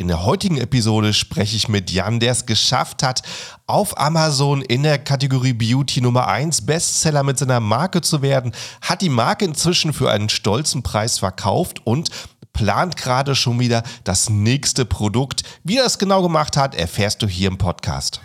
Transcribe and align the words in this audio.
In 0.00 0.06
der 0.06 0.24
heutigen 0.24 0.58
Episode 0.58 1.12
spreche 1.12 1.56
ich 1.56 1.68
mit 1.68 1.90
Jan, 1.90 2.20
der 2.20 2.30
es 2.30 2.46
geschafft 2.46 3.02
hat, 3.02 3.22
auf 3.66 3.98
Amazon 3.98 4.62
in 4.62 4.84
der 4.84 4.96
Kategorie 4.96 5.54
Beauty 5.54 6.00
Nummer 6.00 6.28
1 6.28 6.66
Bestseller 6.66 7.24
mit 7.24 7.36
seiner 7.36 7.58
Marke 7.58 8.00
zu 8.00 8.22
werden, 8.22 8.52
hat 8.80 9.02
die 9.02 9.08
Marke 9.08 9.44
inzwischen 9.44 9.92
für 9.92 10.08
einen 10.08 10.28
stolzen 10.28 10.84
Preis 10.84 11.18
verkauft 11.18 11.84
und 11.84 12.10
plant 12.52 12.96
gerade 12.96 13.34
schon 13.34 13.58
wieder 13.58 13.82
das 14.04 14.30
nächste 14.30 14.84
Produkt. 14.84 15.42
Wie 15.64 15.78
er 15.78 15.86
es 15.86 15.98
genau 15.98 16.22
gemacht 16.22 16.56
hat, 16.56 16.76
erfährst 16.76 17.20
du 17.22 17.26
hier 17.26 17.48
im 17.48 17.58
Podcast. 17.58 18.20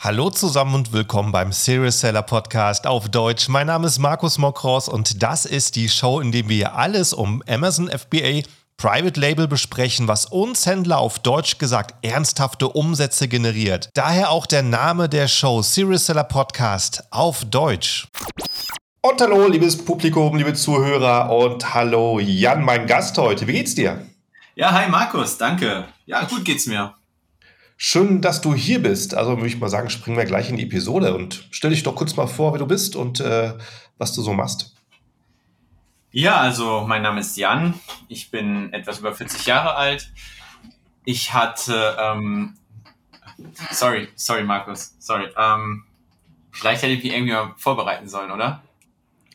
Hallo 0.00 0.30
zusammen 0.30 0.76
und 0.76 0.92
willkommen 0.92 1.32
beim 1.32 1.50
Serious 1.50 1.98
Seller 1.98 2.22
Podcast 2.22 2.86
auf 2.86 3.08
Deutsch. 3.08 3.48
Mein 3.48 3.66
Name 3.66 3.88
ist 3.88 3.98
Markus 3.98 4.38
Mokros 4.38 4.88
und 4.88 5.24
das 5.24 5.44
ist 5.44 5.74
die 5.74 5.88
Show, 5.88 6.20
in 6.20 6.30
der 6.30 6.48
wir 6.48 6.76
alles 6.76 7.12
um 7.12 7.42
Amazon 7.48 7.90
FBA 7.90 8.42
Private 8.76 9.18
Label 9.18 9.48
besprechen, 9.48 10.06
was 10.06 10.26
uns 10.26 10.66
Händler 10.66 10.98
auf 10.98 11.18
Deutsch 11.18 11.58
gesagt 11.58 11.96
ernsthafte 12.06 12.68
Umsätze 12.68 13.26
generiert. 13.26 13.90
Daher 13.94 14.30
auch 14.30 14.46
der 14.46 14.62
Name 14.62 15.08
der 15.08 15.26
Show 15.26 15.62
Serious 15.62 16.06
Seller 16.06 16.22
Podcast 16.22 17.02
auf 17.10 17.44
Deutsch. 17.46 18.06
Und 19.00 19.20
hallo, 19.20 19.48
liebes 19.48 19.84
Publikum, 19.84 20.36
liebe 20.36 20.54
Zuhörer 20.54 21.28
und 21.36 21.74
hallo 21.74 22.20
Jan, 22.20 22.62
mein 22.62 22.86
Gast 22.86 23.18
heute. 23.18 23.48
Wie 23.48 23.52
geht's 23.54 23.74
dir? 23.74 24.06
Ja, 24.54 24.70
hi 24.70 24.88
Markus, 24.88 25.36
danke. 25.36 25.86
Ja, 26.06 26.22
gut 26.22 26.44
geht's 26.44 26.66
mir. 26.66 26.94
Schön, 27.80 28.20
dass 28.20 28.40
du 28.40 28.56
hier 28.56 28.82
bist. 28.82 29.14
Also 29.14 29.36
würde 29.36 29.46
ich 29.46 29.60
mal 29.60 29.68
sagen, 29.68 29.88
springen 29.88 30.16
wir 30.16 30.24
gleich 30.24 30.50
in 30.50 30.56
die 30.56 30.64
Episode 30.64 31.14
und 31.14 31.46
stell 31.52 31.70
dich 31.70 31.84
doch 31.84 31.94
kurz 31.94 32.16
mal 32.16 32.26
vor, 32.26 32.52
wer 32.52 32.58
du 32.58 32.66
bist 32.66 32.96
und 32.96 33.20
äh, 33.20 33.54
was 33.98 34.12
du 34.12 34.20
so 34.20 34.32
machst. 34.32 34.74
Ja, 36.10 36.38
also 36.38 36.84
mein 36.88 37.02
Name 37.02 37.20
ist 37.20 37.36
Jan. 37.36 37.74
Ich 38.08 38.32
bin 38.32 38.72
etwas 38.72 38.98
über 38.98 39.14
40 39.14 39.46
Jahre 39.46 39.76
alt. 39.76 40.10
Ich 41.04 41.32
hatte, 41.32 41.96
ähm, 42.00 42.56
sorry, 43.70 44.08
sorry 44.16 44.42
Markus, 44.42 44.96
sorry. 44.98 45.28
Ähm, 45.36 45.84
vielleicht 46.50 46.82
hätte 46.82 46.94
ich 46.94 47.04
mich 47.04 47.12
irgendwie 47.12 47.32
mal 47.32 47.54
vorbereiten 47.58 48.08
sollen, 48.08 48.32
oder? 48.32 48.60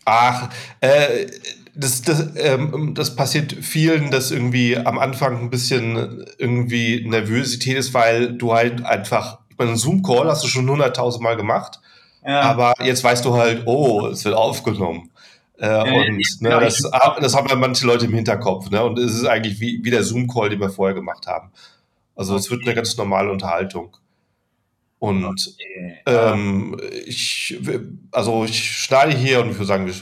Ach, 0.04 0.50
äh, 0.82 1.28
das, 1.76 2.02
das, 2.04 2.36
ähm, 2.36 2.94
das 2.94 3.16
passiert 3.16 3.54
vielen, 3.54 4.12
dass 4.12 4.32
irgendwie 4.32 4.78
am 4.78 5.00
Anfang 5.00 5.40
ein 5.40 5.50
bisschen 5.50 6.26
irgendwie 6.38 7.04
Nervosität 7.08 7.78
ist, 7.78 7.94
weil 7.94 8.34
du 8.34 8.54
halt 8.54 8.86
einfach, 8.86 9.40
ich 9.50 9.58
meine, 9.58 9.72
einen 9.72 9.80
Zoom-Call 9.80 10.30
hast 10.30 10.44
du 10.44 10.48
schon 10.48 10.70
hunderttausend 10.70 11.24
Mal 11.24 11.36
gemacht, 11.36 11.80
ja. 12.26 12.42
aber 12.42 12.74
jetzt 12.84 13.04
weißt 13.04 13.26
du 13.26 13.36
halt, 13.36 13.64
oh, 13.66 14.08
es 14.08 14.24
wird 14.24 14.36
aufgenommen. 14.36 15.10
Äh, 15.58 15.68
ja, 15.68 15.82
und 15.82 16.18
ne, 16.18 16.24
genau, 16.42 16.60
das, 16.60 16.82
das 17.22 17.36
haben 17.36 17.48
ja 17.48 17.56
manche 17.56 17.86
Leute 17.88 18.06
im 18.06 18.14
Hinterkopf, 18.14 18.70
ne? 18.70 18.84
Und 18.84 19.00
es 19.00 19.14
ist 19.14 19.26
eigentlich 19.26 19.60
wie, 19.60 19.80
wie 19.84 19.92
der 19.92 20.04
Zoom-Call, 20.04 20.50
den 20.50 20.60
wir 20.60 20.70
vorher 20.70 20.96
gemacht 20.96 21.28
haben. 21.28 21.52
Also 22.16 22.36
es 22.36 22.52
wird 22.52 22.64
eine 22.64 22.76
ganz 22.76 22.96
normale 22.98 23.32
Unterhaltung. 23.32 23.96
Und 25.00 25.26
okay. 25.26 25.98
ähm, 26.06 26.80
ich, 27.06 27.60
also 28.12 28.46
ich 28.46 28.72
schneide 28.72 29.16
hier 29.16 29.42
und 29.42 29.50
ich 29.52 29.56
würde 29.56 29.66
sagen, 29.66 29.86
wir 29.86 29.94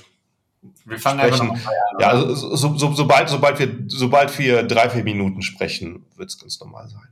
wir 0.86 1.00
fangen 1.00 1.20
sprechen. 1.20 1.52
einfach 1.52 1.68
an. 1.68 1.74
Ja, 2.00 2.08
also 2.10 2.56
so, 2.56 2.76
so, 2.76 2.94
sobald, 2.94 3.30
sobald, 3.30 3.60
wir, 3.60 3.70
sobald 3.88 4.38
wir 4.38 4.64
drei, 4.64 4.90
vier 4.90 5.04
Minuten 5.04 5.42
sprechen, 5.42 6.06
wird 6.16 6.30
es 6.30 6.40
ganz 6.40 6.60
normal 6.60 6.88
sein. 6.88 7.08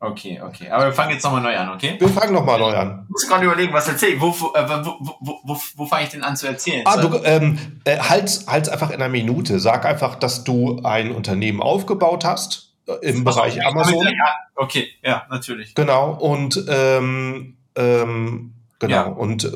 Okay, 0.00 0.40
okay. 0.42 0.70
Aber 0.70 0.86
wir 0.86 0.92
fangen 0.92 1.12
jetzt 1.12 1.24
nochmal 1.24 1.40
neu 1.40 1.56
an, 1.56 1.70
okay? 1.70 1.96
Wir 1.98 2.08
fangen 2.08 2.34
nochmal 2.34 2.58
neu 2.58 2.76
an. 2.76 3.04
Ich 3.04 3.10
muss 3.10 3.28
gerade 3.28 3.46
überlegen, 3.46 3.72
was 3.72 3.88
erzähle 3.88 4.20
wo, 4.20 4.38
wo, 4.38 4.52
äh, 4.54 4.68
wo, 4.84 5.16
wo, 5.20 5.40
wo, 5.44 5.60
wo 5.76 5.86
fange 5.86 6.04
ich 6.04 6.10
denn 6.10 6.22
an 6.22 6.36
zu 6.36 6.46
erzählen? 6.46 6.82
Ah, 6.84 6.98
du, 6.98 7.18
ähm, 7.24 7.80
äh, 7.84 7.98
halt, 7.98 8.44
halt 8.46 8.68
einfach 8.68 8.90
in 8.90 8.96
einer 8.96 9.08
Minute. 9.08 9.58
Sag 9.60 9.86
einfach, 9.86 10.16
dass 10.16 10.44
du 10.44 10.80
ein 10.82 11.10
Unternehmen 11.10 11.62
aufgebaut 11.62 12.24
hast 12.24 12.74
äh, 12.86 12.92
im 13.08 13.24
Bereich 13.24 13.56
okay, 13.56 13.66
Amazon. 13.66 14.04
Ja, 14.04 14.34
okay, 14.56 14.88
ja, 15.02 15.26
natürlich. 15.30 15.74
Genau, 15.74 16.12
und 16.12 16.62
ähm, 16.68 17.56
ähm, 17.74 18.52
genau. 18.78 18.94
Ja. 18.94 19.02
Und 19.04 19.44
äh, 19.44 19.52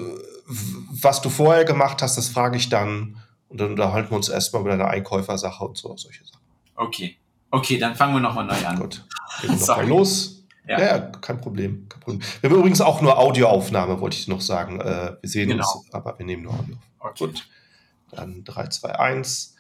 was 1.02 1.20
du 1.20 1.28
vorher 1.28 1.64
gemacht 1.64 2.00
hast, 2.00 2.16
das 2.16 2.28
frage 2.28 2.56
ich 2.56 2.70
dann 2.70 3.18
und 3.48 3.60
dann 3.60 3.70
unterhalten 3.70 4.10
wir 4.10 4.16
uns 4.16 4.28
erstmal 4.28 4.62
über 4.62 4.70
deine 4.70 4.88
Einkäufersache 4.88 5.64
und 5.64 5.76
so, 5.76 5.96
solche 5.96 6.24
Sachen. 6.24 6.40
Okay. 6.74 7.16
Okay, 7.50 7.78
dann 7.78 7.94
fangen 7.94 8.14
wir 8.14 8.20
nochmal 8.20 8.44
neu 8.44 8.66
an. 8.66 8.78
Gut. 8.78 9.04
Gehen 9.40 9.50
wir 9.58 9.66
nochmal 9.66 9.88
los. 9.88 10.44
Ja. 10.66 10.80
ja. 10.80 10.98
kein 10.98 11.40
Problem, 11.40 11.88
kein 11.88 12.00
Problem. 12.00 12.22
Wir 12.40 12.50
haben 12.50 12.58
übrigens 12.58 12.80
auch 12.82 13.00
nur 13.00 13.18
Audioaufnahme, 13.18 14.00
wollte 14.00 14.18
ich 14.18 14.28
noch 14.28 14.42
sagen. 14.42 14.80
Äh, 14.80 15.16
wir 15.20 15.30
sehen 15.30 15.48
genau. 15.48 15.64
uns, 15.64 15.92
aber 15.92 16.18
wir 16.18 16.26
nehmen 16.26 16.42
nur 16.42 16.52
Audio. 16.52 16.76
Okay. 16.98 17.26
Gut. 17.26 17.48
Dann 18.10 18.44
3, 18.44 18.68
2, 18.68 18.98
1. 18.98 19.54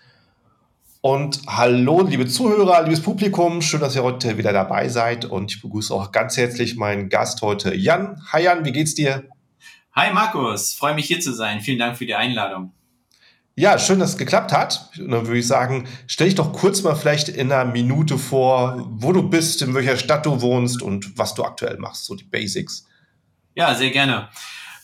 Und 1.00 1.40
hallo, 1.46 2.02
liebe 2.02 2.26
Zuhörer, 2.26 2.82
liebes 2.82 3.02
Publikum, 3.02 3.62
schön, 3.62 3.80
dass 3.80 3.94
ihr 3.94 4.02
heute 4.02 4.36
wieder 4.36 4.52
dabei 4.52 4.88
seid. 4.88 5.24
Und 5.24 5.52
ich 5.52 5.62
begrüße 5.62 5.94
auch 5.94 6.12
ganz 6.12 6.36
herzlich 6.36 6.76
meinen 6.76 7.08
Gast 7.08 7.40
heute, 7.40 7.74
Jan. 7.74 8.20
Hi 8.32 8.42
Jan, 8.42 8.64
wie 8.64 8.72
geht's 8.72 8.94
dir? 8.94 9.28
Hi 9.94 10.12
Markus, 10.12 10.74
freue 10.74 10.94
mich 10.94 11.06
hier 11.06 11.20
zu 11.20 11.32
sein. 11.32 11.60
Vielen 11.60 11.78
Dank 11.78 11.96
für 11.96 12.04
die 12.04 12.14
Einladung. 12.14 12.72
Ja, 13.58 13.76
schön, 13.76 13.98
dass 13.98 14.10
es 14.10 14.16
geklappt 14.16 14.52
hat. 14.52 14.88
Und 15.00 15.10
dann 15.10 15.26
würde 15.26 15.40
ich 15.40 15.46
sagen, 15.48 15.88
stell 16.06 16.28
dich 16.28 16.36
doch 16.36 16.52
kurz 16.52 16.82
mal 16.82 16.94
vielleicht 16.94 17.28
in 17.28 17.50
einer 17.50 17.68
Minute 17.68 18.16
vor, 18.16 18.86
wo 18.88 19.12
du 19.12 19.28
bist, 19.28 19.62
in 19.62 19.74
welcher 19.74 19.96
Stadt 19.96 20.24
du 20.26 20.40
wohnst 20.40 20.80
und 20.80 21.18
was 21.18 21.34
du 21.34 21.42
aktuell 21.42 21.76
machst, 21.76 22.04
so 22.04 22.14
die 22.14 22.22
Basics. 22.22 22.86
Ja, 23.56 23.74
sehr 23.74 23.90
gerne. 23.90 24.28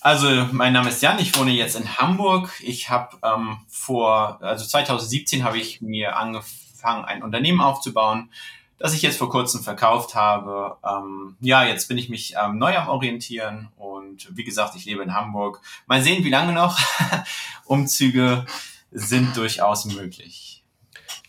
Also, 0.00 0.48
mein 0.50 0.72
Name 0.72 0.88
ist 0.88 1.00
Jan, 1.02 1.20
ich 1.20 1.38
wohne 1.38 1.52
jetzt 1.52 1.76
in 1.76 1.98
Hamburg. 1.98 2.50
Ich 2.64 2.90
habe 2.90 3.16
ähm, 3.22 3.58
vor, 3.68 4.42
also 4.42 4.64
2017 4.64 5.44
habe 5.44 5.58
ich 5.58 5.80
mir 5.80 6.16
angefangen, 6.16 7.04
ein 7.04 7.22
Unternehmen 7.22 7.60
aufzubauen, 7.60 8.30
das 8.78 8.94
ich 8.94 9.02
jetzt 9.02 9.18
vor 9.18 9.30
kurzem 9.30 9.62
verkauft 9.62 10.14
habe. 10.14 10.76
Ähm, 10.84 11.36
ja, 11.40 11.64
jetzt 11.64 11.88
bin 11.88 11.98
ich 11.98 12.08
mich 12.08 12.34
ähm, 12.42 12.58
neu 12.58 12.76
am 12.76 12.88
Orientieren 12.88 13.68
und 13.76 14.28
wie 14.36 14.44
gesagt, 14.44 14.74
ich 14.76 14.84
lebe 14.84 15.02
in 15.02 15.14
Hamburg. 15.14 15.60
Mal 15.86 16.02
sehen, 16.02 16.24
wie 16.24 16.30
lange 16.30 16.52
noch. 16.52 16.78
Umzüge 17.64 18.46
sind 18.90 19.36
durchaus 19.36 19.84
möglich. 19.86 20.54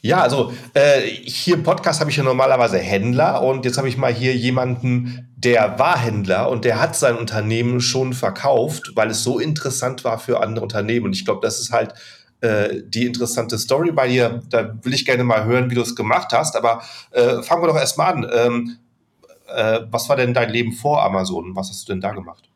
Ja, 0.05 0.21
also 0.21 0.53
äh, 0.75 1.01
hier 1.01 1.55
im 1.55 1.63
Podcast 1.63 1.99
habe 1.99 2.11
ich 2.11 2.17
ja 2.17 2.23
normalerweise 2.23 2.77
Händler 2.77 3.41
und 3.41 3.65
jetzt 3.65 3.79
habe 3.79 3.89
ich 3.89 3.97
mal 3.97 4.13
hier 4.13 4.35
jemanden, 4.35 5.33
der 5.35 5.79
war 5.79 5.97
Händler 5.97 6.49
und 6.49 6.63
der 6.63 6.79
hat 6.79 6.95
sein 6.95 7.15
Unternehmen 7.15 7.81
schon 7.81 8.13
verkauft, 8.13 8.91
weil 8.93 9.09
es 9.09 9.23
so 9.23 9.39
interessant 9.39 10.03
war 10.03 10.19
für 10.19 10.41
andere 10.43 10.63
Unternehmen. 10.63 11.07
Und 11.07 11.13
ich 11.13 11.25
glaube, 11.25 11.41
das 11.41 11.59
ist 11.59 11.71
halt 11.71 11.95
äh, 12.41 12.81
die 12.83 13.05
interessante 13.05 13.57
Story 13.57 13.91
bei 13.91 14.07
dir. 14.07 14.41
Da 14.49 14.75
will 14.83 14.93
ich 14.93 15.05
gerne 15.05 15.23
mal 15.23 15.45
hören, 15.45 15.69
wie 15.69 15.75
du 15.75 15.81
es 15.81 15.95
gemacht 15.95 16.31
hast. 16.31 16.55
Aber 16.55 16.81
äh, 17.11 17.41
fangen 17.41 17.63
wir 17.63 17.67
doch 17.67 17.77
erstmal 17.77 18.13
an. 18.13 18.27
Ähm, 18.31 18.77
äh, 19.47 19.81
was 19.89 20.09
war 20.09 20.15
denn 20.15 20.33
dein 20.33 20.49
Leben 20.49 20.73
vor 20.73 21.03
Amazon? 21.03 21.55
Was 21.55 21.69
hast 21.69 21.87
du 21.87 21.93
denn 21.93 22.01
da 22.01 22.11
gemacht? 22.11 22.49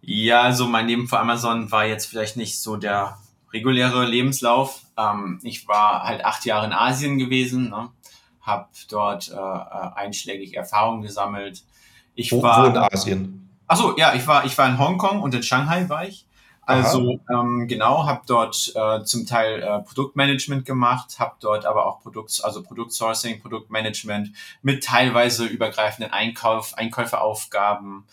Ja, 0.00 0.42
also 0.42 0.66
mein 0.66 0.86
Leben 0.86 1.06
vor 1.06 1.20
Amazon 1.20 1.70
war 1.70 1.86
jetzt 1.86 2.06
vielleicht 2.06 2.36
nicht 2.36 2.60
so 2.60 2.76
der 2.76 3.18
reguläre 3.52 4.04
Lebenslauf. 4.04 4.82
Ähm, 4.96 5.38
ich 5.42 5.68
war 5.68 6.02
halt 6.04 6.24
acht 6.24 6.44
Jahre 6.44 6.66
in 6.66 6.72
Asien 6.72 7.18
gewesen, 7.18 7.70
ne? 7.70 7.90
habe 8.40 8.68
dort 8.88 9.30
äh, 9.30 9.34
äh, 9.34 9.94
einschlägig 9.94 10.56
Erfahrungen 10.56 11.02
gesammelt. 11.02 11.62
Ich 12.14 12.32
wo, 12.32 12.42
war, 12.42 12.64
wo 12.64 12.70
in 12.70 12.76
Asien? 12.76 13.50
Achso, 13.66 13.96
ja, 13.96 14.14
ich 14.14 14.26
war, 14.26 14.44
ich 14.44 14.58
war 14.58 14.68
in 14.68 14.78
Hongkong 14.78 15.22
und 15.22 15.34
in 15.34 15.42
Shanghai 15.42 15.88
war 15.88 16.06
ich. 16.06 16.26
Also 16.64 17.18
ähm, 17.28 17.66
genau, 17.66 18.06
habe 18.06 18.22
dort 18.26 18.72
äh, 18.76 19.02
zum 19.02 19.26
Teil 19.26 19.62
äh, 19.62 19.80
Produktmanagement 19.80 20.64
gemacht, 20.64 21.18
habe 21.18 21.34
dort 21.40 21.66
aber 21.66 21.86
auch 21.86 22.00
Produkt, 22.00 22.40
also 22.44 22.62
Produktsourcing, 22.62 23.40
Produktmanagement 23.40 24.30
mit 24.62 24.84
teilweise 24.84 25.44
übergreifenden 25.44 26.12
Einkauf, 26.12 26.78
Einkäuferaufgaben 26.78 28.04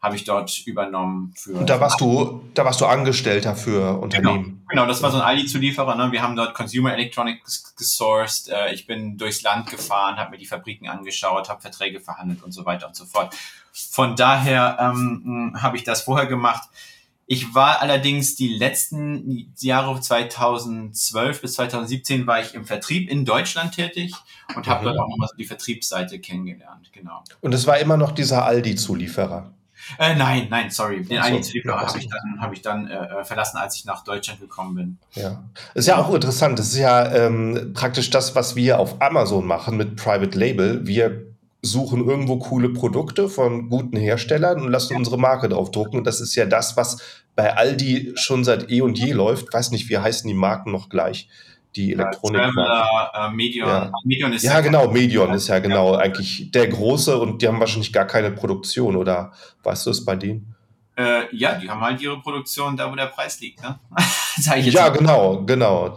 habe 0.00 0.16
ich 0.16 0.24
dort 0.24 0.66
übernommen. 0.66 1.34
Für 1.36 1.52
Und 1.52 1.68
da 1.68 1.80
warst 1.80 2.00
du, 2.00 2.42
da 2.54 2.64
warst 2.64 2.80
du 2.80 2.86
Angestellter 2.86 3.56
für 3.56 4.00
Unternehmen. 4.00 4.62
Genau, 4.68 4.84
genau 4.84 4.86
das 4.86 5.02
war 5.02 5.10
so 5.10 5.18
ein 5.18 5.24
Aldi-Zulieferer. 5.24 5.96
Ne? 5.96 6.12
Wir 6.12 6.22
haben 6.22 6.36
dort 6.36 6.54
Consumer 6.54 6.94
Electronics 6.94 7.74
gesourced. 7.76 8.48
Äh, 8.48 8.72
ich 8.72 8.86
bin 8.86 9.18
durchs 9.18 9.42
Land 9.42 9.68
gefahren, 9.68 10.16
habe 10.16 10.30
mir 10.30 10.38
die 10.38 10.46
Fabriken 10.46 10.88
angeschaut, 10.88 11.48
habe 11.48 11.60
Verträge 11.60 12.00
verhandelt 12.00 12.42
und 12.42 12.52
so 12.52 12.64
weiter 12.64 12.86
und 12.86 12.94
so 12.96 13.04
fort. 13.04 13.34
Von 13.72 14.16
daher 14.16 14.78
ähm, 14.80 15.56
habe 15.60 15.76
ich 15.76 15.84
das 15.84 16.02
vorher 16.02 16.26
gemacht. 16.26 16.68
Ich 17.30 17.54
war 17.54 17.82
allerdings 17.82 18.36
die 18.36 18.48
letzten 18.48 19.52
Jahre 19.58 20.00
2012 20.00 21.42
bis 21.42 21.52
2017 21.54 22.26
war 22.26 22.40
ich 22.40 22.54
im 22.54 22.64
Vertrieb 22.64 23.10
in 23.10 23.26
Deutschland 23.26 23.74
tätig 23.74 24.14
und 24.56 24.66
habe 24.66 24.80
mhm. 24.80 24.84
dort 24.86 24.98
auch 24.98 25.08
nochmal 25.10 25.28
so 25.28 25.36
die 25.36 25.44
Vertriebsseite 25.44 26.20
kennengelernt, 26.20 26.90
genau. 26.90 27.22
Und 27.42 27.54
es 27.54 27.66
war 27.66 27.76
immer 27.78 27.98
noch 27.98 28.12
dieser 28.12 28.46
Aldi-Zulieferer? 28.46 29.52
Äh, 29.98 30.16
nein, 30.16 30.46
nein, 30.48 30.70
sorry. 30.70 31.04
Den 31.04 31.18
so, 31.18 31.22
Aldi-Zulieferer 31.24 31.86
habe 31.86 31.98
ich 31.98 32.08
dann, 32.08 32.40
hab 32.40 32.52
ich 32.54 32.62
dann 32.62 32.88
äh, 32.88 33.22
verlassen, 33.24 33.58
als 33.58 33.76
ich 33.76 33.84
nach 33.84 34.02
Deutschland 34.04 34.40
gekommen 34.40 34.74
bin. 34.74 34.98
Ja, 35.12 35.44
ist 35.74 35.86
ja 35.86 35.98
auch 35.98 36.14
interessant. 36.14 36.58
Das 36.58 36.68
ist 36.68 36.78
ja 36.78 37.12
ähm, 37.12 37.74
praktisch 37.74 38.08
das, 38.08 38.36
was 38.36 38.56
wir 38.56 38.78
auf 38.78 39.02
Amazon 39.02 39.46
machen 39.46 39.76
mit 39.76 39.96
Private 39.96 40.38
Label. 40.38 40.86
Wir 40.86 41.27
suchen 41.62 42.08
irgendwo 42.08 42.38
coole 42.38 42.68
Produkte 42.70 43.28
von 43.28 43.68
guten 43.68 43.96
Herstellern 43.96 44.60
und 44.62 44.70
lassen 44.70 44.96
unsere 44.96 45.18
Marke 45.18 45.48
drauf 45.48 45.70
drucken. 45.70 45.98
Und 45.98 46.06
das 46.06 46.20
ist 46.20 46.34
ja 46.36 46.46
das, 46.46 46.76
was 46.76 46.98
bei 47.34 47.56
Aldi 47.56 48.12
schon 48.14 48.44
seit 48.44 48.70
eh 48.70 48.80
und 48.80 48.98
je 48.98 49.12
läuft. 49.12 49.52
Weiß 49.52 49.70
nicht, 49.70 49.88
wie 49.88 49.98
heißen 49.98 50.28
die 50.28 50.34
Marken 50.34 50.70
noch 50.70 50.88
gleich? 50.88 51.28
Die 51.76 51.92
Elektronik. 51.92 52.40
Äh, 52.40 53.30
Medion. 53.30 53.68
Ja. 53.68 53.92
Medion 54.04 54.32
ist 54.32 54.42
Ja, 54.42 54.60
genau, 54.60 54.90
Medion 54.90 55.32
ist 55.34 55.48
ja 55.48 55.58
genau 55.58 55.94
eigentlich 55.94 56.50
der 56.50 56.68
große 56.68 57.18
und 57.18 57.42
die 57.42 57.48
haben 57.48 57.60
wahrscheinlich 57.60 57.92
gar 57.92 58.06
keine 58.06 58.30
Produktion, 58.30 58.96
oder 58.96 59.32
weißt 59.64 59.86
du 59.86 59.90
es 59.90 60.04
bei 60.04 60.16
denen? 60.16 60.54
Äh, 60.96 61.34
ja, 61.36 61.54
die 61.54 61.70
haben 61.70 61.80
halt 61.80 62.00
ihre 62.00 62.20
Produktion 62.20 62.76
da, 62.76 62.90
wo 62.90 62.96
der 62.96 63.06
Preis 63.06 63.40
liegt. 63.40 63.62
Ne? 63.62 63.78
Ich 64.56 64.72
Ja, 64.72 64.82
mal. 64.82 64.90
genau, 64.90 65.44
genau. 65.44 65.94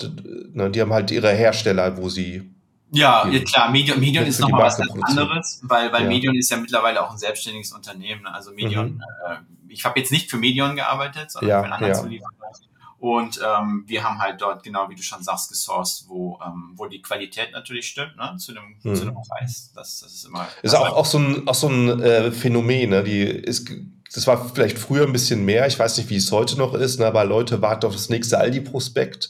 Ne, 0.53 0.69
Die 0.71 0.81
haben 0.81 0.93
halt 0.93 1.11
ihre 1.11 1.31
Hersteller, 1.31 1.95
wo 1.97 2.09
sie. 2.09 2.49
Ja, 2.91 3.27
ja 3.27 3.39
klar, 3.43 3.71
Medion, 3.71 3.99
Medion 3.99 4.25
ist 4.25 4.39
nochmal 4.39 4.63
was 4.63 4.77
ganz 4.77 4.91
anderes, 5.03 5.59
weil, 5.63 5.91
weil 5.93 6.03
Ja. 6.03 6.07
Medion 6.09 6.35
ist 6.35 6.49
ja 6.51 6.57
mittlerweile 6.57 7.01
auch 7.05 7.11
ein 7.11 7.17
selbstständiges 7.17 7.71
Unternehmen. 7.71 8.23
ne? 8.23 8.33
Also 8.33 8.51
Medion, 8.51 8.95
Mhm. 8.95 9.01
äh, 9.27 9.35
ich 9.69 9.85
habe 9.85 9.99
jetzt 9.99 10.11
nicht 10.11 10.29
für 10.29 10.38
Medion 10.38 10.75
gearbeitet, 10.75 11.31
sondern 11.31 11.49
Ja, 11.49 11.59
für 11.59 11.63
einen 11.65 11.73
anderen 11.73 11.93
ja. 11.93 11.99
Zulieferer. 12.01 12.29
Und 12.99 13.39
ähm, 13.43 13.83
wir 13.88 14.03
haben 14.03 14.19
halt 14.19 14.39
dort, 14.41 14.61
genau 14.61 14.88
wie 14.89 14.95
du 14.95 15.01
schon 15.01 15.23
sagst, 15.23 15.49
gesourced, 15.49 16.05
wo, 16.07 16.38
ähm, 16.45 16.73
wo 16.75 16.85
die 16.85 17.01
Qualität 17.01 17.51
natürlich 17.51 17.88
stimmt, 17.88 18.15
ne? 18.17 18.35
zu, 18.38 18.51
einem, 18.51 18.75
Mhm. 18.83 18.95
zu 18.95 19.01
einem 19.03 19.15
Preis. 19.27 19.71
Das, 19.73 20.01
das 20.01 20.13
ist 20.13 20.25
immer. 20.25 20.47
Ist 20.61 20.75
auch, 20.75 20.95
auch 20.95 21.05
so 21.05 21.17
ein, 21.17 21.47
auch 21.47 21.55
so 21.55 21.67
ein 21.67 21.99
äh, 21.99 22.31
Phänomen, 22.31 22.91
ne? 22.91 23.03
Die 23.03 23.21
ist, 23.23 23.71
das 24.13 24.27
war 24.27 24.49
vielleicht 24.53 24.77
früher 24.77 25.07
ein 25.07 25.13
bisschen 25.13 25.45
mehr, 25.45 25.65
ich 25.65 25.79
weiß 25.79 25.97
nicht, 25.97 26.09
wie 26.11 26.17
es 26.17 26.31
heute 26.31 26.57
noch 26.57 26.73
ist, 26.75 26.99
ne? 26.99 27.07
aber 27.07 27.23
Leute 27.25 27.61
warten 27.61 27.85
auf 27.87 27.94
das 27.94 28.09
nächste 28.09 28.37
Aldi-Prospekt 28.37 29.29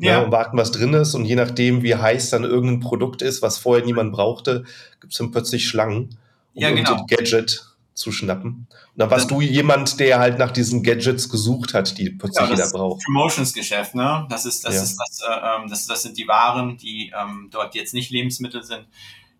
ne? 0.00 0.08
Ja. 0.08 0.22
und 0.22 0.32
warten, 0.32 0.56
was 0.56 0.70
drin 0.72 0.92
ist. 0.94 1.14
Und 1.14 1.24
je 1.24 1.36
nachdem, 1.36 1.82
wie 1.82 1.94
heiß 1.94 2.30
dann 2.30 2.44
irgendein 2.44 2.80
Produkt 2.80 3.22
ist, 3.22 3.42
was 3.42 3.58
vorher 3.58 3.84
niemand 3.84 4.12
brauchte, 4.12 4.64
gibt 5.00 5.12
es 5.12 5.18
dann 5.18 5.30
plötzlich 5.30 5.66
Schlangen, 5.68 6.18
um 6.54 6.62
Ja, 6.62 6.70
genau. 6.70 6.94
ein 6.96 7.06
Gadget 7.06 7.66
zu 7.94 8.12
schnappen. 8.12 8.66
Und 8.70 8.70
dann 8.96 9.10
warst 9.10 9.30
du 9.30 9.40
jemand, 9.42 10.00
der 10.00 10.18
halt 10.18 10.38
nach 10.38 10.50
diesen 10.52 10.82
Gadgets 10.82 11.28
gesucht 11.28 11.74
hat, 11.74 11.98
die 11.98 12.08
plötzlich 12.10 12.44
Ja, 12.44 12.50
jeder 12.50 12.62
das 12.62 12.72
braucht. 12.72 13.02
Promotionsgeschäft, 13.04 13.94
ne? 13.94 14.26
Das 14.30 14.46
ist, 14.46 14.64
das 14.64 14.74
Ja. 14.76 14.82
ist 14.82 14.96
das, 14.96 15.20
äh, 15.20 15.62
ähm, 15.62 15.68
das, 15.68 15.86
das 15.86 16.02
sind 16.02 16.16
die 16.16 16.26
Waren, 16.26 16.76
die 16.78 17.12
ähm, 17.20 17.48
dort 17.50 17.74
jetzt 17.74 17.92
nicht 17.92 18.10
Lebensmittel 18.10 18.62
sind, 18.62 18.86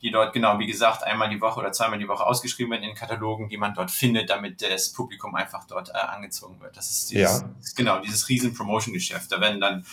die 0.03 0.11
dort 0.11 0.33
genau, 0.35 0.59
wie 0.59 0.67
gesagt, 0.67 1.05
einmal 1.05 1.31
die 1.31 1.41
Woche 1.41 1.61
oder 1.61 1.73
zweimal 1.73 1.99
die 1.99 2.09
Woche 2.09 2.25
ausgeschrieben 2.27 2.71
werden 2.71 2.83
in 2.83 2.91
den 2.91 2.97
Katalogen, 2.97 3.49
die 3.49 3.57
man 3.57 3.73
dort 3.75 3.91
findet, 3.91 4.29
damit 4.31 4.61
das 4.62 4.93
Publikum 4.93 5.35
einfach 5.35 5.65
dort 5.67 5.89
äh, 5.91 5.93
angezogen 5.93 6.61
wird. 6.61 6.77
Das 6.77 6.91
ist 6.91 7.11
dieses, 7.11 7.41
Ja. 7.41 7.51
genau 7.77 8.01
dieses 8.01 8.29
riesen 8.29 8.53
Promotion-Geschäft. 8.55 9.31
Da 9.33 9.41
werden 9.41 9.61
dann 9.61 9.85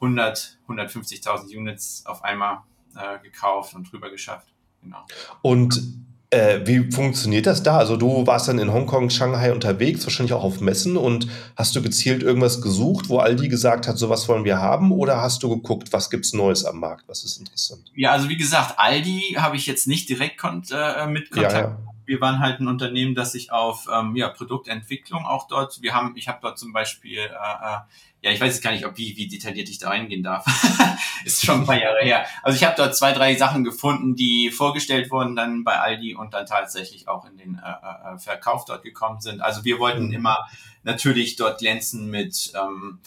100, 0.00 0.58
150.000 0.68 1.56
Units 1.56 2.04
auf 2.06 2.22
einmal 2.24 2.58
äh, 2.96 3.18
gekauft 3.22 3.74
und 3.74 3.90
drüber 3.90 4.10
geschafft. 4.10 4.48
Genau. 4.82 5.04
Und 5.42 5.82
äh, 6.30 6.60
wie 6.66 6.90
funktioniert 6.90 7.46
das 7.46 7.62
da? 7.62 7.78
Also 7.78 7.96
du 7.96 8.26
warst 8.26 8.48
dann 8.48 8.58
in 8.58 8.72
Hongkong, 8.72 9.08
Shanghai 9.08 9.50
unterwegs, 9.50 10.04
wahrscheinlich 10.04 10.34
auch 10.34 10.44
auf 10.44 10.60
Messen 10.60 10.96
und 10.98 11.26
hast 11.56 11.74
du 11.74 11.80
gezielt 11.80 12.22
irgendwas 12.22 12.60
gesucht, 12.60 13.08
wo 13.08 13.18
Aldi 13.18 13.48
gesagt 13.48 13.88
hat, 13.88 13.96
sowas 13.96 14.28
wollen 14.28 14.44
wir 14.44 14.58
haben? 14.58 14.92
Oder 14.92 15.22
hast 15.22 15.42
du 15.42 15.48
geguckt, 15.48 15.92
was 15.92 16.10
gibt's 16.10 16.34
Neues 16.34 16.64
am 16.66 16.80
Markt? 16.80 17.08
Was 17.08 17.24
ist 17.24 17.38
interessant? 17.38 17.90
Ja, 17.94 18.12
also 18.12 18.28
wie 18.28 18.36
gesagt, 18.36 18.78
Aldi 18.78 19.36
habe 19.38 19.56
ich 19.56 19.66
jetzt 19.66 19.86
nicht 19.86 20.08
direkt 20.08 20.36
kont 20.38 20.68
äh, 20.70 21.06
mit 21.06 21.34
Ja, 21.34 21.42
Kontakt 21.42 21.80
ja. 21.80 21.87
Wir 22.08 22.20
waren 22.22 22.40
halt 22.40 22.58
ein 22.58 22.68
Unternehmen, 22.68 23.14
das 23.14 23.32
sich 23.32 23.52
auf 23.52 23.86
ähm, 23.92 24.16
ja, 24.16 24.28
Produktentwicklung 24.30 25.26
auch 25.26 25.46
dort, 25.46 25.82
wir 25.82 25.94
haben, 25.94 26.16
ich 26.16 26.26
habe 26.26 26.38
dort 26.40 26.58
zum 26.58 26.72
Beispiel, 26.72 27.18
äh, 27.18 27.22
äh, 27.22 27.78
ja, 28.22 28.32
ich 28.32 28.40
weiß 28.40 28.54
jetzt 28.54 28.62
gar 28.62 28.72
nicht, 28.72 28.86
ob 28.86 28.96
wie, 28.96 29.16
wie 29.16 29.28
detailliert 29.28 29.68
ich 29.68 29.78
da 29.78 29.90
reingehen 29.90 30.22
darf. 30.22 30.44
Ist 31.24 31.44
schon 31.44 31.60
ein 31.60 31.66
paar 31.66 31.80
Jahre 31.80 32.00
her. 32.00 32.24
Also 32.42 32.56
ich 32.56 32.64
habe 32.64 32.74
dort 32.76 32.96
zwei, 32.96 33.12
drei 33.12 33.36
Sachen 33.36 33.62
gefunden, 33.62 34.16
die 34.16 34.50
vorgestellt 34.50 35.10
wurden 35.10 35.36
dann 35.36 35.62
bei 35.62 35.78
Aldi 35.78 36.14
und 36.14 36.32
dann 36.32 36.46
tatsächlich 36.46 37.06
auch 37.08 37.26
in 37.26 37.36
den 37.36 37.62
äh, 37.62 38.14
äh, 38.14 38.18
Verkauf 38.18 38.64
dort 38.64 38.82
gekommen 38.82 39.20
sind. 39.20 39.42
Also 39.42 39.64
wir 39.64 39.78
wollten 39.78 40.06
Mhm. 40.06 40.14
immer 40.14 40.38
natürlich 40.82 41.36
dort 41.36 41.58
glänzen 41.58 42.10
mit 42.10 42.52
ähm, 42.54 43.00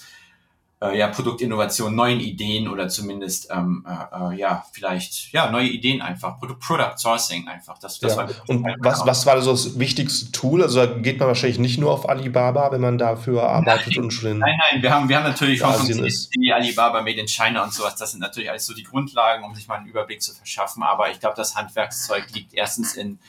äh, 0.81 0.97
ja, 0.97 1.07
Produktinnovation, 1.09 1.95
neuen 1.95 2.19
Ideen 2.19 2.67
oder 2.67 2.87
zumindest 2.89 3.49
ähm, 3.51 3.85
äh, 3.87 4.33
äh, 4.33 4.37
ja 4.39 4.65
vielleicht 4.73 5.31
ja 5.31 5.51
neue 5.51 5.67
Ideen 5.67 6.01
einfach 6.01 6.39
Produ 6.39 6.55
Product 6.55 6.97
Sourcing 6.97 7.47
einfach. 7.47 7.77
Das, 7.77 7.99
das 7.99 8.15
ja. 8.15 8.17
war 8.27 8.29
Und 8.47 8.65
was, 8.79 9.05
was 9.05 9.25
war 9.25 9.39
so 9.41 9.51
das 9.51 9.77
wichtigste 9.79 10.31
Tool? 10.31 10.63
Also 10.63 10.85
da 10.85 10.93
geht 10.97 11.19
man 11.19 11.27
wahrscheinlich 11.27 11.59
nicht 11.59 11.79
nur 11.79 11.91
auf 11.91 12.09
Alibaba, 12.09 12.71
wenn 12.71 12.81
man 12.81 12.97
dafür 12.97 13.43
arbeitet 13.43 13.97
und 13.97 14.11
schon 14.11 14.31
in 14.31 14.37
Nein, 14.39 14.55
nein, 14.71 14.81
wir 14.81 14.91
haben, 14.93 15.07
wir 15.07 15.17
haben 15.17 15.23
natürlich 15.23 15.59
Ja, 15.59 15.73
ist- 15.75 15.85
CSD, 16.31 16.51
Alibaba, 16.51 17.01
Made 17.01 17.19
in 17.19 17.27
China 17.27 17.63
und 17.63 17.73
sowas. 17.73 17.95
Das 17.95 18.11
sind 18.11 18.19
natürlich 18.19 18.49
alles 18.49 18.65
so 18.65 18.73
die 18.73 18.83
Grundlagen, 18.83 19.43
um 19.43 19.53
sich 19.53 19.67
mal 19.67 19.75
einen 19.75 19.85
Überblick 19.87 20.21
zu 20.21 20.33
verschaffen. 20.33 20.83
Aber 20.83 21.11
ich 21.11 21.19
glaube, 21.19 21.35
das 21.35 21.55
Handwerkszeug 21.55 22.25
liegt 22.33 22.53
erstens 22.53 22.95
in 22.95 23.19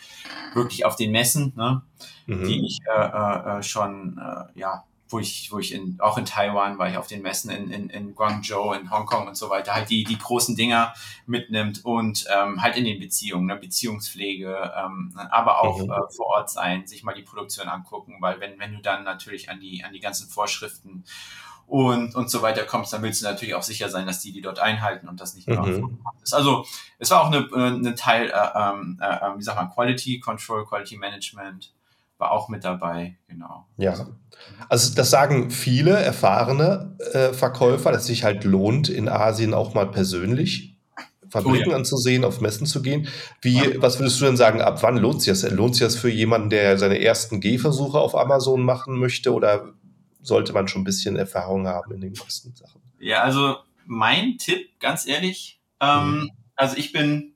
wirklich 0.54 0.84
auf 0.86 0.96
den 0.96 1.10
Messen, 1.12 1.52
ne, 1.56 1.82
Mhm. 2.26 2.44
die 2.46 2.64
ich 2.66 2.78
äh, 2.86 3.00
äh, 3.04 3.58
äh, 3.58 3.62
schon, 3.62 4.16
äh, 4.18 4.58
ja, 4.58 4.84
wo 5.12 5.18
ich, 5.18 5.52
wo 5.52 5.58
ich 5.58 5.72
in, 5.72 5.98
auch 6.00 6.18
in 6.18 6.24
Taiwan 6.24 6.78
war 6.78 6.88
ich 6.88 6.96
auf 6.96 7.06
den 7.06 7.22
Messen 7.22 7.50
in, 7.50 7.70
in, 7.70 7.90
in 7.90 8.14
Guangzhou, 8.14 8.72
in 8.72 8.90
Hongkong 8.90 9.28
und 9.28 9.36
so 9.36 9.50
weiter, 9.50 9.74
halt 9.74 9.90
die, 9.90 10.04
die 10.04 10.18
großen 10.18 10.56
Dinger 10.56 10.94
mitnimmt 11.26 11.84
und 11.84 12.24
ähm, 12.34 12.62
halt 12.62 12.76
in 12.76 12.84
den 12.84 12.98
Beziehungen, 12.98 13.46
ne, 13.46 13.56
Beziehungspflege, 13.56 14.72
ähm, 14.76 15.12
aber 15.30 15.60
auch 15.60 15.84
Mhm. 15.84 15.90
äh, 15.90 16.12
vor 16.16 16.26
Ort 16.26 16.50
sein, 16.50 16.86
sich 16.86 17.02
mal 17.04 17.14
die 17.14 17.22
Produktion 17.22 17.68
angucken, 17.68 18.16
weil 18.20 18.40
wenn, 18.40 18.58
wenn 18.58 18.72
du 18.74 18.80
dann 18.80 19.04
natürlich 19.04 19.50
an 19.50 19.60
die, 19.60 19.84
an 19.84 19.92
die 19.92 20.00
ganzen 20.00 20.28
Vorschriften 20.28 21.04
und, 21.66 22.14
und 22.14 22.30
so 22.30 22.42
weiter 22.42 22.64
kommst, 22.64 22.92
dann 22.92 23.02
willst 23.02 23.22
du 23.22 23.26
natürlich 23.26 23.54
auch 23.54 23.62
sicher 23.62 23.88
sein, 23.88 24.06
dass 24.06 24.20
die 24.20 24.32
die 24.32 24.42
dort 24.42 24.58
einhalten 24.58 25.08
und 25.08 25.20
das 25.20 25.34
nicht 25.34 25.48
nur 25.48 25.66
Mhm. 25.66 25.98
ist. 26.22 26.34
Also 26.34 26.66
es 26.98 27.10
war 27.10 27.22
auch 27.22 27.26
eine, 27.28 27.38
äh, 27.38 27.74
eine 27.74 27.94
Teil, 27.94 28.30
äh, 28.30 28.58
ähm, 28.58 28.98
äh, 29.00 29.06
äh, 29.06 29.38
wie 29.38 29.42
sagt 29.42 29.58
man, 29.58 29.70
Quality 29.70 30.20
Control, 30.20 30.66
Quality 30.66 30.96
Management 30.98 31.72
war 32.22 32.30
auch 32.30 32.48
mit 32.48 32.62
dabei, 32.64 33.18
genau. 33.26 33.66
Ja. 33.76 34.06
Also 34.68 34.94
das 34.94 35.10
sagen 35.10 35.50
viele 35.50 35.90
erfahrene 35.90 36.96
äh, 37.12 37.32
Verkäufer, 37.32 37.90
dass 37.92 38.02
es 38.02 38.06
sich 38.06 38.24
halt 38.24 38.44
lohnt, 38.44 38.88
in 38.88 39.08
Asien 39.08 39.52
auch 39.54 39.74
mal 39.74 39.90
persönlich 39.90 40.78
Fabriken 41.28 41.68
Oh 41.68 41.70
ja. 41.72 41.76
anzusehen, 41.78 42.24
auf 42.24 42.40
Messen 42.40 42.66
zu 42.66 42.80
gehen. 42.82 43.08
Wie, 43.40 43.54
Ja. 43.56 43.82
was 43.82 43.98
würdest 43.98 44.20
du 44.20 44.26
denn 44.26 44.36
sagen, 44.36 44.60
ab 44.60 44.82
wann 44.82 44.98
lohnt 44.98 45.22
sich 45.22 45.32
das? 45.32 45.50
Lohnt 45.50 45.74
sich 45.74 45.82
das 45.84 45.96
für 45.96 46.10
jemanden, 46.10 46.50
der 46.50 46.78
seine 46.78 47.00
ersten 47.02 47.40
Gehversuche 47.40 47.98
auf 47.98 48.14
Amazon 48.14 48.62
machen 48.62 48.98
möchte 48.98 49.32
oder 49.32 49.72
sollte 50.22 50.52
man 50.52 50.68
schon 50.68 50.82
ein 50.82 50.84
bisschen 50.84 51.16
Erfahrung 51.16 51.66
haben 51.66 51.92
in 51.94 52.00
den 52.00 52.12
ganzen 52.14 52.54
Sachen? 52.54 52.80
Ja, 53.00 53.22
also 53.22 53.56
mein 53.86 54.36
Tipp, 54.38 54.78
ganz 54.78 55.06
ehrlich, 55.06 55.60
ähm, 55.80 56.20
Mhm. 56.20 56.30
also 56.54 56.76
ich 56.76 56.92
bin, 56.92 57.31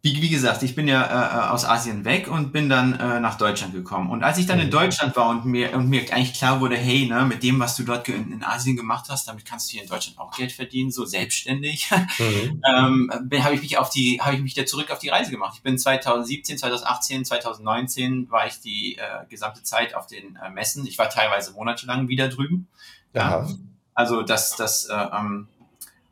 wie, 0.00 0.22
wie 0.22 0.28
gesagt, 0.28 0.62
ich 0.62 0.76
bin 0.76 0.86
ja 0.86 1.02
äh, 1.02 1.46
äh, 1.46 1.50
aus 1.50 1.64
Asien 1.64 2.04
weg 2.04 2.28
und 2.30 2.52
bin 2.52 2.68
dann 2.68 2.98
äh, 3.00 3.18
nach 3.18 3.36
Deutschland 3.36 3.72
gekommen. 3.74 4.10
Und 4.10 4.22
als 4.22 4.38
ich 4.38 4.46
dann 4.46 4.60
in 4.60 4.66
Mhm. 4.68 4.70
Deutschland 4.70 5.16
war 5.16 5.28
und 5.28 5.44
mir, 5.44 5.74
und 5.74 5.88
mir 5.90 6.02
eigentlich 6.12 6.34
klar 6.34 6.60
wurde, 6.60 6.76
hey, 6.76 7.06
ne, 7.06 7.24
mit 7.24 7.42
dem, 7.42 7.58
was 7.58 7.74
du 7.74 7.82
dort 7.82 8.08
in, 8.08 8.44
Asien 8.44 8.76
gemacht 8.76 9.06
hast, 9.08 9.26
damit 9.26 9.44
kannst 9.44 9.68
du 9.68 9.72
hier 9.72 9.82
in 9.82 9.88
Deutschland 9.88 10.16
auch 10.20 10.30
Geld 10.36 10.52
verdienen, 10.52 10.92
so 10.92 11.04
selbstständig, 11.04 11.90
Mhm. 12.18 12.62
ähm, 12.72 13.12
bin- 13.24 13.42
habe 13.42 13.56
ich 13.56 13.60
mich 13.62 13.76
auf 13.76 13.90
die, 13.90 14.20
habe 14.22 14.36
ich 14.36 14.42
mich 14.42 14.54
da 14.54 14.64
zurück 14.64 14.90
auf 14.92 15.00
die 15.00 15.08
Reise 15.08 15.32
gemacht. 15.32 15.54
Ich 15.56 15.62
bin 15.62 15.76
2017, 15.76 16.58
2018, 16.58 17.24
2019 17.24 18.30
war 18.30 18.46
ich 18.46 18.60
die 18.60 18.96
äh, 18.98 19.26
gesamte 19.28 19.64
Zeit 19.64 19.94
auf 19.96 20.06
den 20.06 20.36
äh, 20.36 20.48
Messen. 20.50 20.86
Ich 20.86 20.96
war 20.98 21.10
teilweise 21.10 21.52
monatelang 21.54 22.06
wieder 22.06 22.28
drüben. 22.28 22.68
Ja. 23.14 23.48
Also 23.94 24.22
das, 24.22 24.54
das 24.54 24.84
äh, 24.84 24.94
ähm, 24.94 25.48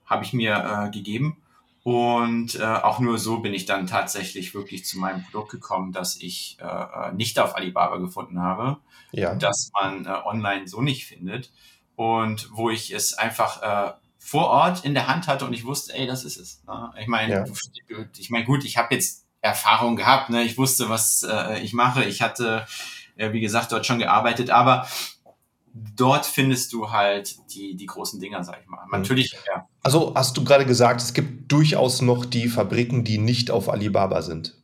habe 0.07 0.25
ich 0.25 0.33
mir 0.33 0.87
äh, 0.87 0.90
gegeben. 0.90 1.37
Und 1.87 2.57
äh, 2.57 2.64
auch 2.64 2.99
nur 2.99 3.16
so 3.16 3.38
bin 3.38 3.55
ich 3.55 3.64
dann 3.64 3.87
tatsächlich 3.87 4.55
wirklich 4.55 4.85
zu 4.85 4.99
meinem 4.99 5.23
Produkt 5.23 5.52
gekommen, 5.52 5.93
das 5.93 6.16
ich 6.16 6.59
äh, 6.61 6.64
äh, 6.64 7.12
nicht 7.12 7.38
auf 7.38 7.55
Alibaba 7.55 7.99
gefunden 7.99 8.43
habe, 8.43 8.78
Ja. 9.12 9.37
das 9.37 9.71
man 9.73 10.05
äh, 10.05 10.09
online 10.09 10.66
so 10.66 10.83
nicht 10.83 11.07
findet. 11.07 11.52
Und 11.95 12.49
wo 12.50 12.71
ich 12.71 12.93
es 12.93 13.14
einfach 13.14 13.62
äh, 13.62 13.93
vor 14.19 14.49
Ort 14.49 14.85
in 14.85 14.95
der 14.95 15.07
Hand 15.07 15.28
hatte 15.28 15.45
und 15.45 15.52
ich 15.52 15.64
wusste, 15.64 15.95
ey, 15.95 16.09
das 16.09 16.25
ist 16.25 16.38
es. 16.38 16.61
Ne? 16.66 16.93
Ich 16.99 17.07
meine, 17.07 17.33
Ja. 17.33 17.45
ich 18.19 18.31
meine, 18.31 18.45
gut, 18.47 18.64
ich 18.64 18.76
habe 18.78 18.93
jetzt 18.93 19.25
Erfahrung 19.40 19.95
gehabt, 19.95 20.28
ne? 20.28 20.43
ich 20.43 20.59
wusste, 20.59 20.88
was 20.88 21.23
äh, 21.23 21.61
ich 21.61 21.73
mache. 21.73 22.02
Ich 22.05 22.21
hatte, 22.21 22.66
äh, 23.14 23.33
wie 23.33 23.40
gesagt, 23.40 23.71
dort 23.71 23.87
schon 23.87 24.00
gearbeitet, 24.00 24.50
aber 24.50 24.88
dort 25.95 26.26
findest 26.26 26.73
du 26.73 26.90
halt 26.90 27.37
die, 27.52 27.76
die 27.76 27.87
großen 27.87 28.21
Dinger, 28.21 28.45
sag 28.45 28.61
ich 28.62 28.66
mal. 28.68 28.87
Natürlich, 28.90 29.37
ja. 29.47 29.68
Also 29.83 30.14
hast 30.14 30.37
du 30.37 30.45
gerade 30.45 30.66
gesagt, 30.66 31.00
es 31.00 31.12
gibt 31.14 31.50
durchaus 31.50 32.02
noch 32.02 32.25
die 32.25 32.49
Fabriken, 32.49 33.04
die 33.04 33.18
nicht 33.18 33.50
auf 33.50 33.68
Alibaba 33.68 34.23
sind. 34.23 34.54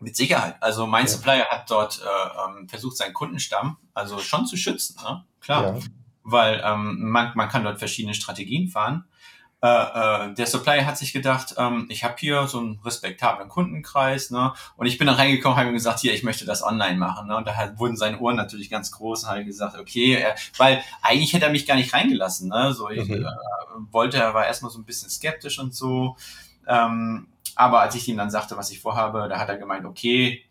Mit 0.00 0.16
Sicherheit. 0.16 0.56
Also 0.60 0.86
mein 0.86 1.06
Ja. 1.06 1.10
Supplier 1.10 1.46
hat 1.46 1.70
dort 1.70 2.00
äh, 2.00 2.58
ähm, 2.60 2.68
versucht, 2.68 2.96
seinen 2.96 3.14
Kundenstamm 3.14 3.78
also 3.94 4.18
schon 4.18 4.46
zu 4.46 4.56
schützen, 4.56 4.96
ne? 5.02 5.24
Klar. 5.40 5.76
Ja. 5.76 5.82
Weil 6.22 6.62
ähm, 6.64 7.10
man, 7.10 7.32
man 7.34 7.48
kann 7.48 7.64
dort 7.64 7.78
verschiedene 7.78 8.14
Strategien 8.14 8.68
fahren. 8.68 9.04
Äh, 9.60 9.66
äh, 10.30 10.34
der 10.34 10.46
Supplier 10.46 10.86
hat 10.86 10.96
sich 10.98 11.12
gedacht, 11.12 11.54
ähm, 11.58 11.86
ich 11.88 12.04
habe 12.04 12.14
hier 12.18 12.46
so 12.46 12.60
einen 12.60 12.78
respektablen 12.84 13.48
Kundenkreis, 13.48 14.30
ne? 14.30 14.52
Und 14.76 14.86
ich 14.86 14.98
bin 14.98 15.08
dann 15.08 15.16
reingekommen, 15.16 15.58
habe 15.58 15.68
ihm 15.70 15.74
gesagt, 15.74 15.98
hier, 15.98 16.14
ich 16.14 16.22
möchte 16.22 16.44
das 16.44 16.62
online 16.62 16.96
machen, 16.96 17.26
ne? 17.26 17.36
Und 17.36 17.46
da 17.48 17.72
wurden 17.76 17.96
seine 17.96 18.20
Ohren 18.20 18.36
natürlich 18.36 18.70
ganz 18.70 18.92
groß 18.92 19.24
und 19.24 19.30
habe 19.30 19.44
gesagt, 19.44 19.76
okay, 19.76 20.14
äh, 20.14 20.34
weil 20.58 20.82
eigentlich 21.02 21.32
hätte 21.32 21.46
er 21.46 21.50
mich 21.50 21.66
gar 21.66 21.74
nicht 21.74 21.92
reingelassen, 21.92 22.48
ne? 22.48 22.72
So 22.72 22.88
ich 22.88 23.08
Mhm. 23.08 23.24
äh, 23.24 23.28
wollte, 23.90 24.18
er 24.18 24.32
war 24.32 24.46
erstmal 24.46 24.70
so 24.70 24.78
ein 24.78 24.84
bisschen 24.84 25.10
skeptisch 25.10 25.58
und 25.58 25.74
so. 25.74 26.16
Ähm, 26.68 27.26
aber 27.56 27.80
als 27.80 27.96
ich 27.96 28.06
ihm 28.06 28.16
dann 28.16 28.30
sagte, 28.30 28.56
was 28.56 28.70
ich 28.70 28.80
vorhabe, 28.80 29.26
da 29.28 29.40
hat 29.40 29.48
er 29.48 29.56
gemeint, 29.56 29.84
okay, 29.86 30.44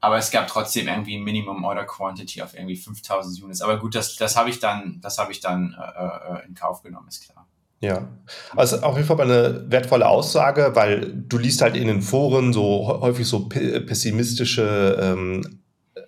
aber 0.00 0.16
es 0.16 0.30
gab 0.30 0.46
trotzdem 0.46 0.88
irgendwie 0.88 1.16
ein 1.18 1.24
Minimum 1.24 1.64
Order 1.64 1.84
Quantity 1.84 2.40
auf 2.40 2.54
irgendwie 2.54 2.76
5000 2.76 3.42
Units. 3.42 3.60
Aber 3.60 3.76
gut, 3.78 3.94
das, 3.94 4.16
das 4.16 4.36
habe 4.36 4.48
ich 4.48 4.58
dann, 4.60 5.00
das 5.02 5.18
habe 5.18 5.32
ich 5.32 5.40
dann 5.40 5.76
äh, 5.78 6.38
äh, 6.38 6.46
in 6.46 6.54
Kauf 6.54 6.82
genommen, 6.82 7.08
ist 7.08 7.24
klar. 7.30 7.37
Ja, 7.80 8.08
also 8.56 8.78
auf 8.78 8.96
jeden 8.96 9.06
Fall 9.06 9.20
eine 9.20 9.64
wertvolle 9.70 10.08
Aussage, 10.08 10.72
weil 10.74 11.12
du 11.14 11.38
liest 11.38 11.62
halt 11.62 11.76
in 11.76 11.86
den 11.86 12.02
Foren 12.02 12.52
so 12.52 12.88
häufig 13.00 13.26
so 13.26 13.48
pessimistische 13.48 14.98
ähm, 15.00 15.60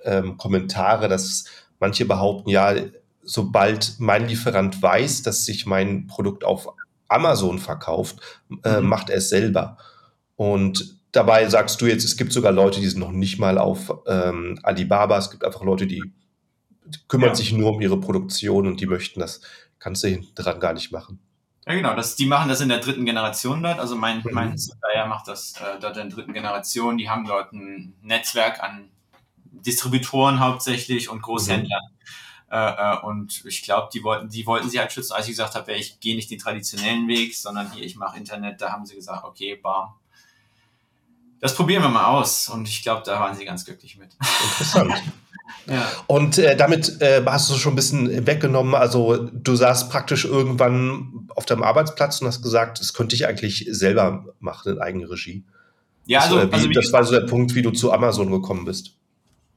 ähm, 0.05 0.37
Kommentare, 0.37 1.09
dass 1.09 1.45
manche 1.79 2.07
behaupten, 2.07 2.51
ja, 2.51 2.75
sobald 3.23 3.95
mein 3.99 4.27
Lieferant 4.27 4.83
weiß, 4.83 5.23
dass 5.23 5.45
sich 5.45 5.65
mein 5.65 6.09
Produkt 6.09 6.45
auf 6.45 6.69
Amazon 7.07 7.59
verkauft, 7.59 8.19
äh, 8.65 8.81
mhm. 8.81 8.89
macht 8.89 9.09
er 9.09 9.19
es 9.19 9.29
selber. 9.29 9.79
Und 10.35 10.99
dabei 11.13 11.49
sagst 11.49 11.81
du 11.81 11.87
jetzt, 11.87 12.05
es 12.05 12.17
gibt 12.17 12.33
sogar 12.33 12.51
Leute, 12.51 12.81
die 12.81 12.89
sind 12.89 13.01
noch 13.01 13.13
nicht 13.13 13.39
mal 13.39 13.59
auf 13.59 13.95
ähm, 14.07 14.59
Alibaba. 14.65 15.19
Es 15.19 15.31
gibt 15.31 15.45
einfach 15.45 15.63
Leute, 15.63 15.87
die, 15.87 16.03
kümmern 17.09 17.31
ja. 17.31 17.35
sich 17.35 17.53
nur 17.53 17.71
um 17.71 17.81
ihre 17.81 18.01
Produktion 18.01 18.67
und 18.67 18.81
die 18.81 18.87
möchten 18.87 19.21
das, 19.21 19.41
kannst 19.79 20.03
du 20.03 20.09
hinten 20.09 20.35
dran 20.35 20.61
gar 20.61 20.73
nicht 20.73 20.93
machen. 20.93 21.21
Ja, 21.67 21.75
genau. 21.75 21.95
Das, 21.95 22.17
die 22.17 22.27
machen 22.27 22.49
das 22.49 22.61
in 22.61 22.69
der 22.69 22.79
dritten 22.79 23.05
Generation 23.05 23.63
dort. 23.63 23.79
Also 23.79 23.97
mein, 23.97 24.19
mhm. 24.19 24.31
mein 24.33 24.59
Supplier 24.59 25.07
macht 25.07 25.29
das 25.29 25.55
äh, 25.61 25.79
dort 25.81 25.97
in 25.97 26.09
der 26.09 26.17
dritten 26.17 26.33
Generation. 26.33 26.97
Die 26.97 27.09
haben 27.11 27.27
dort 27.27 27.53
ein 27.53 27.95
Netzwerk 28.03 28.63
an 28.63 28.91
Distributoren 29.45 30.41
hauptsächlich 30.41 31.09
und 31.09 31.23
Großhändlern. 31.23 31.83
Mhm. 31.93 32.01
Äh, 32.51 32.95
äh, 32.95 33.01
und 33.03 33.45
ich 33.45 33.63
glaube, 33.63 33.91
die 33.93 34.03
wollten, 34.03 34.29
die 34.29 34.47
wollten 34.47 34.69
sie 34.71 34.81
halt 34.81 34.93
schützen. 34.93 35.13
Als 35.13 35.27
ich 35.27 35.33
gesagt 35.33 35.55
habe, 35.55 35.71
ja, 35.71 35.79
ich 35.79 36.01
gehe 36.01 36.17
nicht 36.17 36.31
den 36.31 36.39
traditionellen 36.39 37.07
Weg, 37.07 37.37
sondern 37.37 37.71
hier, 37.73 37.85
ich 37.85 37.97
mache 37.97 38.17
Internet, 38.17 38.61
da 38.61 38.73
haben 38.73 38.87
sie 38.87 38.97
gesagt, 38.97 39.25
okay, 39.25 39.55
bam. 39.55 39.95
Das 41.41 41.55
probieren 41.55 41.83
wir 41.83 41.89
mal 41.89 42.07
aus. 42.07 42.49
Und 42.49 42.69
ich 42.69 42.83
glaube, 42.83 43.03
da 43.05 43.21
waren 43.21 43.37
sie 43.37 43.45
ganz 43.45 43.65
glücklich 43.65 43.97
mit. 43.97 44.17
Interessant. 44.43 44.95
Ja. 45.67 45.87
Und 46.07 46.39
äh, 46.39 46.57
damit 46.57 47.01
äh, 47.01 47.23
hast 47.27 47.51
du 47.51 47.55
schon 47.55 47.73
ein 47.73 47.77
bisschen 47.77 48.27
weggenommen. 48.27 48.75
Also 48.75 49.17
du 49.17 49.55
saßt 49.55 49.91
praktisch 49.91 50.25
irgendwann 50.25 51.29
auf 51.35 51.47
deinem 51.47 51.63
Arbeitsplatz 51.63 52.21
und 52.21 52.27
hast 52.27 52.43
gesagt, 52.43 52.81
das 52.81 52.93
könnte 52.95 53.15
ich 53.15 53.27
eigentlich 53.27 53.67
selber 53.71 54.25
machen 54.41 54.73
in 54.73 54.81
eigener 54.81 55.11
Regie. 55.11 55.45
Ja, 56.07 56.21
also, 56.21 56.37
das, 56.37 56.45
äh, 56.45 56.51
wie, 56.51 56.55
also 56.55 56.69
das 56.71 56.93
war 56.93 57.05
so 57.05 57.13
der 57.13 57.27
Punkt, 57.27 57.55
wie 57.55 57.63
du 57.63 57.71
zu 57.71 57.93
Amazon 57.93 58.31
gekommen 58.31 58.65
bist. 58.65 58.97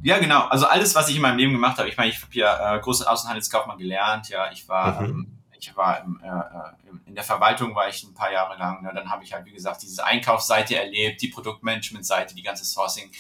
Ja, 0.03 0.19
genau. 0.19 0.47
Also 0.47 0.65
alles, 0.65 0.93
was 0.95 1.09
ich 1.09 1.15
in 1.15 1.21
meinem 1.21 1.37
Leben 1.37 1.53
gemacht 1.53 1.77
habe. 1.77 1.87
Ich 1.87 1.97
meine, 1.97 2.11
ich 2.11 2.21
habe 2.21 2.33
ja 2.33 2.75
äh, 2.75 2.79
großen 2.79 3.07
Außenhandelskaufmann 3.07 3.77
gelernt. 3.77 4.29
Ja, 4.29 4.51
ich 4.51 4.67
war, 4.67 5.01
mhm. 5.01 5.07
ähm, 5.07 5.27
ich 5.57 5.75
war 5.75 6.03
im, 6.03 6.19
äh, 6.21 6.27
äh 6.27 6.73
in 7.05 7.15
der 7.15 7.23
Verwaltung 7.23 7.75
war 7.75 7.87
ich 7.87 8.03
ein 8.03 8.13
paar 8.13 8.31
Jahre 8.31 8.57
lang. 8.57 8.83
Ne? 8.83 8.91
Dann 8.93 9.09
habe 9.09 9.23
ich 9.23 9.33
halt 9.33 9.45
wie 9.45 9.53
gesagt 9.53 9.81
diese 9.81 10.03
Einkaufsseite 10.05 10.75
erlebt, 10.75 11.21
die 11.21 11.29
Produktmanagement-Seite, 11.29 12.35
die 12.35 12.43
ganze 12.43 12.65
Sourcing. 12.65 13.11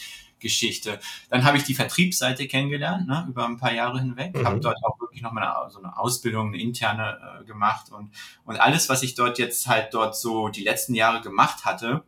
Geschichte. 0.43 0.99
Dann 1.31 1.43
habe 1.43 1.57
ich 1.57 1.63
die 1.63 1.73
Vertriebsseite 1.73 2.47
kennengelernt, 2.47 3.07
ne, 3.07 3.25
über 3.27 3.45
ein 3.45 3.57
paar 3.57 3.73
Jahre 3.73 3.99
hinweg. 3.99 4.35
Mhm. 4.35 4.45
Habe 4.45 4.59
dort 4.59 4.77
auch 4.83 4.99
wirklich 4.99 5.23
nochmal 5.23 5.43
eine, 5.43 5.71
so 5.71 5.79
eine 5.79 5.97
Ausbildung, 5.97 6.49
eine 6.49 6.61
interne 6.61 7.17
äh, 7.41 7.45
gemacht 7.45 7.91
und, 7.91 8.11
und 8.45 8.57
alles, 8.57 8.89
was 8.89 9.01
ich 9.01 9.15
dort 9.15 9.39
jetzt 9.39 9.67
halt 9.67 9.93
dort 9.95 10.15
so 10.15 10.49
die 10.49 10.63
letzten 10.63 10.93
Jahre 10.93 11.21
gemacht 11.21 11.65
hatte, 11.65 12.03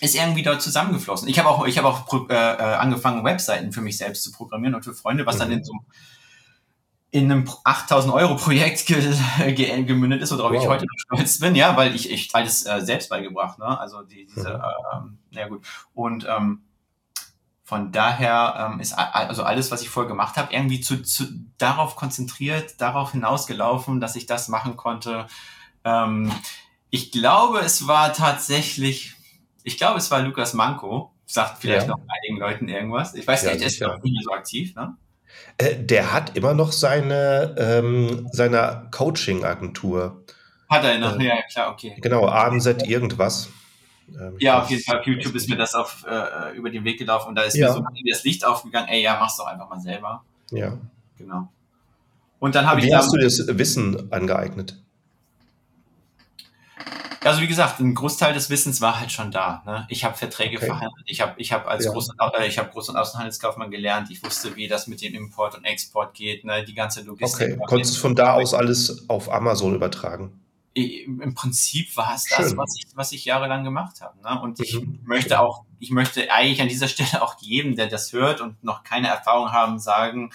ist 0.00 0.14
irgendwie 0.14 0.42
dort 0.42 0.62
zusammengeflossen. 0.62 1.28
Ich 1.28 1.38
habe 1.38 1.48
auch, 1.48 1.66
ich 1.66 1.78
habe 1.78 1.88
auch 1.88 2.30
äh, 2.30 2.34
äh, 2.34 2.74
angefangen, 2.76 3.24
Webseiten 3.24 3.72
für 3.72 3.80
mich 3.80 3.96
selbst 3.98 4.22
zu 4.22 4.32
programmieren 4.32 4.74
und 4.74 4.84
für 4.84 4.94
Freunde, 4.94 5.26
was 5.26 5.36
mhm. 5.36 5.40
dann 5.40 5.52
in 5.52 5.64
so 5.64 5.72
in 7.10 7.30
einem 7.30 7.48
8000 7.64 8.12
Euro 8.12 8.36
Projekt 8.36 8.84
ge 8.86 9.00
ge 9.54 9.84
gemündet 9.84 10.20
ist, 10.20 10.32
worauf 10.32 10.52
wow. 10.52 10.62
ich 10.62 10.68
heute 10.68 10.84
noch 10.84 10.98
stolz 10.98 11.38
bin, 11.38 11.54
ja, 11.54 11.76
weil 11.76 11.94
ich 11.94 12.10
ich 12.10 12.34
alles 12.34 12.66
äh, 12.66 12.80
selbst 12.82 13.08
beigebracht, 13.08 13.58
ne? 13.58 13.78
Also 13.78 14.02
die, 14.02 14.26
diese, 14.26 14.58
mhm. 14.58 14.62
ähm, 14.92 15.18
ja 15.30 15.48
gut. 15.48 15.64
Und 15.94 16.26
ähm, 16.28 16.62
von 17.66 17.90
daher 17.90 18.70
ähm, 18.74 18.78
ist 18.78 18.92
also 18.92 19.42
alles, 19.42 19.72
was 19.72 19.82
ich 19.82 19.88
vorher 19.88 20.08
gemacht 20.08 20.36
habe, 20.36 20.54
irgendwie 20.54 20.80
zu, 20.80 21.02
zu, 21.02 21.24
darauf 21.58 21.96
konzentriert, 21.96 22.80
darauf 22.80 23.10
hinausgelaufen, 23.10 24.00
dass 24.00 24.14
ich 24.14 24.26
das 24.26 24.46
machen 24.46 24.76
konnte. 24.76 25.26
Ähm, 25.84 26.30
ich 26.90 27.10
glaube, 27.10 27.58
es 27.58 27.88
war 27.88 28.12
tatsächlich, 28.12 29.16
ich 29.64 29.78
glaube, 29.78 29.98
es 29.98 30.12
war 30.12 30.20
Lukas 30.20 30.54
Manko, 30.54 31.10
sagt 31.26 31.58
vielleicht 31.58 31.88
ja. 31.88 31.96
noch 31.96 32.02
einigen 32.06 32.38
Leuten 32.38 32.68
irgendwas. 32.68 33.14
Ich 33.14 33.26
weiß 33.26 33.42
ja, 33.42 33.50
nicht, 33.50 33.62
er 33.62 33.66
ist 33.66 33.80
ja 33.80 33.98
nicht 33.98 34.12
mehr 34.12 34.22
so 34.22 34.30
aktiv, 34.30 34.74
ne? 34.76 34.96
Äh, 35.58 35.74
der 35.74 36.12
hat 36.12 36.36
immer 36.36 36.54
noch 36.54 36.70
seine, 36.70 37.56
ähm, 37.58 38.28
seine 38.30 38.88
Coaching-Agentur. 38.92 40.22
Hat 40.70 40.84
er 40.84 41.00
noch? 41.00 41.18
Äh, 41.18 41.26
ja, 41.26 41.42
klar, 41.50 41.72
okay. 41.72 41.96
Genau, 42.00 42.28
AMZ 42.28 42.86
irgendwas. 42.86 43.48
Ähm, 44.08 44.36
ja, 44.38 44.62
auf 44.62 44.70
jeden 44.70 44.82
Fall. 44.82 45.00
Auf 45.00 45.06
YouTube 45.06 45.34
ist 45.34 45.48
mir 45.48 45.56
das 45.56 45.74
auf, 45.74 46.04
äh, 46.08 46.56
über 46.56 46.70
den 46.70 46.84
Weg 46.84 46.98
gelaufen 46.98 47.28
und 47.28 47.34
da 47.34 47.42
ist 47.42 47.56
ja. 47.56 47.68
mir 47.68 47.74
so 47.74 47.84
das 48.10 48.24
Licht 48.24 48.44
aufgegangen. 48.44 48.88
Ey, 48.88 49.02
ja, 49.02 49.16
mach's 49.18 49.36
doch 49.36 49.46
einfach 49.46 49.68
mal 49.68 49.80
selber. 49.80 50.24
Ja. 50.50 50.78
Genau. 51.18 51.48
Und 52.38 52.54
dann 52.54 52.66
habe 52.66 52.80
ich. 52.80 52.86
Wie 52.86 52.94
hast 52.94 53.12
du 53.12 53.18
das 53.18 53.46
Wissen 53.46 54.12
angeeignet? 54.12 54.78
Also 57.24 57.40
wie 57.40 57.48
gesagt, 57.48 57.80
ein 57.80 57.94
Großteil 57.94 58.34
des 58.34 58.50
Wissens 58.50 58.80
war 58.80 59.00
halt 59.00 59.10
schon 59.10 59.32
da. 59.32 59.62
Ne? 59.66 59.84
Ich 59.88 60.04
habe 60.04 60.16
Verträge 60.16 60.58
okay. 60.58 60.66
verhandelt. 60.66 61.04
Ich 61.06 61.20
habe 61.20 61.34
ich 61.38 61.52
hab 61.52 61.66
als 61.66 61.84
ja. 61.84 61.90
Groß, 61.90 62.10
äh, 62.38 62.46
ich 62.46 62.58
hab 62.58 62.72
Groß- 62.72 62.90
und 62.90 62.96
Außenhandelskaufmann 62.96 63.72
gelernt. 63.72 64.10
Ich 64.12 64.22
wusste, 64.22 64.54
wie 64.54 64.68
das 64.68 64.86
mit 64.86 65.02
dem 65.02 65.12
Import 65.14 65.56
und 65.56 65.64
Export 65.64 66.14
geht. 66.14 66.44
Ne? 66.44 66.64
Die 66.64 66.74
ganze 66.74 67.02
Logistik. 67.02 67.54
Okay, 67.54 67.66
konntest 67.66 67.96
du 67.96 68.00
von 68.00 68.14
da 68.14 68.34
aus 68.34 68.54
alles 68.54 69.08
auf 69.08 69.32
Amazon 69.32 69.74
übertragen? 69.74 70.40
Im 70.76 71.34
Prinzip 71.34 71.96
war 71.96 72.14
es 72.14 72.24
das, 72.28 72.54
was 72.56 72.76
ich, 72.76 72.84
was 72.94 73.12
ich 73.12 73.24
jahrelang 73.24 73.64
gemacht 73.64 74.02
habe. 74.02 74.20
Ne? 74.20 74.38
Und 74.38 74.60
ich 74.60 74.78
mhm. 74.78 75.00
möchte 75.04 75.40
auch, 75.40 75.64
ich 75.78 75.90
möchte 75.90 76.30
eigentlich 76.30 76.60
an 76.60 76.68
dieser 76.68 76.88
Stelle 76.88 77.22
auch 77.22 77.40
jedem, 77.40 77.76
der 77.76 77.86
das 77.86 78.12
hört 78.12 78.42
und 78.42 78.62
noch 78.62 78.84
keine 78.84 79.08
Erfahrung 79.08 79.52
haben, 79.52 79.78
sagen, 79.78 80.30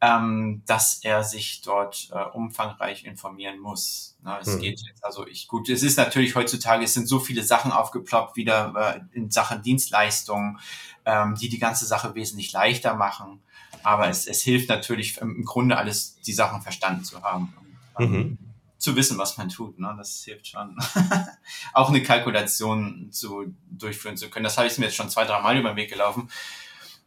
ähm, 0.00 0.62
dass 0.64 1.00
er 1.04 1.22
sich 1.22 1.60
dort 1.60 2.08
äh, 2.12 2.22
umfangreich 2.32 3.04
informieren 3.04 3.58
muss. 3.58 4.16
Ne? 4.24 4.38
Es 4.40 4.54
mhm. 4.54 4.60
geht 4.60 4.80
jetzt, 4.80 5.04
also 5.04 5.26
ich, 5.26 5.48
gut, 5.48 5.68
es 5.68 5.82
ist 5.82 5.98
natürlich 5.98 6.34
heutzutage, 6.34 6.84
es 6.84 6.94
sind 6.94 7.06
so 7.06 7.20
viele 7.20 7.42
Sachen 7.42 7.70
aufgeploppt, 7.70 8.36
wieder 8.36 9.04
äh, 9.12 9.16
in 9.16 9.30
Sachen 9.30 9.60
Dienstleistungen, 9.60 10.60
ähm, 11.04 11.34
die 11.34 11.50
die 11.50 11.58
ganze 11.58 11.84
Sache 11.84 12.14
wesentlich 12.14 12.52
leichter 12.52 12.94
machen. 12.94 13.42
Aber 13.82 14.08
es, 14.08 14.26
es 14.26 14.40
hilft 14.40 14.70
natürlich 14.70 15.18
im 15.18 15.44
Grunde 15.44 15.76
alles, 15.76 16.18
die 16.22 16.32
Sachen 16.32 16.62
verstanden 16.62 17.04
zu 17.04 17.22
haben. 17.22 17.52
Mhm 17.98 18.38
zu 18.84 18.94
wissen, 18.96 19.18
was 19.18 19.36
man 19.36 19.48
tut. 19.48 19.78
Ne? 19.78 19.94
Das 19.96 20.22
hilft 20.24 20.46
schon. 20.46 20.78
auch 21.72 21.88
eine 21.88 22.02
Kalkulation 22.02 23.08
zu 23.10 23.54
durchführen 23.70 24.16
zu 24.16 24.30
können. 24.30 24.44
Das 24.44 24.56
habe 24.56 24.68
ich 24.68 24.78
mir 24.78 24.86
jetzt 24.86 24.96
schon 24.96 25.10
zwei, 25.10 25.24
drei 25.24 25.40
Mal 25.40 25.56
über 25.56 25.70
den 25.70 25.76
Weg 25.76 25.90
gelaufen, 25.90 26.30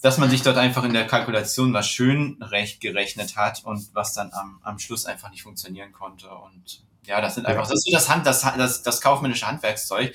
dass 0.01 0.17
man 0.17 0.29
sich 0.29 0.41
dort 0.41 0.57
einfach 0.57 0.84
in 0.84 0.93
der 0.93 1.07
Kalkulation 1.07 1.74
was 1.74 1.88
schön 1.88 2.38
recht 2.41 2.81
gerechnet 2.81 3.38
hat 3.38 3.63
und 3.63 3.89
was 3.93 4.13
dann 4.13 4.31
am, 4.34 4.60
am 4.63 4.79
Schluss 4.79 5.05
einfach 5.05 5.31
nicht 5.31 5.43
funktionieren 5.43 5.91
konnte. 5.91 6.29
Und 6.29 6.84
ja, 7.05 7.22
das 7.22 7.36
sind 7.36 7.46
einfach, 7.46 7.63
das 7.63 7.75
ist 7.75 7.86
so 7.86 7.91
das 7.91 8.10
Hand, 8.10 8.25
das, 8.25 8.41
das, 8.41 8.84
das 8.84 9.01
kaufmännische 9.01 9.48
Handwerkszeug, 9.48 10.13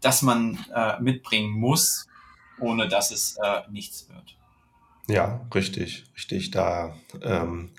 das 0.00 0.22
man 0.22 0.58
äh, 0.74 1.00
mitbringen 1.00 1.52
muss, 1.52 2.06
ohne 2.58 2.88
dass 2.88 3.10
es 3.10 3.36
äh, 3.42 3.62
nichts 3.70 4.08
wird. 4.08 4.36
Ja, 5.06 5.40
richtig, 5.54 6.04
richtig. 6.16 6.50
Da 6.50 6.94
ähm, 7.22 7.70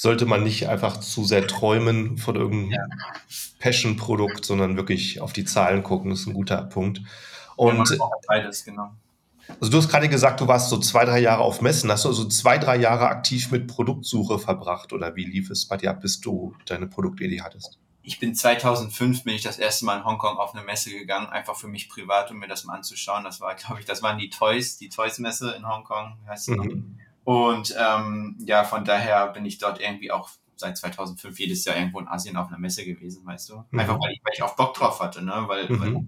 sollte 0.00 0.24
man 0.24 0.42
nicht 0.42 0.66
einfach 0.66 0.98
zu 0.98 1.26
sehr 1.26 1.46
träumen 1.46 2.16
von 2.16 2.34
irgendeinem 2.34 2.70
ja. 2.70 2.96
Passion-Produkt, 3.58 4.46
sondern 4.46 4.78
wirklich 4.78 5.20
auf 5.20 5.34
die 5.34 5.44
Zahlen 5.44 5.82
gucken. 5.82 6.08
Das 6.08 6.20
ist 6.20 6.26
ein 6.26 6.32
guter 6.32 6.62
Punkt. 6.62 7.02
Und 7.54 7.90
ja, 7.90 8.08
beides, 8.26 8.64
genau. 8.64 8.92
Also 9.60 9.70
du 9.70 9.76
hast 9.76 9.90
gerade 9.90 10.08
gesagt, 10.08 10.40
du 10.40 10.48
warst 10.48 10.70
so 10.70 10.78
zwei, 10.78 11.04
drei 11.04 11.20
Jahre 11.20 11.42
auf 11.42 11.60
Messen. 11.60 11.92
Hast 11.92 12.06
du 12.06 12.08
also 12.08 12.24
zwei, 12.28 12.56
drei 12.56 12.78
Jahre 12.78 13.08
aktiv 13.08 13.50
mit 13.50 13.66
Produktsuche 13.66 14.38
verbracht 14.38 14.94
oder 14.94 15.16
wie 15.16 15.26
lief 15.26 15.50
es 15.50 15.66
bei 15.66 15.76
dir 15.76 15.90
ab, 15.90 16.00
bis 16.00 16.18
du 16.18 16.54
deine 16.64 16.86
Produktidee 16.86 17.42
hattest? 17.42 17.78
Ich 18.02 18.18
bin 18.18 18.34
2005 18.34 19.24
bin 19.24 19.34
ich 19.34 19.42
das 19.42 19.58
erste 19.58 19.84
Mal 19.84 19.98
in 19.98 20.06
Hongkong 20.06 20.38
auf 20.38 20.54
eine 20.54 20.64
Messe 20.64 20.88
gegangen, 20.88 21.26
einfach 21.26 21.56
für 21.56 21.68
mich 21.68 21.90
privat, 21.90 22.30
um 22.30 22.38
mir 22.38 22.48
das 22.48 22.64
mal 22.64 22.76
anzuschauen. 22.76 23.22
Das 23.24 23.42
war, 23.42 23.54
glaube 23.66 23.80
ich, 23.80 23.84
das 23.84 24.02
waren 24.02 24.16
die 24.16 24.30
Toys, 24.30 24.78
die 24.78 24.88
Toys-Messe 24.88 25.50
in 25.58 25.68
Hongkong. 25.68 26.16
Heißt 26.26 26.48
mhm. 26.48 26.96
Und 27.24 27.74
ähm, 27.78 28.36
ja, 28.40 28.64
von 28.64 28.84
daher 28.84 29.28
bin 29.28 29.44
ich 29.44 29.58
dort 29.58 29.80
irgendwie 29.80 30.10
auch 30.10 30.30
seit 30.56 30.76
2005 30.76 31.38
jedes 31.38 31.64
Jahr 31.64 31.76
irgendwo 31.76 32.00
in 32.00 32.08
Asien 32.08 32.36
auf 32.36 32.48
einer 32.48 32.58
Messe 32.58 32.84
gewesen, 32.84 33.26
weißt 33.26 33.50
du? 33.50 33.64
Mhm. 33.70 33.80
Einfach 33.80 33.98
weil 34.00 34.12
ich, 34.12 34.20
weil 34.22 34.34
ich 34.34 34.42
auch 34.42 34.56
Bock 34.56 34.74
drauf 34.74 35.00
hatte, 35.00 35.22
ne? 35.22 35.44
Weil, 35.46 35.68
mhm. 35.68 35.80
weil 35.80 36.04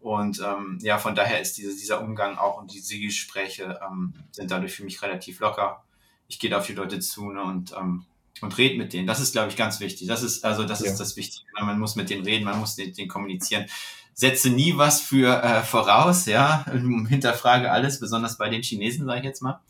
und 0.00 0.38
ähm, 0.40 0.78
ja, 0.82 0.98
von 0.98 1.14
daher 1.14 1.40
ist 1.40 1.56
diese, 1.56 1.74
dieser 1.74 2.02
Umgang 2.02 2.36
auch 2.36 2.60
und 2.60 2.72
diese 2.72 2.98
Gespräche 2.98 3.80
ähm, 3.82 4.12
sind 4.32 4.50
dadurch 4.50 4.74
für 4.74 4.84
mich 4.84 5.00
relativ 5.00 5.40
locker. 5.40 5.82
Ich 6.28 6.38
gehe 6.38 6.50
da 6.50 6.58
auf 6.58 6.66
die 6.66 6.74
Leute 6.74 7.00
zu 7.00 7.30
ne, 7.30 7.42
und, 7.42 7.72
ähm, 7.72 8.04
und 8.42 8.58
rede 8.58 8.76
mit 8.76 8.92
denen. 8.92 9.06
Das 9.06 9.18
ist, 9.18 9.32
glaube 9.32 9.48
ich, 9.48 9.56
ganz 9.56 9.80
wichtig. 9.80 10.06
Das 10.06 10.22
ist, 10.22 10.44
also 10.44 10.64
das 10.64 10.80
ja. 10.80 10.90
ist 10.90 10.98
das 10.98 11.16
Wichtige. 11.16 11.46
Ne? 11.58 11.64
Man 11.64 11.78
muss 11.78 11.96
mit 11.96 12.10
denen 12.10 12.22
reden, 12.22 12.44
man 12.44 12.58
muss 12.58 12.76
mit 12.76 12.98
denen 12.98 13.08
kommunizieren. 13.08 13.64
Setze 14.12 14.50
nie 14.50 14.76
was 14.76 15.00
für 15.00 15.42
äh, 15.42 15.62
voraus, 15.62 16.26
ja, 16.26 16.66
hinterfrage 17.08 17.70
alles, 17.70 17.98
besonders 17.98 18.36
bei 18.36 18.50
den 18.50 18.62
Chinesen, 18.62 19.06
sage 19.06 19.20
ich 19.20 19.24
jetzt 19.24 19.40
mal 19.40 19.60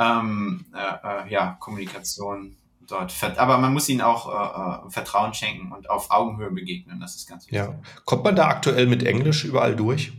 ähm, 0.00 0.64
äh, 0.74 1.26
äh, 1.26 1.32
ja, 1.32 1.56
Kommunikation 1.60 2.56
dort. 2.88 3.14
Aber 3.38 3.58
man 3.58 3.72
muss 3.72 3.88
ihnen 3.88 4.00
auch 4.00 4.28
äh, 4.28 4.86
äh, 4.86 4.90
Vertrauen 4.90 5.34
schenken 5.34 5.72
und 5.72 5.88
auf 5.90 6.10
Augenhöhe 6.10 6.50
begegnen. 6.50 6.98
Das 7.00 7.14
ist 7.14 7.28
ganz 7.28 7.44
wichtig. 7.44 7.58
Ja. 7.58 7.78
Kommt 8.04 8.24
man 8.24 8.34
da 8.34 8.48
aktuell 8.48 8.86
mit 8.86 9.02
Englisch 9.04 9.44
überall 9.44 9.76
durch? 9.76 10.12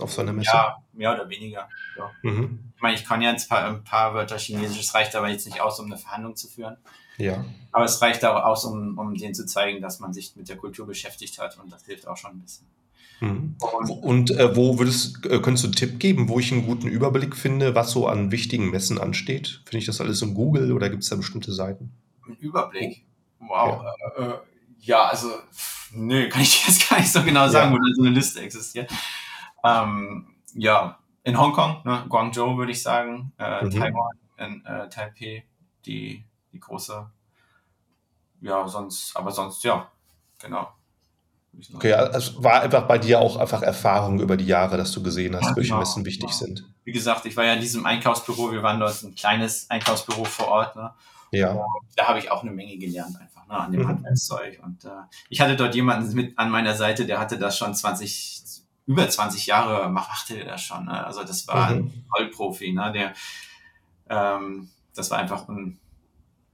Auf 0.00 0.12
so 0.12 0.22
einer 0.22 0.32
Messe? 0.32 0.50
Ja, 0.52 0.78
mehr 0.94 1.12
oder 1.14 1.28
weniger. 1.28 1.68
Ja. 1.98 2.10
Mhm. 2.22 2.72
Ich 2.74 2.82
meine, 2.82 2.94
ich 2.94 3.04
kann 3.04 3.20
ja 3.20 3.30
ein 3.30 3.36
paar, 3.46 3.66
ein 3.66 3.84
paar 3.84 4.14
Wörter 4.14 4.38
Chinesisch, 4.38 4.80
es 4.80 4.94
reicht 4.94 5.14
aber 5.14 5.28
jetzt 5.28 5.46
nicht 5.46 5.60
aus, 5.60 5.78
um 5.78 5.86
eine 5.86 5.98
Verhandlung 5.98 6.34
zu 6.34 6.48
führen. 6.48 6.78
Ja. 7.18 7.44
Aber 7.70 7.84
es 7.84 8.00
reicht 8.00 8.24
auch 8.24 8.42
aus, 8.42 8.64
um, 8.64 8.98
um 8.98 9.14
denen 9.14 9.34
zu 9.34 9.44
zeigen, 9.44 9.82
dass 9.82 10.00
man 10.00 10.14
sich 10.14 10.34
mit 10.34 10.48
der 10.48 10.56
Kultur 10.56 10.86
beschäftigt 10.86 11.38
hat 11.38 11.58
und 11.58 11.70
das 11.70 11.84
hilft 11.84 12.08
auch 12.08 12.16
schon 12.16 12.32
ein 12.32 12.40
bisschen. 12.40 12.66
Mhm. 13.22 13.54
Und, 13.60 13.90
und 13.90 14.30
äh, 14.32 14.56
wo 14.56 14.80
würdest, 14.80 15.24
äh, 15.26 15.38
könntest 15.38 15.62
du 15.62 15.68
einen 15.68 15.76
Tipp 15.76 16.00
geben, 16.00 16.28
wo 16.28 16.40
ich 16.40 16.50
einen 16.52 16.66
guten 16.66 16.88
Überblick 16.88 17.36
finde, 17.36 17.76
was 17.76 17.92
so 17.92 18.08
an 18.08 18.32
wichtigen 18.32 18.70
Messen 18.70 18.98
ansteht? 18.98 19.62
Finde 19.64 19.78
ich 19.78 19.86
das 19.86 20.00
alles 20.00 20.22
in 20.22 20.34
Google 20.34 20.72
oder 20.72 20.90
gibt 20.90 21.04
es 21.04 21.08
da 21.08 21.14
bestimmte 21.14 21.52
Seiten? 21.52 21.92
Ein 22.26 22.34
Überblick? 22.36 23.04
Wow. 23.38 23.84
Ja, 24.18 24.24
äh, 24.24 24.38
ja 24.80 25.04
also, 25.04 25.28
nö, 25.92 26.28
kann 26.28 26.42
ich 26.42 26.66
jetzt 26.66 26.90
gar 26.90 26.98
nicht 26.98 27.12
so 27.12 27.22
genau 27.22 27.48
sagen, 27.48 27.70
ja. 27.72 27.78
wo 27.78 27.80
da 27.80 27.94
so 27.94 28.02
eine 28.02 28.10
Liste 28.10 28.40
existiert. 28.40 28.90
Ähm, 29.62 30.26
ja, 30.54 30.98
in 31.22 31.38
Hongkong, 31.38 31.82
ne, 31.84 32.04
Guangzhou 32.08 32.56
würde 32.56 32.72
ich 32.72 32.82
sagen, 32.82 33.32
äh, 33.38 33.64
mhm. 33.64 33.70
Taiwan, 33.70 34.18
in 34.38 34.66
äh, 34.66 34.88
Taipei, 34.88 35.44
die, 35.86 36.24
die 36.52 36.58
große, 36.58 37.08
ja, 38.40 38.66
sonst, 38.66 39.16
aber 39.16 39.30
sonst, 39.30 39.62
ja, 39.62 39.88
genau. 40.40 40.72
Okay, 41.74 41.92
also 41.92 42.18
es 42.18 42.42
war 42.42 42.62
einfach 42.62 42.86
bei 42.86 42.98
dir 42.98 43.20
auch 43.20 43.36
einfach 43.36 43.62
Erfahrung 43.62 44.20
über 44.20 44.36
die 44.36 44.46
Jahre, 44.46 44.76
dass 44.76 44.92
du 44.92 45.02
gesehen 45.02 45.36
hast, 45.36 45.54
welche 45.54 45.68
genau, 45.70 45.80
Messen 45.80 46.04
wichtig 46.04 46.30
genau. 46.30 46.38
sind. 46.38 46.64
Wie 46.84 46.92
gesagt, 46.92 47.26
ich 47.26 47.36
war 47.36 47.44
ja 47.44 47.52
in 47.52 47.60
diesem 47.60 47.84
Einkaufsbüro, 47.84 48.52
wir 48.52 48.62
waren 48.62 48.80
dort 48.80 49.02
ein 49.02 49.14
kleines 49.14 49.68
Einkaufsbüro 49.68 50.24
vor 50.24 50.48
Ort. 50.48 50.76
Ne? 50.76 50.90
Ja. 51.30 51.52
Und 51.52 51.66
da 51.94 52.08
habe 52.08 52.18
ich 52.18 52.30
auch 52.30 52.42
eine 52.42 52.52
Menge 52.52 52.78
gelernt 52.78 53.20
einfach 53.20 53.46
ne, 53.46 53.54
an 53.54 53.70
dem 53.70 53.82
mhm. 53.82 53.88
Handwerkszeug. 53.88 54.60
Und 54.62 54.84
äh, 54.84 54.88
ich 55.28 55.40
hatte 55.40 55.56
dort 55.56 55.74
jemanden 55.74 56.12
mit 56.14 56.38
an 56.38 56.50
meiner 56.50 56.74
Seite, 56.74 57.04
der 57.04 57.20
hatte 57.20 57.38
das 57.38 57.58
schon 57.58 57.74
20, 57.74 58.42
über 58.86 59.08
20 59.08 59.46
Jahre 59.46 59.90
machte 59.90 60.38
er 60.38 60.46
das 60.46 60.62
schon. 60.62 60.86
Ne? 60.86 61.06
Also 61.06 61.22
das 61.22 61.46
war 61.48 61.70
mhm. 61.70 61.76
ein 61.76 62.04
Vollprofi, 62.10 62.72
ne? 62.72 62.92
der 62.92 63.12
ähm, 64.08 64.68
das 64.94 65.10
war 65.10 65.18
einfach 65.18 65.48
un, 65.48 65.78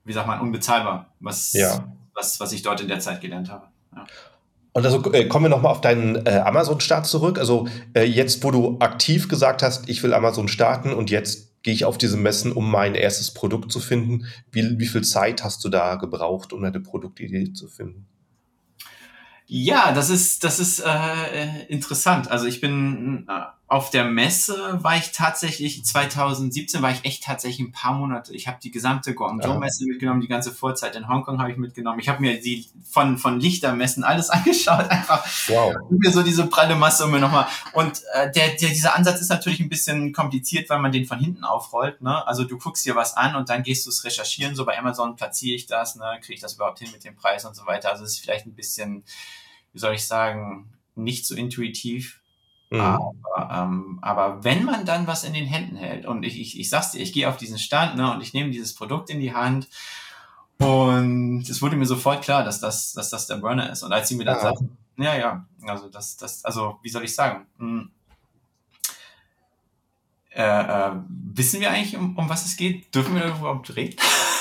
wie 0.04 0.12
sagt 0.12 0.26
man, 0.26 0.40
unbezahlbar, 0.40 1.06
was, 1.20 1.52
ja. 1.52 1.84
was, 2.14 2.40
was 2.40 2.52
ich 2.52 2.62
dort 2.62 2.80
in 2.80 2.88
der 2.88 3.00
Zeit 3.00 3.20
gelernt 3.20 3.50
habe. 3.50 3.66
Ja. 3.94 4.06
Und 4.72 4.84
also 4.84 5.12
äh, 5.12 5.26
kommen 5.26 5.46
wir 5.46 5.50
nochmal 5.50 5.72
auf 5.72 5.80
deinen 5.80 6.26
äh, 6.26 6.42
Amazon-Start 6.44 7.06
zurück. 7.06 7.38
Also 7.38 7.68
äh, 7.94 8.04
jetzt, 8.04 8.44
wo 8.44 8.50
du 8.50 8.78
aktiv 8.80 9.28
gesagt 9.28 9.62
hast, 9.62 9.88
ich 9.88 10.02
will 10.02 10.14
Amazon 10.14 10.48
starten 10.48 10.92
und 10.92 11.10
jetzt 11.10 11.62
gehe 11.62 11.75
ich 11.75 11.84
auf 11.84 11.98
diese 11.98 12.16
Messen, 12.16 12.52
um 12.52 12.70
mein 12.70 12.94
erstes 12.94 13.32
Produkt 13.32 13.72
zu 13.72 13.80
finden. 13.80 14.26
Wie, 14.52 14.78
wie 14.78 14.87
viel 14.87 15.02
Zeit 15.02 15.42
hast 15.42 15.64
du 15.64 15.68
da 15.68 15.96
gebraucht, 15.96 16.52
um 16.52 16.62
eine 16.62 16.80
Produktidee 16.80 17.52
zu 17.52 17.68
finden? 17.68 18.06
Ja, 19.46 19.92
das 19.92 20.10
ist, 20.10 20.44
das 20.44 20.60
ist 20.60 20.80
äh, 20.80 21.64
interessant. 21.68 22.30
Also 22.30 22.46
ich 22.46 22.60
bin 22.60 23.26
äh, 23.28 23.32
auf 23.68 23.90
der 23.90 24.04
Messe 24.04 24.82
war 24.82 24.96
ich 24.96 25.12
tatsächlich 25.12 25.84
2017 25.84 26.82
war 26.82 26.90
ich 26.90 27.04
echt 27.04 27.22
tatsächlich 27.22 27.66
ein 27.66 27.72
paar 27.72 27.92
Monate. 27.92 28.34
Ich 28.34 28.48
habe 28.48 28.58
die 28.62 28.70
gesamte 28.70 29.14
Guangzhou 29.14 29.58
Messe 29.58 29.84
ja. 29.84 29.92
mitgenommen, 29.92 30.20
die 30.20 30.28
ganze 30.28 30.52
Vorzeit 30.52 30.96
in 30.96 31.06
Hongkong 31.06 31.38
habe 31.38 31.52
ich 31.52 31.58
mitgenommen. 31.58 32.00
Ich 32.00 32.08
habe 32.08 32.20
mir 32.20 32.40
die 32.40 32.66
von 32.90 33.18
von 33.18 33.38
Lichtermessen 33.38 34.04
alles 34.04 34.30
angeschaut, 34.30 34.90
einfach 34.90 35.25
wow. 35.48 35.75
mir 35.90 36.10
so 36.10 36.22
diese 36.22 36.46
pralle 36.46 36.76
Masse 36.76 37.04
um 37.04 37.10
mir 37.10 37.20
nochmal. 37.20 37.46
Und 37.75 38.02
äh, 38.14 38.32
der, 38.32 38.48
der 38.56 38.70
dieser 38.70 38.96
Ansatz 38.96 39.20
ist 39.20 39.28
natürlich 39.28 39.60
ein 39.60 39.68
bisschen 39.68 40.12
kompliziert, 40.12 40.70
weil 40.70 40.80
man 40.80 40.90
den 40.90 41.04
von 41.04 41.18
hinten 41.18 41.44
aufrollt. 41.44 42.00
Ne? 42.00 42.26
Also 42.26 42.44
du 42.44 42.58
guckst 42.58 42.87
dir 42.87 42.96
was 42.96 43.16
an 43.16 43.37
und 43.37 43.48
dann 43.50 43.62
gehst 43.62 43.87
du 43.87 43.90
es 43.90 44.04
recherchieren. 44.04 44.54
So 44.54 44.64
bei 44.64 44.78
Amazon 44.78 45.14
platziere 45.16 45.54
ich 45.54 45.66
das, 45.66 45.94
ne? 45.94 46.18
kriege 46.20 46.34
ich 46.34 46.40
das 46.40 46.54
überhaupt 46.54 46.78
hin 46.78 46.88
mit 46.92 47.04
dem 47.04 47.16
Preis 47.16 47.44
und 47.44 47.54
so 47.54 47.66
weiter. 47.66 47.90
Also 47.90 48.04
es 48.04 48.12
ist 48.12 48.20
vielleicht 48.20 48.46
ein 48.46 48.54
bisschen 48.54 49.04
wie 49.72 49.78
soll 49.78 49.94
ich 49.94 50.06
sagen, 50.06 50.72
nicht 50.94 51.26
so 51.26 51.34
intuitiv. 51.34 52.20
Mhm. 52.70 52.80
Aber, 52.80 53.14
ähm, 53.50 53.98
aber 54.02 54.44
wenn 54.44 54.64
man 54.64 54.84
dann 54.84 55.06
was 55.06 55.25
in 55.25 55.32
den 55.32 55.46
Händen 55.46 55.76
hält 55.76 56.06
und 56.06 56.22
ich, 56.25 56.38
ich, 56.38 56.58
ich 56.58 56.68
sag's 56.68 56.92
dir, 56.92 57.00
ich 57.00 57.12
gehe 57.12 57.28
auf 57.28 57.37
diesen 57.37 57.58
Stand 57.58 57.96
ne, 57.96 58.12
und 58.12 58.20
ich 58.20 58.34
nehme 58.34 58.50
dieses 58.50 58.75
Produkt 58.75 59.10
in 59.10 59.20
die 59.20 59.34
Hand 59.34 59.68
und 60.58 61.48
es 61.48 61.62
wurde 61.62 61.76
mir 61.76 61.87
sofort 61.87 62.22
klar, 62.22 62.44
dass 62.44 62.60
das, 62.60 62.92
dass 62.92 63.11
das 63.11 63.26
der 63.28 63.37
Burner 63.37 63.70
ist. 63.70 63.85
Und 63.85 63.92
als 63.92 64.09
sie 64.09 64.16
mir 64.16 64.24
dann 64.24 64.37
ja. 64.37 64.42
sagten, 64.42 64.76
ja, 64.96 65.16
ja, 65.16 65.46
also 65.62 65.88
das, 65.88 66.16
das, 66.16 66.44
also 66.44 66.78
wie 66.83 66.88
soll 66.88 67.04
ich 67.04 67.14
sagen, 67.14 67.46
hm, 67.59 67.90
äh, 70.31 70.42
äh, 70.42 70.92
wissen 71.09 71.61
wir 71.61 71.70
eigentlich, 71.70 71.96
um, 71.96 72.16
um 72.16 72.28
was 72.28 72.44
es 72.44 72.57
geht? 72.57 72.92
Dürfen 72.94 73.14
wir 73.14 73.26
überhaupt 73.26 73.74
reden? 73.76 73.96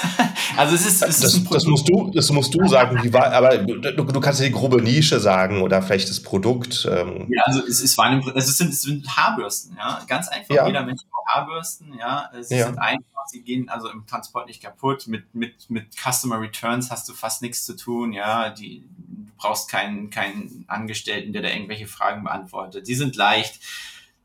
also 0.57 0.75
es 0.75 0.85
ist, 0.85 1.01
es 1.01 1.19
das, 1.19 1.33
ist 1.33 1.53
das 1.53 1.65
musst 1.65 1.87
du, 1.89 2.11
das 2.13 2.31
musst 2.31 2.53
du 2.53 2.67
sagen, 2.67 3.03
wie 3.03 3.11
war, 3.13 3.31
aber 3.31 3.57
du, 3.57 3.79
du 3.79 4.19
kannst 4.19 4.39
ja 4.39 4.47
die 4.47 4.51
grobe 4.51 4.81
Nische 4.81 5.19
sagen 5.19 5.61
oder 5.61 5.81
vielleicht 5.81 6.09
das 6.09 6.21
Produkt. 6.21 6.87
Ähm. 6.91 7.27
Ja, 7.29 7.43
also 7.45 7.61
es, 7.65 7.81
es, 7.81 7.97
waren, 7.97 8.19
es, 8.35 8.57
sind, 8.57 8.69
es 8.69 8.81
sind 8.81 9.07
Haarbürsten, 9.07 9.75
ja, 9.77 10.01
ganz 10.07 10.27
einfach. 10.27 10.53
Ja. 10.53 10.67
Jeder 10.67 10.83
Mensch 10.83 11.01
braucht 11.09 11.27
Haarbürsten, 11.27 11.93
ja. 11.97 12.29
Sie 12.41 12.57
ja. 12.57 12.67
sind 12.67 12.77
einfach, 12.79 13.25
sie 13.27 13.41
gehen 13.41 13.69
also 13.69 13.89
im 13.89 14.05
Transport 14.05 14.47
nicht 14.47 14.61
kaputt. 14.61 15.07
Mit, 15.07 15.33
mit, 15.33 15.69
mit 15.69 15.87
Customer 15.95 16.39
Returns 16.39 16.91
hast 16.91 17.07
du 17.09 17.13
fast 17.13 17.41
nichts 17.41 17.65
zu 17.65 17.75
tun, 17.75 18.13
ja. 18.13 18.49
Die, 18.49 18.83
du 18.97 19.31
brauchst 19.37 19.69
keinen, 19.69 20.09
keinen 20.09 20.65
Angestellten, 20.67 21.33
der 21.33 21.41
da 21.41 21.49
irgendwelche 21.49 21.87
Fragen 21.87 22.23
beantwortet. 22.23 22.85
Sie 22.85 22.95
sind 22.95 23.15
leicht 23.15 23.59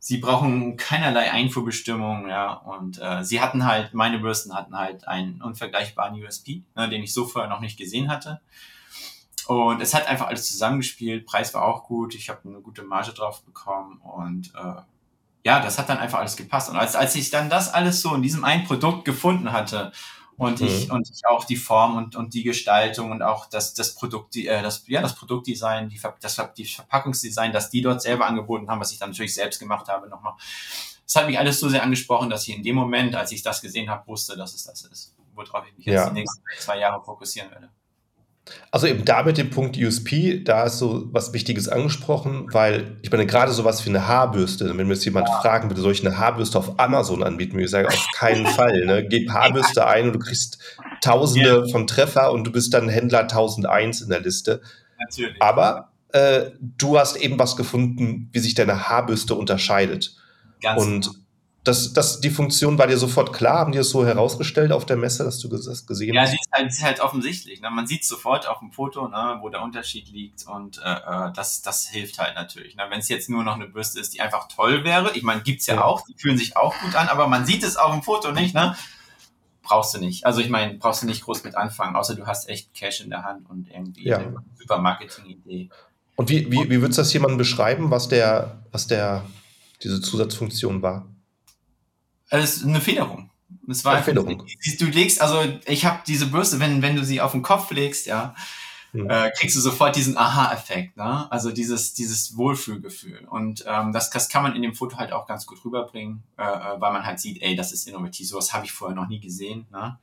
sie 0.04 0.18
brauchen 0.18 0.76
keinerlei 0.76 1.30
Einfuhrbestimmung, 1.30 2.28
ja, 2.28 2.54
und 2.54 3.00
äh, 3.00 3.22
sie 3.22 3.40
hatten 3.40 3.64
halt, 3.64 3.94
meine 3.94 4.18
Bürsten 4.18 4.52
hatten 4.52 4.76
halt 4.76 5.06
einen 5.06 5.40
unvergleichbaren 5.40 6.20
USP, 6.20 6.64
ne, 6.74 6.88
den 6.88 7.04
ich 7.04 7.14
so 7.14 7.24
vorher 7.24 7.48
noch 7.48 7.60
nicht 7.60 7.78
gesehen 7.78 8.10
hatte. 8.10 8.40
Und 9.46 9.80
es 9.80 9.94
hat 9.94 10.08
einfach 10.08 10.26
alles 10.26 10.48
zusammengespielt, 10.48 11.24
Preis 11.24 11.54
war 11.54 11.64
auch 11.64 11.84
gut, 11.84 12.16
ich 12.16 12.28
habe 12.30 12.40
eine 12.48 12.60
gute 12.60 12.82
Marge 12.82 13.12
drauf 13.12 13.44
bekommen 13.44 13.98
und 13.98 14.52
äh, 14.56 14.82
ja, 15.44 15.60
das 15.60 15.78
hat 15.78 15.88
dann 15.88 15.98
einfach 15.98 16.18
alles 16.18 16.36
gepasst. 16.36 16.68
Und 16.68 16.76
als, 16.76 16.96
als 16.96 17.14
ich 17.14 17.30
dann 17.30 17.48
das 17.48 17.72
alles 17.72 18.02
so 18.02 18.12
in 18.16 18.22
diesem 18.22 18.44
einen 18.44 18.64
Produkt 18.64 19.04
gefunden 19.04 19.52
hatte 19.52 19.92
und 20.42 20.60
mhm. 20.60 20.66
ich 20.66 20.90
und 20.90 21.08
ich 21.08 21.26
auch 21.26 21.44
die 21.44 21.56
Form 21.56 21.96
und, 21.96 22.16
und 22.16 22.34
die 22.34 22.42
Gestaltung 22.42 23.10
und 23.10 23.22
auch 23.22 23.46
das 23.46 23.74
das 23.74 23.94
Produkt 23.94 24.36
äh, 24.36 24.62
das 24.62 24.84
ja 24.86 25.00
das 25.00 25.14
Produktdesign 25.14 25.88
die 25.88 26.00
das 26.20 26.40
die 26.56 26.64
Verpackungsdesign 26.64 27.52
das 27.52 27.70
die 27.70 27.80
dort 27.80 28.02
selber 28.02 28.26
angeboten 28.26 28.68
haben 28.68 28.80
was 28.80 28.92
ich 28.92 28.98
dann 28.98 29.10
natürlich 29.10 29.34
selbst 29.34 29.58
gemacht 29.58 29.88
habe 29.88 30.08
nochmal 30.08 30.34
das 31.04 31.16
hat 31.16 31.26
mich 31.26 31.38
alles 31.38 31.60
so 31.60 31.68
sehr 31.68 31.82
angesprochen 31.82 32.28
dass 32.28 32.46
ich 32.48 32.56
in 32.56 32.62
dem 32.62 32.76
Moment 32.76 33.14
als 33.14 33.32
ich 33.32 33.42
das 33.42 33.60
gesehen 33.60 33.88
habe 33.88 34.06
wusste 34.06 34.36
dass 34.36 34.54
es 34.54 34.64
das 34.64 34.82
ist 34.82 35.14
worauf 35.34 35.64
ich 35.66 35.76
mich 35.76 35.86
jetzt 35.86 35.94
ja. 35.94 36.08
die 36.08 36.14
nächsten 36.14 36.42
zwei 36.58 36.78
Jahre 36.78 37.02
fokussieren 37.02 37.50
werde 37.50 37.70
also 38.70 38.86
eben 38.86 39.04
da 39.04 39.22
mit 39.22 39.38
dem 39.38 39.50
Punkt 39.50 39.76
USP, 39.76 40.42
da 40.42 40.64
ist 40.64 40.78
so 40.78 41.08
was 41.12 41.32
Wichtiges 41.32 41.68
angesprochen, 41.68 42.48
weil 42.52 42.96
ich 43.02 43.10
meine, 43.10 43.26
gerade 43.26 43.52
sowas 43.52 43.84
wie 43.84 43.90
eine 43.90 44.08
Haarbürste, 44.08 44.76
wenn 44.76 44.86
mir 44.88 44.94
jetzt 44.94 45.04
jemand 45.04 45.28
ja. 45.28 45.40
fragen 45.40 45.70
würde, 45.70 45.80
soll 45.80 45.92
ich 45.92 46.04
eine 46.04 46.18
Haarbürste 46.18 46.58
auf 46.58 46.80
Amazon 46.80 47.22
anbieten, 47.22 47.52
würde 47.52 47.64
ich 47.66 47.70
sagen, 47.70 47.86
auf 47.88 48.06
keinen 48.14 48.46
Fall. 48.46 48.84
Ne? 48.84 49.06
Gib 49.06 49.30
Haarbürste 49.30 49.86
ein 49.86 50.06
und 50.06 50.14
du 50.14 50.18
kriegst 50.18 50.58
Tausende 51.00 51.64
ja. 51.64 51.72
von 51.72 51.86
Treffer 51.86 52.32
und 52.32 52.44
du 52.44 52.52
bist 52.52 52.74
dann 52.74 52.88
Händler 52.88 53.22
1001 53.22 54.02
in 54.02 54.08
der 54.08 54.20
Liste. 54.20 54.60
Natürlich. 54.98 55.40
Aber 55.40 55.92
äh, 56.12 56.50
du 56.60 56.98
hast 56.98 57.16
eben 57.16 57.38
was 57.38 57.56
gefunden, 57.56 58.28
wie 58.32 58.38
sich 58.38 58.54
deine 58.54 58.88
Haarbürste 58.88 59.34
unterscheidet. 59.34 60.16
Ganz 60.60 60.80
und 60.80 61.00
genau 61.02 61.21
das, 61.64 61.92
das, 61.92 62.20
die 62.20 62.30
Funktion 62.30 62.76
war 62.76 62.88
dir 62.88 62.98
sofort 62.98 63.32
klar? 63.32 63.60
Haben 63.60 63.72
die 63.72 63.78
das 63.78 63.90
so 63.90 64.04
herausgestellt 64.04 64.72
auf 64.72 64.84
der 64.84 64.96
Messe, 64.96 65.22
dass 65.22 65.38
du 65.38 65.46
das 65.46 65.86
gesehen 65.86 66.12
ja, 66.12 66.22
hast? 66.22 66.30
Ja, 66.30 66.34
die 66.34 66.40
ist 66.40 66.52
halt, 66.52 66.68
ist 66.68 66.82
halt 66.82 67.00
offensichtlich. 67.00 67.60
Ne? 67.60 67.70
Man 67.70 67.86
sieht 67.86 68.04
sofort 68.04 68.48
auf 68.48 68.58
dem 68.58 68.72
Foto, 68.72 69.06
ne, 69.06 69.38
wo 69.40 69.48
der 69.48 69.62
Unterschied 69.62 70.08
liegt 70.08 70.44
und 70.48 70.78
äh, 70.78 70.90
äh 70.90 71.32
das, 71.32 71.62
das 71.62 71.86
hilft 71.86 72.18
halt 72.18 72.34
natürlich. 72.34 72.74
Ne? 72.74 72.82
Wenn 72.90 72.98
es 72.98 73.08
jetzt 73.08 73.30
nur 73.30 73.44
noch 73.44 73.54
eine 73.54 73.68
Bürste 73.68 74.00
ist, 74.00 74.12
die 74.12 74.20
einfach 74.20 74.48
toll 74.48 74.82
wäre, 74.82 75.12
ich 75.14 75.22
meine, 75.22 75.42
gibt's 75.42 75.66
ja, 75.66 75.76
ja, 75.76 75.84
auch, 75.84 76.04
die 76.04 76.14
fühlen 76.14 76.36
sich 76.36 76.56
auch 76.56 76.74
gut 76.80 76.96
an, 76.96 77.06
aber 77.06 77.28
man 77.28 77.46
sieht 77.46 77.62
es 77.62 77.76
auf 77.76 77.92
dem 77.92 78.02
Foto 78.02 78.32
nicht, 78.32 78.54
ne? 78.54 78.76
Brauchst 79.62 79.94
du 79.94 80.00
nicht. 80.00 80.26
Also 80.26 80.40
ich 80.40 80.48
meine, 80.48 80.74
brauchst 80.74 81.02
du 81.02 81.06
nicht 81.06 81.22
groß 81.22 81.44
mit 81.44 81.54
anfangen, 81.54 81.94
außer 81.94 82.16
du 82.16 82.26
hast 82.26 82.48
echt 82.48 82.74
Cash 82.74 83.02
in 83.02 83.10
der 83.10 83.22
Hand 83.22 83.48
und 83.48 83.70
irgendwie 83.70 84.08
ja. 84.08 84.18
eine 84.18 84.34
super 84.58 84.78
Marketing-Idee. 84.78 85.70
Und 86.16 86.28
wie, 86.28 86.50
wie, 86.50 86.68
wie 86.68 86.80
würdest 86.80 86.98
du 86.98 87.02
das 87.02 87.12
jemandem 87.12 87.38
beschreiben, 87.38 87.92
was 87.92 88.08
der, 88.08 88.64
was 88.72 88.88
der, 88.88 89.24
diese 89.80 90.00
Zusatzfunktion 90.00 90.82
war? 90.82 91.06
Es 92.40 92.56
ist 92.56 92.64
eine 92.64 92.80
Federung. 92.80 93.30
Es 93.68 93.84
war 93.84 93.94
eine 93.94 94.02
Federung. 94.02 94.44
Du 94.78 94.86
legst, 94.86 95.20
also 95.20 95.42
ich 95.66 95.84
habe 95.84 96.00
diese 96.06 96.26
Bürste, 96.26 96.60
wenn, 96.60 96.80
wenn 96.80 96.96
du 96.96 97.04
sie 97.04 97.20
auf 97.20 97.32
den 97.32 97.42
Kopf 97.42 97.70
legst, 97.70 98.06
ja, 98.06 98.34
hm. 98.92 99.08
äh, 99.08 99.30
kriegst 99.36 99.54
du 99.54 99.60
sofort 99.60 99.96
diesen 99.96 100.16
Aha-Effekt, 100.16 100.96
ne? 100.96 101.30
Also 101.30 101.50
dieses, 101.50 101.92
dieses 101.92 102.36
Wohlfühlgefühl. 102.36 103.26
Und 103.28 103.64
ähm, 103.66 103.92
das, 103.92 104.08
das 104.08 104.30
kann 104.30 104.42
man 104.42 104.56
in 104.56 104.62
dem 104.62 104.74
Foto 104.74 104.96
halt 104.96 105.12
auch 105.12 105.26
ganz 105.26 105.46
gut 105.46 105.62
rüberbringen, 105.64 106.22
äh, 106.38 106.42
äh 106.42 106.80
weil 106.80 106.92
man 106.92 107.04
halt 107.04 107.20
sieht, 107.20 107.42
ey, 107.42 107.54
das 107.54 107.70
ist 107.72 107.86
innovativ, 107.86 108.28
sowas 108.28 108.54
habe 108.54 108.64
ich 108.64 108.72
vorher 108.72 108.96
noch 108.96 109.08
nie 109.08 109.20
gesehen. 109.20 109.66
Ne? 109.70 109.98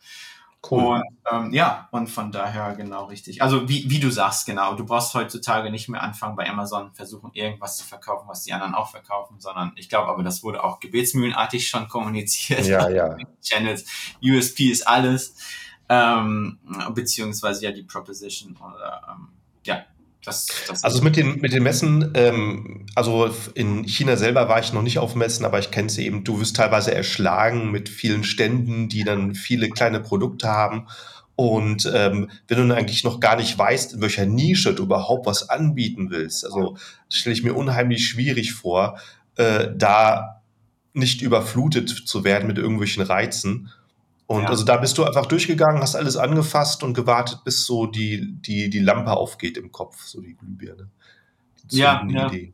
Cool. 0.70 0.96
Und 0.96 1.04
ähm, 1.32 1.54
ja, 1.54 1.88
und 1.92 2.08
von 2.08 2.32
daher 2.32 2.76
genau 2.76 3.06
richtig. 3.06 3.42
Also 3.42 3.70
wie, 3.70 3.90
wie 3.90 4.00
du 4.00 4.12
sagst, 4.12 4.46
genau, 4.46 4.76
du 4.76 4.86
brauchst 4.86 5.14
heutzutage 5.14 5.72
nicht 5.72 5.88
mehr 5.88 6.04
anfangen 6.04 6.36
bei 6.36 6.50
Amazon 6.50 6.92
versuchen, 6.94 7.32
irgendwas 7.34 7.78
zu 7.78 7.86
verkaufen, 7.86 8.28
was 8.28 8.44
die 8.44 8.52
anderen 8.52 8.76
auch 8.76 8.92
verkaufen, 8.92 9.40
sondern 9.40 9.72
ich 9.76 9.88
glaube 9.88 10.10
aber, 10.10 10.22
das 10.22 10.44
wurde 10.44 10.64
auch 10.64 10.80
gebetsmühlenartig 10.80 11.68
schon 11.68 11.88
kommuniziert. 11.88 12.66
Ja, 12.66 12.90
ja. 12.90 13.16
Channels, 13.42 13.86
USP 14.22 14.70
ist 14.70 14.88
alles. 14.88 15.36
Ähm, 15.92 16.60
beziehungsweise 16.94 17.66
ja 17.66 17.72
die 17.72 17.82
Proposition 17.82 18.56
oder 18.58 19.02
ähm, 19.10 19.30
ja, 19.64 19.86
das, 20.24 20.48
das 20.68 20.84
also 20.84 21.02
mit 21.02 21.16
den, 21.16 21.40
mit 21.40 21.54
den 21.54 21.64
Messen, 21.64 22.12
ähm, 22.14 22.86
also 22.96 23.34
in 23.54 23.86
China 23.86 24.18
selber 24.18 24.50
war 24.50 24.60
ich 24.60 24.74
noch 24.74 24.82
nicht 24.82 25.00
auf 25.00 25.16
Messen, 25.16 25.46
aber 25.46 25.60
ich 25.60 25.72
kenne 25.72 25.90
sie 25.90 26.06
eben, 26.06 26.24
du 26.24 26.40
wirst 26.40 26.58
teilweise 26.58 26.94
erschlagen 26.94 27.72
mit 27.72 27.88
vielen 27.88 28.24
Ständen, 28.24 28.90
die 28.90 29.04
dann 29.04 29.34
viele 29.34 29.70
kleine 29.70 30.02
Produkte 30.02 30.50
haben. 30.50 30.88
Und 31.36 31.90
ähm, 31.96 32.30
wenn 32.50 32.68
du 32.68 32.76
eigentlich 32.76 33.06
noch 33.06 33.22
gar 33.22 33.38
nicht 33.38 33.58
weißt, 33.58 33.94
in 33.94 34.02
welcher 34.02 34.26
Nische 34.26 34.74
du 34.74 34.84
überhaupt 34.84 35.26
was 35.26 35.50
anbieten 35.50 36.10
willst, 36.10 36.44
also 36.44 36.76
stelle 37.08 37.34
ich 37.34 37.44
mir 37.44 37.54
unheimlich 37.54 38.06
schwierig 38.06 38.52
vor, 38.52 39.00
äh, 39.38 39.70
da 39.74 40.42
nicht 40.94 41.22
überflutet 41.22 41.90
zu 41.90 42.26
werden 42.26 42.48
mit 42.48 42.58
irgendwelchen 42.58 43.04
Reizen. 43.04 43.72
Und 44.30 44.44
ja. 44.44 44.50
also 44.50 44.64
da 44.64 44.78
bist 44.78 44.96
du 45.00 45.06
einfach 45.06 45.26
durchgegangen, 45.26 45.82
hast 45.82 45.96
alles 45.96 46.16
angefasst 46.16 46.84
und 46.84 46.94
gewartet, 46.94 47.44
bis 47.44 47.66
so 47.66 47.88
die, 47.88 48.36
die, 48.42 48.70
die 48.70 48.78
Lampe 48.78 49.10
aufgeht 49.10 49.58
im 49.58 49.72
Kopf, 49.72 50.04
so 50.04 50.22
die 50.22 50.36
Glühbirne. 50.36 50.92
Die 51.64 51.78
ja, 51.78 52.06
ja. 52.08 52.28
Idee. 52.28 52.54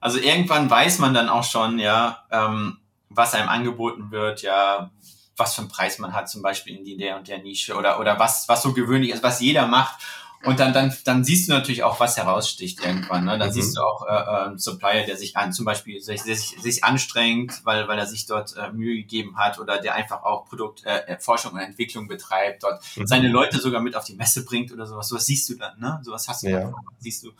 Also 0.00 0.18
irgendwann 0.18 0.70
weiß 0.70 0.98
man 0.98 1.12
dann 1.12 1.28
auch 1.28 1.44
schon, 1.44 1.78
ja, 1.78 2.24
ähm, 2.30 2.78
was 3.10 3.34
einem 3.34 3.50
angeboten 3.50 4.10
wird, 4.10 4.40
ja, 4.40 4.92
was 5.36 5.54
für 5.54 5.60
einen 5.60 5.70
Preis 5.70 5.98
man 5.98 6.14
hat, 6.14 6.30
zum 6.30 6.40
Beispiel 6.40 6.74
in 6.74 6.84
die 6.84 6.96
der 6.96 7.18
und 7.18 7.28
der 7.28 7.42
Nische 7.42 7.76
oder, 7.76 8.00
oder 8.00 8.18
was, 8.18 8.48
was 8.48 8.62
so 8.62 8.72
gewöhnlich 8.72 9.10
ist, 9.10 9.22
was 9.22 9.40
jeder 9.40 9.66
macht. 9.66 10.02
Und 10.42 10.58
dann, 10.58 10.72
dann, 10.72 10.94
dann 11.04 11.22
siehst 11.22 11.48
du 11.48 11.52
natürlich 11.52 11.82
auch, 11.82 12.00
was 12.00 12.16
heraussticht 12.16 12.82
irgendwann. 12.82 13.26
Ne? 13.26 13.38
Dann 13.38 13.48
mhm. 13.48 13.52
siehst 13.52 13.76
du 13.76 13.82
auch 13.82 14.06
äh, 14.06 14.10
äh, 14.10 14.46
einen 14.46 14.58
Supplier, 14.58 15.04
der 15.04 15.18
sich 15.18 15.36
an, 15.36 15.52
zum 15.52 15.66
Beispiel 15.66 16.00
sich, 16.00 16.22
sich, 16.22 16.56
sich 16.58 16.82
anstrengt, 16.82 17.60
weil, 17.64 17.88
weil 17.88 17.98
er 17.98 18.06
sich 18.06 18.24
dort 18.24 18.56
äh, 18.56 18.72
Mühe 18.72 18.96
gegeben 18.96 19.36
hat 19.36 19.58
oder 19.58 19.78
der 19.78 19.94
einfach 19.94 20.22
auch 20.22 20.46
Produktforschung 20.46 21.52
äh, 21.52 21.54
und 21.56 21.60
Entwicklung 21.60 22.08
betreibt, 22.08 22.62
dort 22.62 22.82
mhm. 22.96 23.06
seine 23.06 23.28
Leute 23.28 23.60
sogar 23.60 23.82
mit 23.82 23.94
auf 23.96 24.04
die 24.04 24.14
Messe 24.14 24.44
bringt 24.46 24.72
oder 24.72 24.86
sowas. 24.86 25.08
Sowas 25.08 25.26
siehst 25.26 25.46
du 25.50 25.56
dann, 25.56 25.78
ne? 25.78 26.00
Sowas 26.02 26.26
hast 26.26 26.42
du 26.42 26.48
ja. 26.48 26.60
dann, 26.60 26.74
siehst 26.98 27.22
du. 27.24 27.32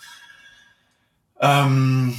Ähm, 1.41 2.15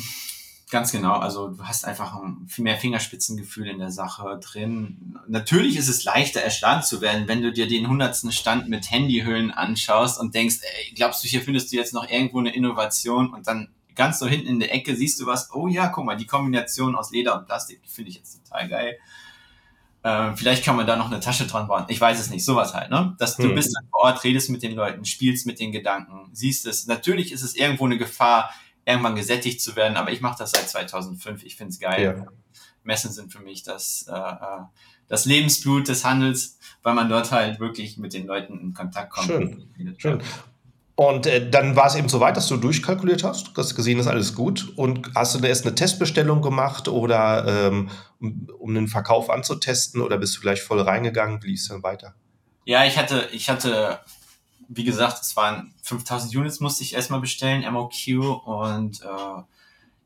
Ganz 0.72 0.94
genau. 0.94 1.16
Also 1.16 1.50
du 1.50 1.66
hast 1.66 1.84
einfach 1.84 2.16
ein 2.16 2.48
viel 2.48 2.64
mehr 2.64 2.78
Fingerspitzengefühl 2.78 3.68
in 3.68 3.80
der 3.80 3.92
Sache 3.92 4.40
drin. 4.42 5.20
Natürlich 5.28 5.76
ist 5.76 5.90
es 5.90 6.06
leichter, 6.06 6.40
erschlagen 6.40 6.82
zu 6.82 7.02
werden, 7.02 7.28
wenn 7.28 7.42
du 7.42 7.52
dir 7.52 7.68
den 7.68 7.90
hundertsten 7.90 8.32
Stand 8.32 8.70
mit 8.70 8.90
Handyhüllen 8.90 9.52
anschaust 9.52 10.18
und 10.18 10.34
denkst, 10.34 10.60
ey, 10.62 10.94
glaubst 10.94 11.26
du, 11.26 11.28
hier 11.28 11.42
findest 11.42 11.74
du 11.74 11.76
jetzt 11.76 11.94
noch 11.94 12.10
irgendwo 12.10 12.40
eine 12.40 12.56
Innovation 12.56 13.34
und 13.34 13.48
dann 13.48 13.68
ganz 13.96 14.18
so 14.20 14.28
hinten 14.28 14.48
in 14.48 14.60
der 14.62 14.74
Ecke 14.74 14.96
siehst 14.96 15.20
du 15.20 15.26
was, 15.26 15.54
oh 15.54 15.68
ja, 15.68 15.90
guck 15.90 16.06
mal, 16.06 16.16
die 16.16 16.26
Kombination 16.26 16.96
aus 16.96 17.12
Leder 17.12 17.38
und 17.38 17.48
Plastik, 17.48 17.82
die 17.84 17.90
finde 17.90 18.12
ich 18.12 18.16
jetzt 18.16 18.42
total 18.42 18.70
geil. 18.70 18.98
Äh, 20.04 20.38
vielleicht 20.38 20.64
kann 20.64 20.78
man 20.78 20.88
da 20.88 20.96
noch 20.96 21.12
eine 21.12 21.20
Tasche 21.20 21.48
dran 21.48 21.68
bauen. 21.68 21.84
Ich 21.90 22.00
weiß 22.00 22.18
es 22.18 22.30
nicht, 22.30 22.46
sowas 22.46 22.74
halt, 22.74 22.90
ne? 22.90 23.14
Dass 23.20 23.36
du 23.36 23.44
hm. 23.44 23.56
bist 23.56 23.76
dann 23.76 23.90
vor 23.92 24.06
Ort, 24.06 24.24
redest 24.24 24.50
mit 24.50 24.64
den 24.64 24.74
Leuten, 24.74 25.04
spielst 25.04 25.46
mit 25.46 25.60
den 25.60 25.74
Gedanken, 25.74 26.30
siehst 26.32 26.66
es. 26.66 26.88
Natürlich 26.88 27.34
ist 27.34 27.42
es 27.42 27.58
irgendwo 27.58 27.86
eine 27.86 27.98
Gefahr, 27.98 28.52
irgendwann 28.86 29.16
gesättigt 29.16 29.62
zu 29.62 29.76
werden. 29.76 29.98
Aber 29.98 30.12
ich 30.12 30.22
mache 30.22 30.38
das 30.40 30.52
seit 30.52 30.70
2005. 30.70 31.44
Ich 31.44 31.56
finde 31.56 31.72
es 31.72 31.80
geil. 31.80 32.24
Ja. 32.26 32.32
Messen 32.84 33.12
sind 33.12 33.32
für 33.32 33.40
mich 33.40 33.64
das, 33.64 34.06
äh, 34.10 34.14
äh, 34.14 34.64
das 35.08 35.26
Lebensblut 35.26 35.88
des 35.88 36.04
Handels, 36.04 36.58
weil 36.84 36.94
man 36.96 37.10
dort 37.10 37.32
halt 37.32 37.60
wirklich 37.60 37.98
mit 37.98 38.14
den 38.14 38.26
Leuten 38.26 38.60
in 38.60 38.74
Kontakt 38.74 39.12
kommt. 39.12 39.28
Schön. 39.28 39.96
Schön. 39.98 40.22
Und 40.96 41.26
äh, 41.26 41.50
dann 41.50 41.76
war 41.76 41.88
es 41.88 41.96
eben 41.96 42.10
so 42.10 42.20
weit, 42.20 42.38
dass 42.38 42.48
du 42.48 42.58
durchkalkuliert 42.58 43.24
hast, 43.24 43.48
du 43.48 43.62
hast 43.62 43.76
gesehen, 43.76 43.98
ist 44.00 44.08
alles 44.08 44.36
gut. 44.36 44.72
Und 44.76 45.12
hast 45.16 45.34
du 45.34 45.46
erst 45.46 45.66
eine 45.66 45.74
Testbestellung 45.74 46.42
gemacht 46.42 46.88
oder 46.88 47.68
ähm, 47.68 47.90
um, 48.20 48.48
um 48.60 48.74
den 48.76 48.88
Verkauf 48.88 49.30
anzutesten 49.30 50.02
oder 50.02 50.18
bist 50.18 50.38
du 50.38 50.42
gleich 50.42 50.62
voll 50.62 50.80
reingegangen? 50.82 51.42
Wie 51.42 51.48
lief 51.48 51.62
es 51.62 51.70
dann 51.70 51.82
weiter? 51.82 52.14
Ja, 52.66 52.86
ich 52.86 52.98
hatte, 52.98 53.28
ich 53.32 53.50
hatte 53.50 54.00
wie 54.74 54.86
gesagt, 54.86 55.22
es 55.22 55.36
waren 55.36 55.74
5000 55.84 56.34
Units 56.36 56.62
musste 56.62 56.84
ich 56.84 56.94
erstmal 56.94 57.20
bestellen, 57.20 57.70
MOQ 57.72 58.46
und 58.46 59.02
äh, 59.02 59.42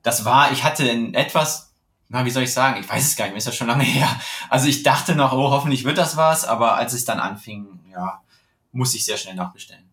das 0.02 0.26
war, 0.26 0.52
ich 0.52 0.64
hatte 0.64 0.88
in 0.88 1.14
etwas, 1.14 1.72
na, 2.10 2.26
wie 2.26 2.32
soll 2.32 2.44
ich 2.44 2.54
sagen, 2.54 2.80
ich 2.80 2.90
weiß 2.90 3.06
es 3.06 3.16
gar 3.16 3.28
nicht, 3.28 3.38
ist 3.38 3.46
ja 3.46 3.52
schon 3.52 3.68
lange 3.68 3.84
her. 3.84 4.10
Also 4.50 4.68
ich 4.68 4.82
dachte 4.84 5.16
noch, 5.16 5.34
oh, 5.34 5.52
hoffentlich 5.52 5.84
wird 5.84 5.98
das 5.98 6.18
was, 6.18 6.46
aber 6.46 6.76
als 6.76 6.94
es 6.94 7.06
dann 7.06 7.20
anfing, 7.20 7.80
ja, 7.92 8.22
muss 8.72 8.96
ich 8.96 9.06
sehr 9.06 9.18
schnell 9.18 9.36
nachbestellen. 9.36 9.86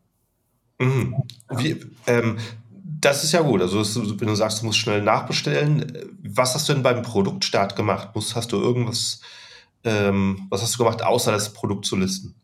Mhm. 0.79 1.17
Wie, 1.51 1.85
ähm, 2.07 2.39
das 2.73 3.25
ist 3.25 3.33
ja 3.33 3.43
gut. 3.43 3.61
Also, 3.61 3.85
wenn 4.21 4.29
du 4.29 4.35
sagst, 4.35 4.63
du 4.63 4.67
musst 4.67 4.79
schnell 4.79 5.03
nachbestellen, 5.03 6.17
was 6.23 6.55
hast 6.55 6.69
du 6.69 6.73
denn 6.73 6.83
beim 6.83 7.03
Produktstart 7.03 7.77
gemacht? 7.77 8.09
hast 8.15 8.53
du 8.53 8.57
irgendwas, 8.61 9.21
ähm, 9.85 10.47
was 10.49 10.63
hast 10.63 10.75
du 10.75 10.79
gemacht, 10.79 11.03
außer 11.03 11.31
das 11.31 11.53
Produkt 11.53 11.85
zu 11.85 11.97
listen? 11.97 12.35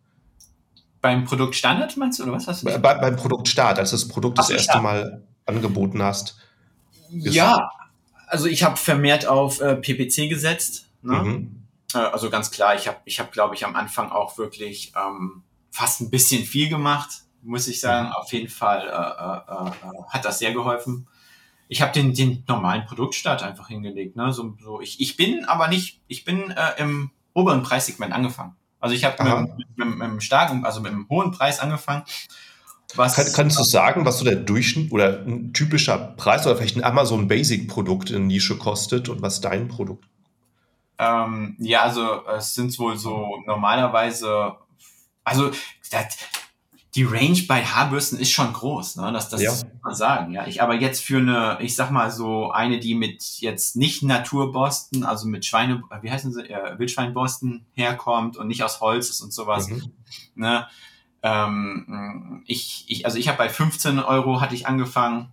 Beim 1.00 1.24
Produktstandard 1.24 1.96
meinst 1.96 2.18
du, 2.18 2.24
oder 2.24 2.32
was 2.32 2.48
hast 2.48 2.62
du? 2.62 2.78
Bei, 2.78 2.94
beim 2.94 3.16
Produktstart, 3.16 3.78
als 3.78 3.90
du 3.90 3.96
das 3.96 4.08
Produkt 4.08 4.38
das 4.38 4.50
erste 4.50 4.74
ja. 4.74 4.80
Mal 4.80 5.22
angeboten 5.46 6.02
hast. 6.02 6.36
Ja, 7.10 7.70
also 8.26 8.46
ich 8.46 8.62
habe 8.62 8.76
vermehrt 8.76 9.26
auf 9.26 9.60
äh, 9.60 9.76
PPC 9.76 10.28
gesetzt. 10.28 10.86
Ne? 11.02 11.22
Mhm. 11.22 11.62
Äh, 11.94 11.98
also 11.98 12.30
ganz 12.30 12.50
klar, 12.50 12.74
ich 12.74 12.88
habe, 12.88 12.98
ich 13.04 13.20
hab, 13.20 13.32
glaube 13.32 13.54
ich, 13.54 13.64
am 13.64 13.76
Anfang 13.76 14.10
auch 14.10 14.38
wirklich 14.38 14.92
ähm, 14.96 15.42
fast 15.70 16.00
ein 16.00 16.10
bisschen 16.10 16.44
viel 16.44 16.68
gemacht, 16.68 17.22
muss 17.42 17.68
ich 17.68 17.80
sagen. 17.80 18.08
Mhm. 18.08 18.12
Auf 18.14 18.32
jeden 18.32 18.48
Fall 18.48 18.88
äh, 18.88 18.88
äh, 18.88 19.68
äh 19.68 20.02
hat 20.08 20.24
das 20.24 20.38
sehr 20.38 20.52
geholfen. 20.52 21.08
Ich 21.68 21.82
habe 21.82 21.92
den, 21.92 22.14
den 22.14 22.44
normalen 22.46 22.86
Produktstart 22.86 23.42
einfach 23.42 23.68
hingelegt. 23.68 24.16
Ne? 24.16 24.32
So, 24.32 24.56
so 24.62 24.80
ich, 24.80 25.00
ich 25.00 25.16
bin 25.16 25.44
aber 25.44 25.68
nicht, 25.68 26.00
ich 26.08 26.24
bin 26.24 26.50
äh, 26.50 26.72
im 26.78 27.10
oberen 27.34 27.62
Preissegment 27.62 28.12
angefangen. 28.12 28.56
Also 28.80 28.94
ich 28.94 29.04
habe 29.04 29.22
mit, 29.22 29.76
mit, 29.76 29.88
mit, 29.88 30.02
einem 30.02 30.20
starken, 30.20 30.64
also 30.64 30.80
mit 30.80 30.92
einem 30.92 31.08
hohen 31.08 31.32
Preis 31.32 31.60
angefangen. 31.60 32.04
Was, 32.94 33.16
Kann, 33.16 33.26
kannst 33.34 33.58
du 33.58 33.64
sagen, 33.64 34.06
was 34.06 34.18
so 34.18 34.24
der 34.24 34.36
Durchschnitt 34.36 34.92
oder 34.92 35.20
ein 35.26 35.52
typischer 35.52 35.98
Preis 35.98 36.46
oder 36.46 36.56
vielleicht 36.56 36.76
ein 36.76 36.84
Amazon 36.84 37.28
Basic 37.28 37.68
Produkt 37.68 38.10
in 38.10 38.26
Nische 38.26 38.56
kostet 38.56 39.08
und 39.10 39.20
was 39.20 39.40
dein 39.40 39.68
Produkt? 39.68 40.06
Ähm, 40.98 41.54
ja, 41.58 41.82
also 41.82 42.26
es 42.26 42.54
sind 42.54 42.76
wohl 42.78 42.96
so 42.96 43.42
normalerweise, 43.46 44.56
also 45.22 45.50
das, 45.90 46.18
die 46.94 47.04
Range 47.04 47.42
bei 47.46 47.64
Haarbürsten 47.64 48.18
ist 48.18 48.30
schon 48.30 48.52
groß, 48.52 48.96
ne? 48.96 49.12
Das, 49.12 49.28
das 49.28 49.42
ja. 49.42 49.50
muss 49.50 49.66
man 49.82 49.94
sagen. 49.94 50.32
Ja, 50.32 50.46
ich 50.46 50.62
aber 50.62 50.74
jetzt 50.74 51.04
für 51.04 51.18
eine, 51.18 51.58
ich 51.60 51.76
sag 51.76 51.90
mal 51.90 52.10
so 52.10 52.50
eine, 52.50 52.80
die 52.80 52.94
mit 52.94 53.22
jetzt 53.40 53.76
nicht 53.76 54.02
Naturborsten, 54.02 55.04
also 55.04 55.28
mit 55.28 55.44
Schweine, 55.44 55.82
wie 56.00 56.10
heißen 56.10 56.32
sie, 56.32 56.48
äh, 56.48 56.78
Wildschweinborsten 56.78 57.66
herkommt 57.74 58.36
und 58.36 58.48
nicht 58.48 58.62
aus 58.62 58.80
Holz 58.80 59.10
ist 59.10 59.20
und 59.20 59.32
sowas. 59.32 59.68
Mhm. 59.68 59.92
Ne? 60.34 60.66
Ähm, 61.22 62.42
ich, 62.46 62.86
ich, 62.88 63.04
also 63.04 63.18
ich 63.18 63.28
habe 63.28 63.38
bei 63.38 63.48
15 63.48 63.98
Euro 63.98 64.40
hatte 64.40 64.54
ich 64.54 64.66
angefangen 64.66 65.30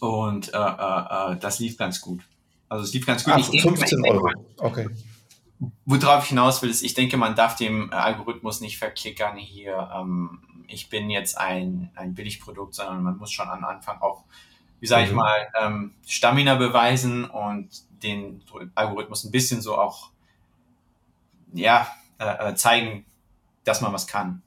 und 0.00 0.54
äh, 0.54 0.56
äh, 0.56 1.32
äh, 1.32 1.36
das 1.38 1.58
lief 1.58 1.76
ganz 1.76 2.00
gut. 2.00 2.20
Also 2.68 2.84
es 2.84 2.92
lief 2.94 3.04
ganz 3.04 3.24
gut. 3.24 3.34
Ah, 3.34 3.38
ich 3.38 3.62
15 3.62 4.02
denke, 4.02 4.18
Euro, 4.18 4.30
okay. 4.58 4.88
Worauf 5.84 6.24
ich 6.24 6.28
hinaus 6.28 6.62
will, 6.62 6.70
ist, 6.70 6.82
ich 6.82 6.94
denke, 6.94 7.16
man 7.16 7.34
darf 7.34 7.56
dem 7.56 7.92
Algorithmus 7.92 8.60
nicht 8.60 8.78
verklickern 8.78 9.36
hier. 9.36 9.90
Ähm, 9.94 10.40
ich 10.68 10.88
bin 10.88 11.10
jetzt 11.10 11.36
ein, 11.36 11.90
ein 11.96 12.14
Billigprodukt, 12.14 12.74
sondern 12.74 13.02
man 13.02 13.16
muss 13.16 13.32
schon 13.32 13.48
am 13.48 13.64
Anfang 13.64 14.00
auch, 14.00 14.24
wie 14.80 14.86
sage 14.86 15.04
ich 15.04 15.10
mhm. 15.10 15.16
mal, 15.16 15.48
ähm, 15.60 15.94
Stamina 16.06 16.54
beweisen 16.54 17.24
und 17.24 17.68
den 18.02 18.42
Algorithmus 18.74 19.24
ein 19.24 19.32
bisschen 19.32 19.60
so 19.60 19.76
auch, 19.76 20.10
ja, 21.52 21.88
äh, 22.18 22.50
äh 22.50 22.54
zeigen, 22.54 23.04
dass 23.64 23.80
man 23.80 23.92
was 23.92 24.06
kann. 24.06 24.42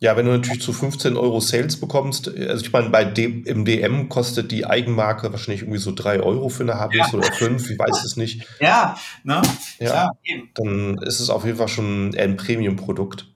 Ja, 0.00 0.16
wenn 0.16 0.26
du 0.26 0.32
natürlich 0.32 0.62
zu 0.62 0.72
15 0.72 1.16
Euro 1.16 1.40
Sales 1.40 1.80
bekommst, 1.80 2.28
also 2.28 2.64
ich 2.64 2.72
meine, 2.72 2.90
bei 2.90 3.04
dem, 3.04 3.44
im 3.44 3.64
DM 3.64 4.08
kostet 4.08 4.52
die 4.52 4.64
Eigenmarke 4.64 5.32
wahrscheinlich 5.32 5.62
irgendwie 5.62 5.80
so 5.80 5.92
3 5.92 6.20
Euro 6.20 6.48
für 6.48 6.62
eine 6.62 6.74
Habis 6.74 6.98
ja. 6.98 7.18
oder 7.18 7.32
5, 7.32 7.70
ich 7.70 7.78
weiß 7.78 8.04
es 8.04 8.16
nicht. 8.16 8.46
Ja, 8.60 8.96
ne? 9.24 9.42
Ja, 9.80 9.90
Klar, 9.90 10.18
eben. 10.22 10.50
dann 10.54 10.98
ist 10.98 11.18
es 11.18 11.30
auf 11.30 11.44
jeden 11.44 11.58
Fall 11.58 11.66
schon 11.66 12.14
ein 12.16 12.36
Premium-Produkt. 12.36 13.26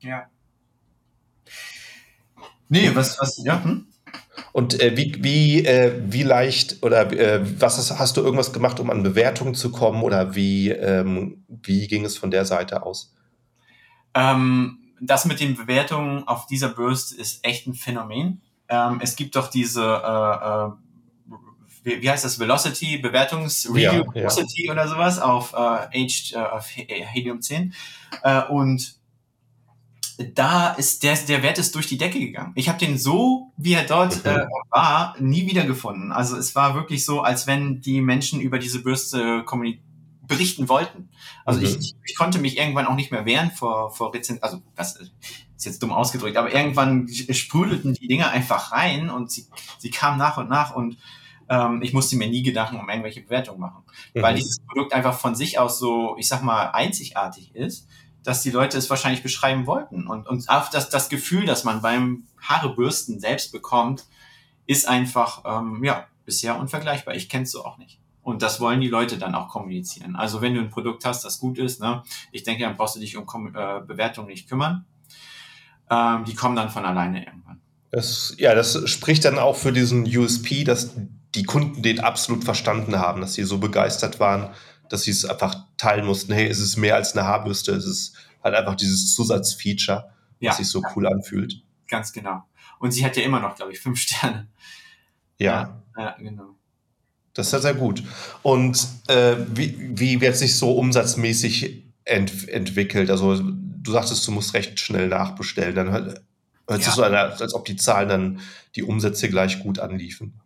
Ja. 0.00 0.26
Nee, 2.68 2.92
was, 2.94 3.18
was, 3.20 3.42
ja, 3.44 3.62
hm? 3.64 3.88
Und 4.52 4.80
äh, 4.80 4.96
wie, 4.96 5.16
wie, 5.22 5.66
äh, 5.66 6.00
wie 6.06 6.22
leicht 6.22 6.82
oder 6.82 7.12
äh, 7.12 7.40
was 7.60 7.78
hast, 7.78 7.98
hast, 7.98 8.16
du 8.16 8.22
irgendwas 8.22 8.52
gemacht, 8.52 8.78
um 8.80 8.90
an 8.90 9.02
Bewertungen 9.02 9.54
zu 9.54 9.70
kommen 9.70 10.02
oder 10.02 10.34
wie, 10.34 10.70
ähm, 10.70 11.44
wie 11.48 11.88
ging 11.88 12.04
es 12.04 12.16
von 12.16 12.30
der 12.30 12.44
Seite 12.44 12.82
aus? 12.82 13.14
Ähm, 14.14 14.78
das 15.00 15.24
mit 15.24 15.40
den 15.40 15.56
Bewertungen 15.56 16.26
auf 16.26 16.46
dieser 16.46 16.68
Bürste 16.68 17.16
ist 17.16 17.44
echt 17.44 17.66
ein 17.66 17.74
Phänomen. 17.74 18.40
Ähm, 18.68 19.00
es 19.02 19.16
gibt 19.16 19.36
doch 19.36 19.48
diese, 19.48 19.82
äh, 19.82 20.46
äh, 20.46 21.36
wie, 21.84 22.02
wie, 22.02 22.10
heißt 22.10 22.24
das, 22.24 22.38
Velocity, 22.38 22.98
Bewertungs-Review 22.98 23.80
ja, 23.80 24.14
Velocity 24.14 24.66
ja. 24.66 24.72
oder 24.72 24.88
sowas 24.88 25.18
auf, 25.18 25.52
äh, 25.52 25.56
H, 25.56 25.86
äh, 26.32 26.36
auf 26.36 26.68
Helium 26.68 27.42
10. 27.42 27.74
Äh, 28.22 28.42
und 28.44 28.96
da 30.34 30.70
ist 30.70 31.02
der, 31.02 31.14
der 31.14 31.42
Wert 31.42 31.58
ist 31.58 31.74
durch 31.74 31.86
die 31.86 31.98
Decke 31.98 32.18
gegangen. 32.18 32.52
Ich 32.54 32.68
habe 32.68 32.78
den 32.78 32.96
so, 32.96 33.52
wie 33.56 33.74
er 33.74 33.84
dort 33.84 34.24
mhm. 34.24 34.30
äh, 34.30 34.46
war, 34.70 35.14
nie 35.20 35.46
wieder 35.46 35.64
gefunden. 35.64 36.10
Also 36.10 36.36
es 36.36 36.54
war 36.54 36.74
wirklich 36.74 37.04
so, 37.04 37.20
als 37.20 37.46
wenn 37.46 37.80
die 37.82 38.00
Menschen 38.00 38.40
über 38.40 38.58
diese 38.58 38.82
Bürste 38.82 39.44
kommunizieren 39.44 39.84
berichten 40.26 40.68
wollten. 40.68 41.08
Also 41.44 41.60
mhm. 41.60 41.66
ich, 41.66 41.94
ich 42.04 42.16
konnte 42.16 42.38
mich 42.38 42.58
irgendwann 42.58 42.86
auch 42.86 42.94
nicht 42.94 43.10
mehr 43.10 43.24
wehren 43.24 43.50
vor, 43.50 43.90
vor 43.90 44.12
Rezensionen, 44.14 44.42
also 44.42 44.62
das 44.74 44.96
ist 44.96 45.64
jetzt 45.64 45.82
dumm 45.82 45.92
ausgedrückt, 45.92 46.36
aber 46.36 46.52
irgendwann 46.52 47.08
sprudelten 47.08 47.94
die 47.94 48.08
Dinge 48.08 48.28
einfach 48.28 48.72
rein 48.72 49.10
und 49.10 49.30
sie, 49.30 49.46
sie 49.78 49.90
kamen 49.90 50.18
nach 50.18 50.36
und 50.36 50.48
nach 50.48 50.74
und 50.74 50.98
ähm, 51.48 51.80
ich 51.82 51.92
musste 51.92 52.16
mir 52.16 52.28
nie 52.28 52.42
Gedanken 52.42 52.78
um 52.78 52.88
irgendwelche 52.88 53.22
Bewertungen 53.22 53.60
machen, 53.60 53.84
mhm. 54.14 54.22
weil 54.22 54.34
dieses 54.34 54.60
Produkt 54.60 54.92
einfach 54.92 55.18
von 55.18 55.34
sich 55.34 55.58
aus 55.58 55.78
so, 55.78 56.16
ich 56.18 56.28
sag 56.28 56.42
mal, 56.42 56.70
einzigartig 56.70 57.54
ist, 57.54 57.88
dass 58.22 58.42
die 58.42 58.50
Leute 58.50 58.76
es 58.76 58.90
wahrscheinlich 58.90 59.22
beschreiben 59.22 59.66
wollten 59.66 60.08
und, 60.08 60.26
und 60.26 60.48
auch 60.48 60.68
das, 60.68 60.90
das 60.90 61.08
Gefühl, 61.08 61.46
dass 61.46 61.64
man 61.64 61.80
beim 61.80 62.24
Haarebürsten 62.40 63.20
selbst 63.20 63.52
bekommt, 63.52 64.06
ist 64.66 64.88
einfach, 64.88 65.44
ähm, 65.46 65.84
ja, 65.84 66.06
bisher 66.24 66.58
unvergleichbar. 66.58 67.14
Ich 67.14 67.28
kenne 67.28 67.44
es 67.44 67.52
so 67.52 67.64
auch 67.64 67.78
nicht. 67.78 68.00
Und 68.26 68.42
das 68.42 68.58
wollen 68.58 68.80
die 68.80 68.88
Leute 68.88 69.18
dann 69.18 69.36
auch 69.36 69.46
kommunizieren. 69.46 70.16
Also 70.16 70.40
wenn 70.40 70.52
du 70.52 70.60
ein 70.60 70.68
Produkt 70.68 71.04
hast, 71.04 71.24
das 71.24 71.38
gut 71.38 71.58
ist, 71.58 71.80
ne, 71.80 72.02
ich 72.32 72.42
denke, 72.42 72.64
dann 72.64 72.76
brauchst 72.76 72.96
du 72.96 72.98
dich 72.98 73.16
um 73.16 73.24
äh, 73.54 73.80
Bewertungen 73.86 74.26
nicht 74.26 74.48
kümmern. 74.48 74.84
Ähm, 75.88 76.24
die 76.24 76.34
kommen 76.34 76.56
dann 76.56 76.68
von 76.68 76.84
alleine 76.84 77.24
irgendwann. 77.24 77.60
Das, 77.92 78.34
ja, 78.36 78.56
das 78.56 78.90
spricht 78.90 79.24
dann 79.24 79.38
auch 79.38 79.54
für 79.54 79.72
diesen 79.72 80.04
USP, 80.04 80.64
dass 80.64 80.96
die 81.36 81.44
Kunden 81.44 81.82
den 81.82 82.00
absolut 82.00 82.42
verstanden 82.42 82.98
haben, 82.98 83.20
dass 83.20 83.34
sie 83.34 83.44
so 83.44 83.58
begeistert 83.58 84.18
waren, 84.18 84.52
dass 84.88 85.02
sie 85.02 85.12
es 85.12 85.24
einfach 85.24 85.54
teilen 85.76 86.04
mussten. 86.04 86.32
Hey, 86.32 86.48
es 86.48 86.58
ist 86.58 86.76
mehr 86.76 86.96
als 86.96 87.16
eine 87.16 87.28
Haarbürste, 87.28 87.70
es 87.76 87.86
ist 87.86 88.16
halt 88.42 88.56
einfach 88.56 88.74
dieses 88.74 89.14
Zusatzfeature, 89.14 90.10
ja. 90.40 90.50
was 90.50 90.56
sich 90.56 90.68
so 90.68 90.82
cool 90.96 91.06
anfühlt. 91.06 91.62
Ganz 91.86 92.12
genau. 92.12 92.42
Und 92.80 92.90
sie 92.90 93.04
hat 93.04 93.16
ja 93.16 93.22
immer 93.22 93.38
noch, 93.38 93.54
glaube 93.54 93.70
ich, 93.70 93.78
fünf 93.78 94.00
Sterne. 94.00 94.48
Ja. 95.38 95.80
ja, 95.96 96.02
ja 96.02 96.16
genau. 96.18 96.56
Das 97.36 97.46
ist 97.46 97.52
ja 97.52 97.58
sehr 97.60 97.74
gut. 97.74 98.02
Und 98.42 98.86
äh, 99.08 99.36
wie, 99.54 99.76
wie 99.98 100.20
wird 100.20 100.36
sich 100.36 100.56
so 100.56 100.72
umsatzmäßig 100.72 101.84
ent 102.04 102.48
entwickelt? 102.48 103.10
Also 103.10 103.38
du 103.40 103.92
sagtest, 103.92 104.26
du 104.26 104.32
musst 104.32 104.54
recht 104.54 104.80
schnell 104.80 105.08
nachbestellen. 105.08 105.74
Dann 105.74 105.92
hört, 105.92 106.22
hört 106.66 106.80
ja. 106.80 106.84
sich 106.84 106.94
so 106.94 107.02
an, 107.02 107.14
als 107.14 107.54
ob 107.54 107.64
die 107.66 107.76
Zahlen 107.76 108.08
dann 108.08 108.40
die 108.74 108.82
Umsätze 108.82 109.28
gleich 109.28 109.60
gut 109.60 109.78
anliefen. 109.78 110.40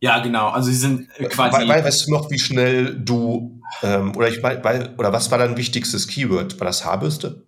Ja, 0.00 0.18
genau. 0.18 0.48
Also 0.50 0.68
sie 0.68 0.76
sind 0.76 1.08
quasi. 1.30 1.66
We 1.66 1.68
weißt 1.68 2.06
du 2.06 2.10
noch, 2.12 2.30
wie 2.30 2.38
schnell 2.38 2.94
du 2.98 3.60
ähm, 3.82 4.14
oder 4.14 4.28
ich 4.28 4.42
meine, 4.42 4.94
oder 4.98 5.12
was 5.12 5.30
war 5.30 5.38
dein 5.38 5.56
wichtigstes 5.56 6.06
Keyword? 6.06 6.60
War 6.60 6.66
das 6.66 6.84
Haarbürste? 6.84 7.44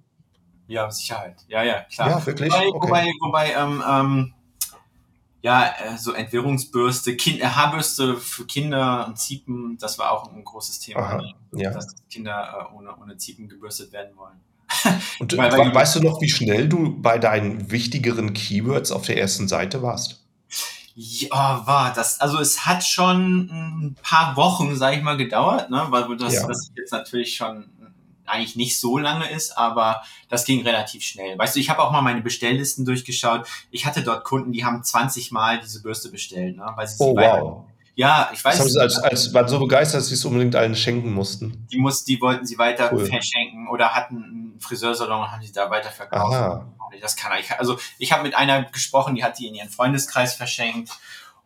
Ja, 0.66 0.90
Sicherheit. 0.90 1.37
Ja, 1.48 1.62
ja, 1.62 1.82
klar. 1.82 2.11
Ja, 2.11 2.26
wirklich. 2.26 2.52
Wobei, 2.52 2.66
okay. 2.66 2.88
wobei, 2.88 3.06
wobei 3.20 3.52
ähm, 3.52 3.82
ähm, 3.88 4.34
ja, 5.42 5.66
äh, 5.66 5.96
so 5.96 6.12
Entwirrungsbürste, 6.12 7.16
kind, 7.16 7.40
äh, 7.40 7.46
Haarbürste 7.46 8.16
für 8.16 8.44
Kinder 8.44 9.07
und 9.07 9.18
Ziepen, 9.18 9.79
das 9.79 9.98
war 9.98 10.12
auch 10.12 10.33
ein 10.33 10.44
großes 10.44 10.81
Thema, 10.81 11.01
Aha, 11.01 11.22
ja. 11.53 11.70
dass 11.70 11.94
Kinder 12.11 12.68
äh, 12.72 12.77
ohne, 12.77 12.96
ohne 12.96 13.16
Ziepen 13.16 13.48
gebürstet 13.48 13.92
werden 13.92 14.16
wollen. 14.16 14.40
Und 15.18 15.35
weil, 15.37 15.51
weil 15.53 15.74
weißt 15.74 15.96
du 15.96 16.01
noch, 16.01 16.20
wie 16.20 16.29
schnell 16.29 16.68
du 16.68 17.01
bei 17.01 17.18
deinen 17.18 17.70
wichtigeren 17.70 18.35
Keywords 18.35 18.92
auf 18.92 19.07
der 19.07 19.18
ersten 19.18 19.48
Seite 19.48 19.83
warst? 19.83 20.24
Ja, 20.94 21.62
war 21.64 21.92
das. 21.94 22.20
Also 22.20 22.38
es 22.38 22.66
hat 22.66 22.85
schon 22.85 23.48
ein 23.51 23.96
paar 24.03 24.37
Wochen, 24.37 24.74
sag 24.74 24.96
ich 24.96 25.03
mal, 25.03 25.16
gedauert, 25.16 25.70
ne? 25.70 25.87
weil 25.90 26.16
das, 26.16 26.35
ja. 26.35 26.46
das 26.46 26.72
jetzt 26.77 26.90
natürlich 26.90 27.37
schon 27.37 27.70
eigentlich 28.29 28.57
nicht 28.57 28.79
so 28.79 28.99
lange 28.99 29.29
ist, 29.31 29.57
aber 29.57 30.03
das 30.29 30.45
ging 30.45 30.62
relativ 30.62 31.03
schnell. 31.03 31.38
Weißt 31.38 31.57
du, 31.57 31.61
ich 31.61 31.71
habe 31.71 31.83
auch 31.83 31.91
mal 31.91 32.03
meine 32.03 32.23
Bestelllisten 32.23 32.85
durchgeschaut. 32.85 33.47
Ich 33.71 33.87
hatte 33.87 34.03
dort 34.03 34.25
Kunden, 34.25 34.53
die 34.53 34.64
haben 34.64 34.83
20 34.83 35.33
Mal 35.33 35.61
diese 35.61 35.83
Bürste 35.83 36.11
bestellt, 36.11 36.57
ne? 36.57 36.73
weil 36.77 36.87
sie 36.87 36.97
oh, 36.99 37.17
wow. 37.17 37.64
Ja, 37.99 38.31
ich 38.33 38.45
weiß. 38.45 38.55
Das 38.55 38.61
haben 38.61 38.71
sie 38.71 38.81
als, 38.81 38.99
als, 38.99 39.35
waren 39.35 39.49
so 39.49 39.59
begeistert, 39.59 40.03
dass 40.03 40.07
sie 40.07 40.14
es 40.14 40.25
unbedingt 40.25 40.55
allen 40.55 40.77
schenken 40.77 41.12
mussten. 41.12 41.67
Die, 41.73 41.79
muss, 41.79 42.05
die 42.05 42.21
wollten 42.21 42.47
sie 42.47 42.57
weiter 42.57 42.91
cool. 42.93 43.05
verschenken 43.05 43.67
oder 43.69 43.93
hatten 43.93 44.23
einen 44.23 44.61
Friseursalon 44.61 45.23
und 45.23 45.33
haben 45.33 45.43
sie 45.43 45.51
da 45.51 45.69
weiterverkauft. 45.69 46.33
Aha. 46.33 46.67
Das 47.01 47.17
kann 47.17 47.33
ich. 47.41 47.51
Also 47.59 47.77
ich 47.99 48.12
habe 48.12 48.23
mit 48.23 48.37
einer 48.37 48.62
gesprochen, 48.62 49.17
die 49.17 49.25
hat 49.25 49.41
die 49.41 49.49
in 49.49 49.57
ihren 49.57 49.69
Freundeskreis 49.69 50.35
verschenkt. 50.35 50.93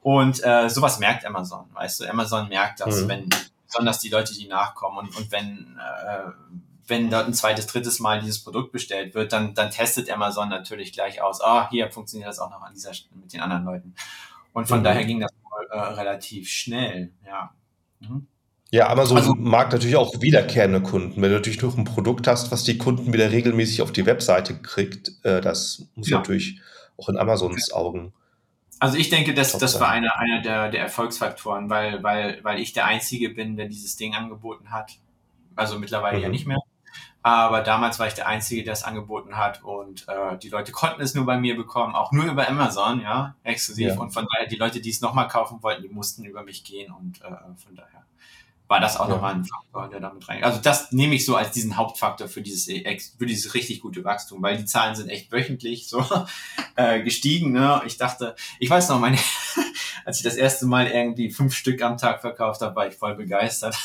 Und 0.03 0.45
äh, 0.45 0.68
sowas 0.68 0.99
merkt 0.99 1.25
Amazon, 1.25 1.64
weißt 1.73 2.01
du. 2.01 2.11
Amazon 2.11 2.49
merkt 2.49 2.81
das, 2.81 3.01
mhm. 3.01 3.09
wenn 3.09 3.31
besonders 3.66 4.01
die 4.01 4.11
Leute, 4.11 4.35
die 4.35 4.47
nachkommen 4.47 4.99
und, 4.99 5.16
und 5.16 5.33
wenn, 5.33 5.79
äh, 5.79 6.31
wenn 6.87 7.11
dort 7.11 7.27
ein 7.27 7.35
zweites, 7.35 7.66
drittes 7.66 8.01
Mal 8.01 8.21
dieses 8.21 8.42
Produkt 8.42 8.73
bestellt 8.73 9.14
wird, 9.14 9.33
dann, 9.33 9.55
dann 9.55 9.71
testet 9.71 10.11
Amazon 10.11 10.49
natürlich 10.49 10.92
gleich 10.92 11.23
aus, 11.23 11.40
ah, 11.40 11.68
hier 11.71 11.90
funktioniert 11.90 12.29
das 12.29 12.38
auch 12.38 12.51
noch 12.51 12.62
an 12.62 12.75
dieser 12.75 12.92
mit 13.14 13.33
den 13.33 13.40
anderen 13.40 13.64
Leuten. 13.64 13.95
Und 14.53 14.66
von 14.66 14.81
mhm. 14.81 14.85
daher 14.85 15.05
ging 15.05 15.21
das 15.21 15.31
äh, 15.71 15.79
relativ 15.79 16.49
schnell, 16.49 17.12
ja. 17.27 17.53
Mhm. 18.01 18.27
Ja, 18.71 18.88
Amazon 18.88 19.18
also, 19.18 19.35
mag 19.35 19.71
natürlich 19.71 19.97
auch 19.97 20.14
wiederkehrende 20.23 20.81
Kunden. 20.81 21.21
Wenn 21.21 21.29
du 21.29 21.37
natürlich 21.37 21.61
noch 21.61 21.77
ein 21.77 21.85
Produkt 21.85 22.27
hast, 22.27 22.51
was 22.53 22.64
die 22.64 22.79
Kunden 22.79 23.12
wieder 23.12 23.31
regelmäßig 23.31 23.83
auf 23.83 23.92
die 23.92 24.07
Webseite 24.07 24.62
kriegt, 24.62 25.12
äh, 25.25 25.42
das 25.42 25.87
muss 25.95 26.09
ja. 26.09 26.18
natürlich 26.18 26.61
auch 26.97 27.11
in 27.11 27.18
Amazons 27.18 27.71
Augen. 27.73 28.14
Also 28.79 28.97
ich 28.97 29.11
denke, 29.11 29.35
dass 29.35 29.57
das 29.59 29.79
war 29.79 29.90
einer, 29.90 30.18
einer 30.18 30.40
der, 30.40 30.71
der 30.71 30.81
Erfolgsfaktoren, 30.81 31.68
weil, 31.71 32.03
weil, 32.03 32.42
weil 32.42 32.59
ich 32.61 32.73
der 32.73 32.87
Einzige 32.87 33.29
bin, 33.29 33.57
der 33.57 33.68
dieses 33.68 33.97
Ding 33.97 34.14
angeboten 34.14 34.71
hat. 34.71 34.92
Also 35.55 35.79
mittlerweile 35.79 36.16
mhm. 36.16 36.23
ja 36.23 36.29
nicht 36.31 36.47
mehr. 36.47 36.59
Aber 37.22 37.61
damals 37.62 37.98
war 38.00 38.08
ich 38.08 38.14
der 38.14 38.26
Einzige, 38.26 38.64
der 38.64 38.72
es 38.72 38.82
angeboten 38.82 39.37
hat 39.37 39.62
und 39.62 40.08
äh, 40.08 40.37
die 40.38 40.48
Leute 40.48 40.72
konnten 40.72 41.00
es 41.02 41.14
nur 41.14 41.24
bei 41.24 41.38
mir 41.38 41.56
bekommen, 41.56 41.94
auch 41.94 42.11
nur 42.11 42.24
über 42.24 42.48
Amazon, 42.48 43.00
ja, 43.00 43.37
exklusiv. 43.44 43.88
Ja. 43.88 43.98
Und 44.00 44.11
von 44.11 44.26
daher, 44.32 44.48
die 44.48 44.56
Leute, 44.56 44.80
die 44.80 44.90
es 44.90 45.00
nochmal 45.00 45.28
kaufen 45.28 45.62
wollten, 45.62 45.82
die 45.82 45.88
mussten 45.88 46.24
über 46.24 46.42
mich 46.42 46.64
gehen 46.64 46.92
und 46.92 47.22
äh, 47.22 47.28
von 47.56 47.76
daher 47.76 48.02
war 48.72 48.80
das 48.80 48.96
auch 48.96 49.06
ja. 49.06 49.16
nochmal 49.16 49.35
ein 49.35 49.44
Faktor, 49.44 49.90
der 49.90 50.00
damit 50.00 50.26
rein. 50.26 50.42
Also 50.42 50.58
das 50.62 50.92
nehme 50.92 51.14
ich 51.14 51.26
so 51.26 51.37
als 51.37 51.50
diesen 51.50 51.76
Hauptfaktor 51.76 52.26
für 52.26 52.40
dieses 52.40 52.64
für 52.64 53.26
dieses 53.26 53.52
richtig 53.52 53.82
gute 53.82 54.02
Wachstum, 54.02 54.42
weil 54.42 54.56
die 54.56 54.64
Zahlen 54.64 54.94
sind 54.94 55.11
echt 55.11 55.30
wöchentlich 55.30 55.90
so 55.90 56.02
äh, 56.76 57.02
gestiegen. 57.02 57.52
Ne? 57.52 57.82
Ich 57.85 57.98
dachte, 57.98 58.35
ich 58.58 58.70
weiß 58.70 58.88
noch, 58.88 58.98
meine, 58.98 59.18
als 60.06 60.16
ich 60.16 60.24
das 60.24 60.37
erste 60.37 60.64
Mal 60.64 60.87
irgendwie 60.87 61.28
fünf 61.30 61.54
Stück 61.54 61.82
am 61.82 61.98
Tag 61.98 62.22
verkauft 62.22 62.62
habe, 62.62 62.74
war 62.74 62.87
ich 62.87 62.94
voll 62.94 63.14
begeistert. 63.14 63.76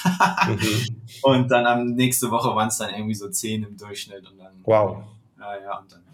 mhm. 0.47 1.02
Und 1.21 1.52
dann 1.52 1.65
am 1.65 1.88
nächste 1.88 2.32
Woche 2.32 2.56
waren 2.56 2.69
es 2.69 2.78
dann 2.78 2.93
irgendwie 2.93 3.15
so 3.15 3.28
zehn 3.28 3.63
im 3.63 3.76
Durchschnitt 3.76 4.26
und 4.26 4.38
dann. 4.38 4.62
Wow. 4.63 5.04
Ja, 5.38 5.62
ja, 5.62 5.80
und 5.80 5.91
dann. 5.91 6.07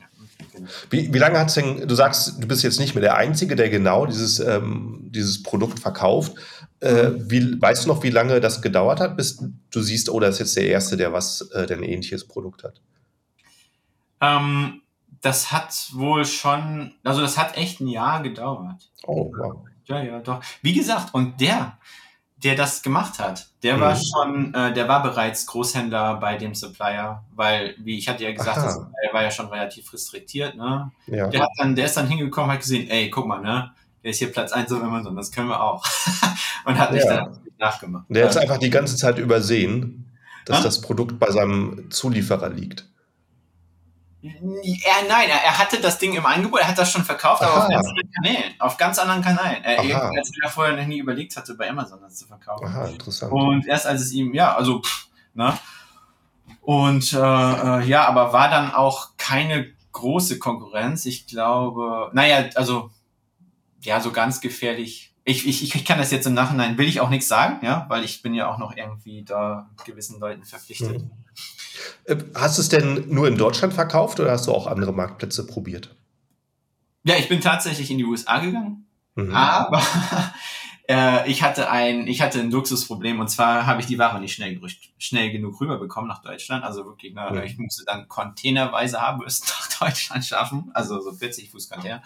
Wie, 0.89 1.13
wie 1.13 1.17
lange 1.17 1.39
hat 1.39 1.49
es 1.49 1.55
denn, 1.55 1.87
du 1.87 1.95
sagst, 1.95 2.41
du 2.41 2.47
bist 2.47 2.63
jetzt 2.63 2.79
nicht 2.79 2.95
mehr 2.95 3.01
der 3.01 3.15
Einzige, 3.15 3.55
der 3.55 3.69
genau 3.69 4.05
dieses, 4.05 4.39
ähm, 4.39 5.09
dieses 5.09 5.43
Produkt 5.43 5.79
verkauft. 5.79 6.33
Äh, 6.79 7.11
wie, 7.17 7.61
weißt 7.61 7.85
du 7.85 7.89
noch, 7.89 8.03
wie 8.03 8.09
lange 8.09 8.39
das 8.41 8.61
gedauert 8.61 8.99
hat, 8.99 9.15
bis 9.17 9.43
du 9.71 9.81
siehst, 9.81 10.09
oh, 10.09 10.19
das 10.19 10.35
ist 10.35 10.39
jetzt 10.39 10.57
der 10.57 10.67
Erste, 10.67 10.97
der 10.97 11.13
was, 11.13 11.41
äh, 11.53 11.65
der 11.65 11.77
ein 11.77 11.83
ähnliches 11.83 12.27
Produkt 12.27 12.63
hat? 12.63 12.81
Ähm, 14.21 14.81
das 15.21 15.51
hat 15.51 15.89
wohl 15.93 16.25
schon, 16.25 16.93
also 17.03 17.21
das 17.21 17.37
hat 17.37 17.57
echt 17.57 17.79
ein 17.79 17.87
Jahr 17.87 18.21
gedauert. 18.21 18.89
Oh, 19.05 19.31
wow. 19.37 19.65
Ja, 19.85 20.01
ja, 20.01 20.19
doch. 20.19 20.41
Wie 20.61 20.73
gesagt, 20.73 21.13
und 21.13 21.39
der, 21.41 21.77
der 22.43 22.55
das 22.55 22.81
gemacht 22.83 23.19
hat, 23.19 23.47
der 23.63 23.77
mhm. 23.77 23.81
war 23.81 23.95
schon, 23.95 24.53
äh, 24.53 24.73
der 24.73 24.87
war 24.87 25.01
bereits 25.01 25.45
Großhändler 25.45 26.15
bei 26.15 26.37
dem 26.37 26.53
Supplier, 26.53 27.23
weil, 27.35 27.75
wie 27.79 27.97
ich 27.97 28.09
hatte 28.09 28.23
ja 28.23 28.31
gesagt, 28.33 28.57
das, 28.57 28.77
er 28.77 29.13
war 29.13 29.23
ja 29.23 29.31
schon 29.31 29.47
relativ 29.47 29.91
restriktiert, 29.93 30.55
ne? 30.55 30.91
Ja. 31.07 31.27
Der 31.27 31.41
hat 31.41 31.49
dann, 31.57 31.75
der 31.75 31.85
ist 31.85 31.95
dann 31.95 32.07
hingekommen, 32.07 32.51
hat 32.51 32.59
gesehen, 32.59 32.89
ey, 32.89 33.09
guck 33.09 33.27
mal, 33.27 33.39
ne? 33.39 33.71
Der 34.03 34.11
ist 34.11 34.17
hier 34.17 34.31
Platz 34.31 34.51
1 34.51 34.71
auf 34.73 34.83
Amazon, 34.83 35.15
das 35.15 35.31
können 35.31 35.47
wir 35.47 35.61
auch. 35.61 35.85
und 36.65 36.77
hat 36.77 36.91
nicht 36.91 37.05
ja. 37.05 37.15
dann 37.15 37.39
nachgemacht. 37.57 38.05
Der 38.09 38.25
hat 38.25 38.31
es 38.31 38.37
einfach 38.37 38.57
die 38.57 38.69
ganze 38.69 38.97
Zeit 38.97 39.17
übersehen, 39.17 40.11
dass 40.45 40.59
ah? 40.59 40.63
das 40.63 40.81
Produkt 40.81 41.19
bei 41.19 41.31
seinem 41.31 41.89
Zulieferer 41.89 42.49
liegt. 42.49 42.85
Er, 44.23 45.07
nein, 45.09 45.29
er, 45.29 45.43
er, 45.43 45.57
hatte 45.57 45.81
das 45.81 45.99
Ding 45.99 46.13
im 46.13 46.25
Angebot, 46.25 46.61
er 46.61 46.69
hat 46.69 46.77
das 46.77 46.89
schon 46.89 47.03
verkauft, 47.03 47.41
Aha. 47.41 47.51
aber 47.51 47.63
auf 47.63 47.69
ganz 47.69 47.87
anderen 47.87 48.11
Kanälen. 48.13 48.53
Auf 48.59 48.77
ganz 48.77 48.99
anderen 48.99 49.21
Kanälen. 49.21 49.63
Er, 49.65 50.11
als 50.11 50.31
er 50.41 50.49
vorher 50.49 50.77
noch 50.77 50.85
nie 50.85 50.99
überlegt 50.99 51.35
hatte, 51.35 51.55
bei 51.55 51.69
Amazon 51.69 51.99
das 52.01 52.15
zu 52.15 52.27
verkaufen. 52.27 52.65
Aha, 52.65 52.85
interessant. 52.85 53.33
Und 53.33 53.67
erst 53.67 53.85
als 53.85 53.99
es 53.99 54.13
ihm, 54.13 54.33
ja, 54.33 54.55
also, 54.55 54.81
pff, 54.81 55.07
ne? 55.33 55.57
Und 56.61 57.11
äh, 57.11 57.17
äh, 57.17 57.85
ja, 57.85 58.07
aber 58.07 58.31
war 58.31 58.49
dann 58.49 58.73
auch 58.73 59.17
keine 59.17 59.73
große 59.91 60.39
Konkurrenz. 60.39 61.05
Ich 61.05 61.27
glaube, 61.27 62.09
naja, 62.13 62.49
also, 62.55 62.91
ja, 63.81 63.99
so 63.99 64.13
ganz 64.13 64.39
gefährlich. 64.39 65.13
Ich, 65.25 65.45
ich, 65.45 65.75
ich 65.75 65.83
kann 65.83 65.97
das 65.97 66.11
jetzt 66.11 66.27
im 66.27 66.33
Nachhinein, 66.33 66.77
will 66.77 66.87
ich 66.87 67.01
auch 67.01 67.09
nichts 67.09 67.27
sagen, 67.27 67.65
ja, 67.65 67.85
weil 67.89 68.05
ich 68.05 68.21
bin 68.21 68.33
ja 68.33 68.49
auch 68.49 68.57
noch 68.57 68.75
irgendwie 68.77 69.23
da 69.23 69.69
gewissen 69.83 70.21
Leuten 70.21 70.45
verpflichtet. 70.45 71.01
Hm. 71.01 71.11
Äh, 72.05 72.17
hast 72.35 72.57
du 72.57 72.61
es 72.61 72.69
denn 72.69 73.05
nur 73.07 73.27
in 73.27 73.37
Deutschland 73.37 73.73
verkauft 73.73 74.19
oder 74.19 74.31
hast 74.31 74.47
du 74.47 74.51
auch 74.51 74.67
andere 74.67 74.93
Marktplätze 74.93 75.47
probiert? 75.47 75.95
Ja, 77.03 77.15
ich 77.17 77.29
bin 77.29 77.41
tatsächlich 77.41 77.91
in 77.91 77.97
die 77.97 78.05
USA 78.05 78.39
gegangen, 78.39 78.85
mhm. 79.15 79.33
aber 79.35 79.81
äh, 80.89 81.29
ich 81.29 81.43
hatte 81.43 81.69
ein, 81.69 82.07
ich 82.07 82.21
hatte 82.21 82.39
ein 82.39 82.51
Luxusproblem 82.51 83.19
und 83.19 83.29
zwar 83.29 83.65
habe 83.65 83.81
ich 83.81 83.87
die 83.87 83.97
Ware 83.97 84.19
nicht 84.19 84.33
schnell, 84.33 84.59
schnell 84.97 85.31
genug 85.31 85.59
rüberbekommen 85.59 86.07
nach 86.07 86.21
Deutschland. 86.21 86.63
Also 86.63 86.85
wirklich, 86.85 87.13
ne, 87.13 87.29
mhm. 87.31 87.41
ich 87.43 87.57
musste 87.57 87.83
dann 87.85 88.07
containerweise 88.07 89.01
Haarbürsten 89.01 89.49
nach 89.59 89.79
Deutschland 89.79 90.25
schaffen, 90.25 90.71
also 90.73 91.01
so 91.01 91.11
40 91.11 91.51
Fuß 91.51 91.69
Container. 91.69 92.01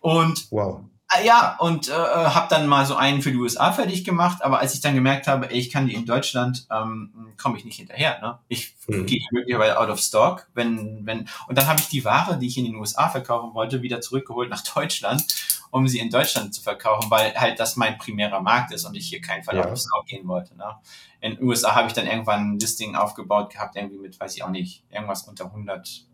Und 0.00 0.50
wow. 0.50 0.80
Ah, 1.16 1.22
ja, 1.22 1.56
und 1.58 1.88
äh, 1.88 1.92
habe 1.92 2.48
dann 2.50 2.66
mal 2.66 2.84
so 2.84 2.96
einen 2.96 3.22
für 3.22 3.30
die 3.30 3.36
USA 3.36 3.72
fertig 3.72 4.04
gemacht, 4.04 4.42
aber 4.42 4.58
als 4.58 4.74
ich 4.74 4.80
dann 4.80 4.94
gemerkt 4.94 5.26
habe, 5.26 5.50
ey, 5.50 5.58
ich 5.58 5.70
kann 5.70 5.86
die 5.86 5.94
in 5.94 6.04
Deutschland, 6.04 6.66
ähm, 6.70 7.32
komme 7.36 7.56
ich 7.56 7.64
nicht 7.64 7.76
hinterher. 7.76 8.20
Ne? 8.20 8.38
Ich 8.48 8.74
mhm. 8.86 9.06
gehe 9.06 9.20
möglicherweise 9.30 9.78
out 9.78 9.88
of 9.88 10.00
stock, 10.00 10.48
wenn, 10.54 11.06
wenn, 11.06 11.28
und 11.48 11.56
dann 11.56 11.66
habe 11.66 11.80
ich 11.80 11.88
die 11.88 12.04
Ware, 12.04 12.38
die 12.38 12.46
ich 12.46 12.58
in 12.58 12.64
den 12.64 12.76
USA 12.76 13.08
verkaufen 13.08 13.54
wollte, 13.54 13.82
wieder 13.82 14.00
zurückgeholt 14.00 14.50
nach 14.50 14.62
Deutschland, 14.74 15.24
um 15.70 15.88
sie 15.88 15.98
in 15.98 16.10
Deutschland 16.10 16.54
zu 16.54 16.62
verkaufen, 16.62 17.10
weil 17.10 17.34
halt 17.34 17.60
das 17.60 17.76
mein 17.76 17.98
primärer 17.98 18.40
Markt 18.40 18.72
ist 18.72 18.84
und 18.84 18.94
ich 18.94 19.08
hier 19.08 19.20
keinen 19.20 19.42
Fall 19.42 19.56
ja. 19.56 19.64
out 19.64 19.72
of 19.72 19.78
stock 19.78 20.06
gehen 20.06 20.26
wollte. 20.26 20.56
Ne? 20.56 20.76
In 21.20 21.36
den 21.36 21.44
USA 21.44 21.74
habe 21.74 21.88
ich 21.88 21.94
dann 21.94 22.06
irgendwann 22.06 22.52
ein 22.52 22.58
Listing 22.58 22.94
aufgebaut 22.94 23.52
gehabt, 23.52 23.76
irgendwie 23.76 23.98
mit, 23.98 24.18
weiß 24.18 24.36
ich 24.36 24.42
auch 24.42 24.50
nicht, 24.50 24.84
irgendwas 24.90 25.22
unter 25.22 25.46
100, 25.46 26.06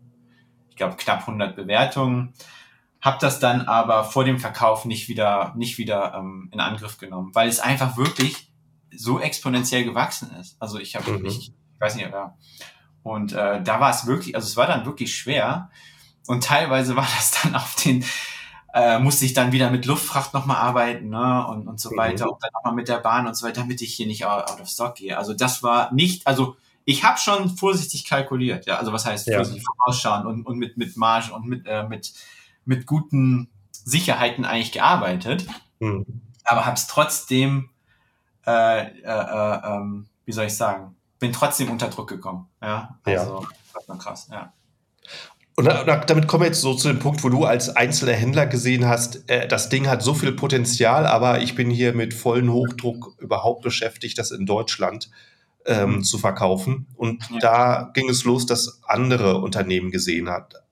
ich 0.69 0.75
glaube 0.75 0.95
knapp 0.95 1.21
100 1.21 1.55
Bewertungen 1.55 2.33
habe 3.03 3.17
das 3.19 3.39
dann 3.39 3.63
aber 3.63 4.05
vor 4.05 4.23
dem 4.23 4.39
Verkauf 4.39 4.85
nicht 4.85 5.09
wieder, 5.09 5.53
nicht 5.57 5.77
wieder 5.77 6.13
ähm, 6.15 6.49
in 6.53 6.61
Angriff 6.61 6.97
genommen, 6.97 7.35
weil 7.35 7.49
es 7.49 7.59
einfach 7.59 7.97
wirklich 7.97 8.49
so 8.95 9.19
exponentiell 9.19 9.83
gewachsen 9.83 10.31
ist. 10.39 10.55
Also 10.61 10.79
ich 10.79 10.95
habe, 10.95 11.11
mhm. 11.11 11.25
ich, 11.25 11.49
ich 11.49 11.81
weiß 11.81 11.95
nicht, 11.95 12.09
ja. 12.09 12.37
Und 13.03 13.33
äh, 13.33 13.61
da 13.61 13.81
war 13.81 13.89
es 13.89 14.07
wirklich, 14.07 14.35
also 14.35 14.47
es 14.47 14.55
war 14.55 14.67
dann 14.67 14.85
wirklich 14.85 15.13
schwer. 15.13 15.69
Und 16.27 16.45
teilweise 16.45 16.95
war 16.95 17.05
das 17.17 17.41
dann 17.41 17.55
auf 17.55 17.75
den, 17.75 18.05
äh, 18.73 18.99
musste 18.99 19.25
ich 19.25 19.33
dann 19.33 19.51
wieder 19.51 19.69
mit 19.69 19.85
Luftfracht 19.85 20.33
nochmal 20.33 20.57
arbeiten, 20.57 21.09
ne, 21.09 21.45
und, 21.47 21.67
und 21.67 21.81
so 21.81 21.91
mhm. 21.91 21.97
weiter, 21.97 22.31
und 22.31 22.41
dann 22.41 22.51
nochmal 22.53 22.73
mit 22.73 22.87
der 22.87 22.99
Bahn 22.99 23.27
und 23.27 23.35
so 23.35 23.45
weiter, 23.45 23.61
damit 23.61 23.81
ich 23.81 23.93
hier 23.95 24.07
nicht 24.07 24.25
out 24.25 24.61
of 24.61 24.69
stock 24.69 24.95
gehe. 24.95 25.17
Also 25.17 25.33
das 25.33 25.61
war 25.61 25.93
nicht, 25.93 26.25
also 26.25 26.55
ich 26.85 27.03
habe 27.03 27.19
schon 27.19 27.49
vorsichtig 27.49 28.05
kalkuliert, 28.05 28.65
ja, 28.65 28.77
also 28.77 28.93
was 28.93 29.05
heißt 29.05 29.27
ja. 29.27 29.35
vorsichtig 29.35 29.65
vorausschauen 29.65 30.25
und, 30.25 30.45
und 30.45 30.57
mit, 30.57 30.77
mit 30.77 30.95
Marge 30.95 31.33
und 31.33 31.45
mit, 31.47 31.67
äh, 31.67 31.83
mit 31.83 32.13
mit 32.65 32.85
guten 32.85 33.49
Sicherheiten 33.71 34.45
eigentlich 34.45 34.71
gearbeitet, 34.71 35.45
mhm. 35.79 36.05
aber 36.43 36.65
habe 36.65 36.75
es 36.75 36.87
trotzdem, 36.87 37.69
äh, 38.45 38.81
äh, 38.81 39.01
äh, 39.03 39.59
ähm, 39.65 40.07
wie 40.25 40.31
soll 40.31 40.45
ich 40.45 40.55
sagen, 40.55 40.95
bin 41.19 41.31
trotzdem 41.31 41.69
unter 41.69 41.89
Druck 41.89 42.09
gekommen. 42.09 42.47
Ja, 42.61 42.99
also 43.03 43.41
ja. 43.41 43.47
das 43.73 43.87
war 43.87 43.97
krass, 43.97 44.27
ja. 44.31 44.53
Und 45.55 45.65
damit 45.65 46.27
kommen 46.27 46.41
wir 46.41 46.47
jetzt 46.47 46.61
so 46.61 46.73
zu 46.73 46.87
dem 46.87 46.97
Punkt, 46.97 47.23
wo 47.23 47.29
du 47.29 47.45
als 47.45 47.69
einzelner 47.69 48.13
Händler 48.13 48.47
gesehen 48.47 48.87
hast, 48.87 49.29
äh, 49.29 49.47
das 49.47 49.69
Ding 49.69 49.87
hat 49.87 50.01
so 50.01 50.15
viel 50.15 50.31
Potenzial, 50.31 51.05
aber 51.05 51.41
ich 51.41 51.53
bin 51.53 51.69
hier 51.69 51.93
mit 51.93 52.15
vollen 52.15 52.51
Hochdruck 52.51 53.15
überhaupt 53.19 53.61
beschäftigt, 53.61 54.17
das 54.17 54.31
in 54.31 54.47
Deutschland 54.47 55.11
ähm, 55.65 56.03
zu 56.03 56.17
verkaufen. 56.17 56.87
Und 56.95 57.29
ja. 57.29 57.39
da 57.39 57.91
ging 57.93 58.09
es 58.09 58.23
los, 58.23 58.47
dass 58.47 58.81
andere 58.83 59.41
Unternehmen 59.41 59.91
gesehen 59.91 60.29
hat, 60.29 60.63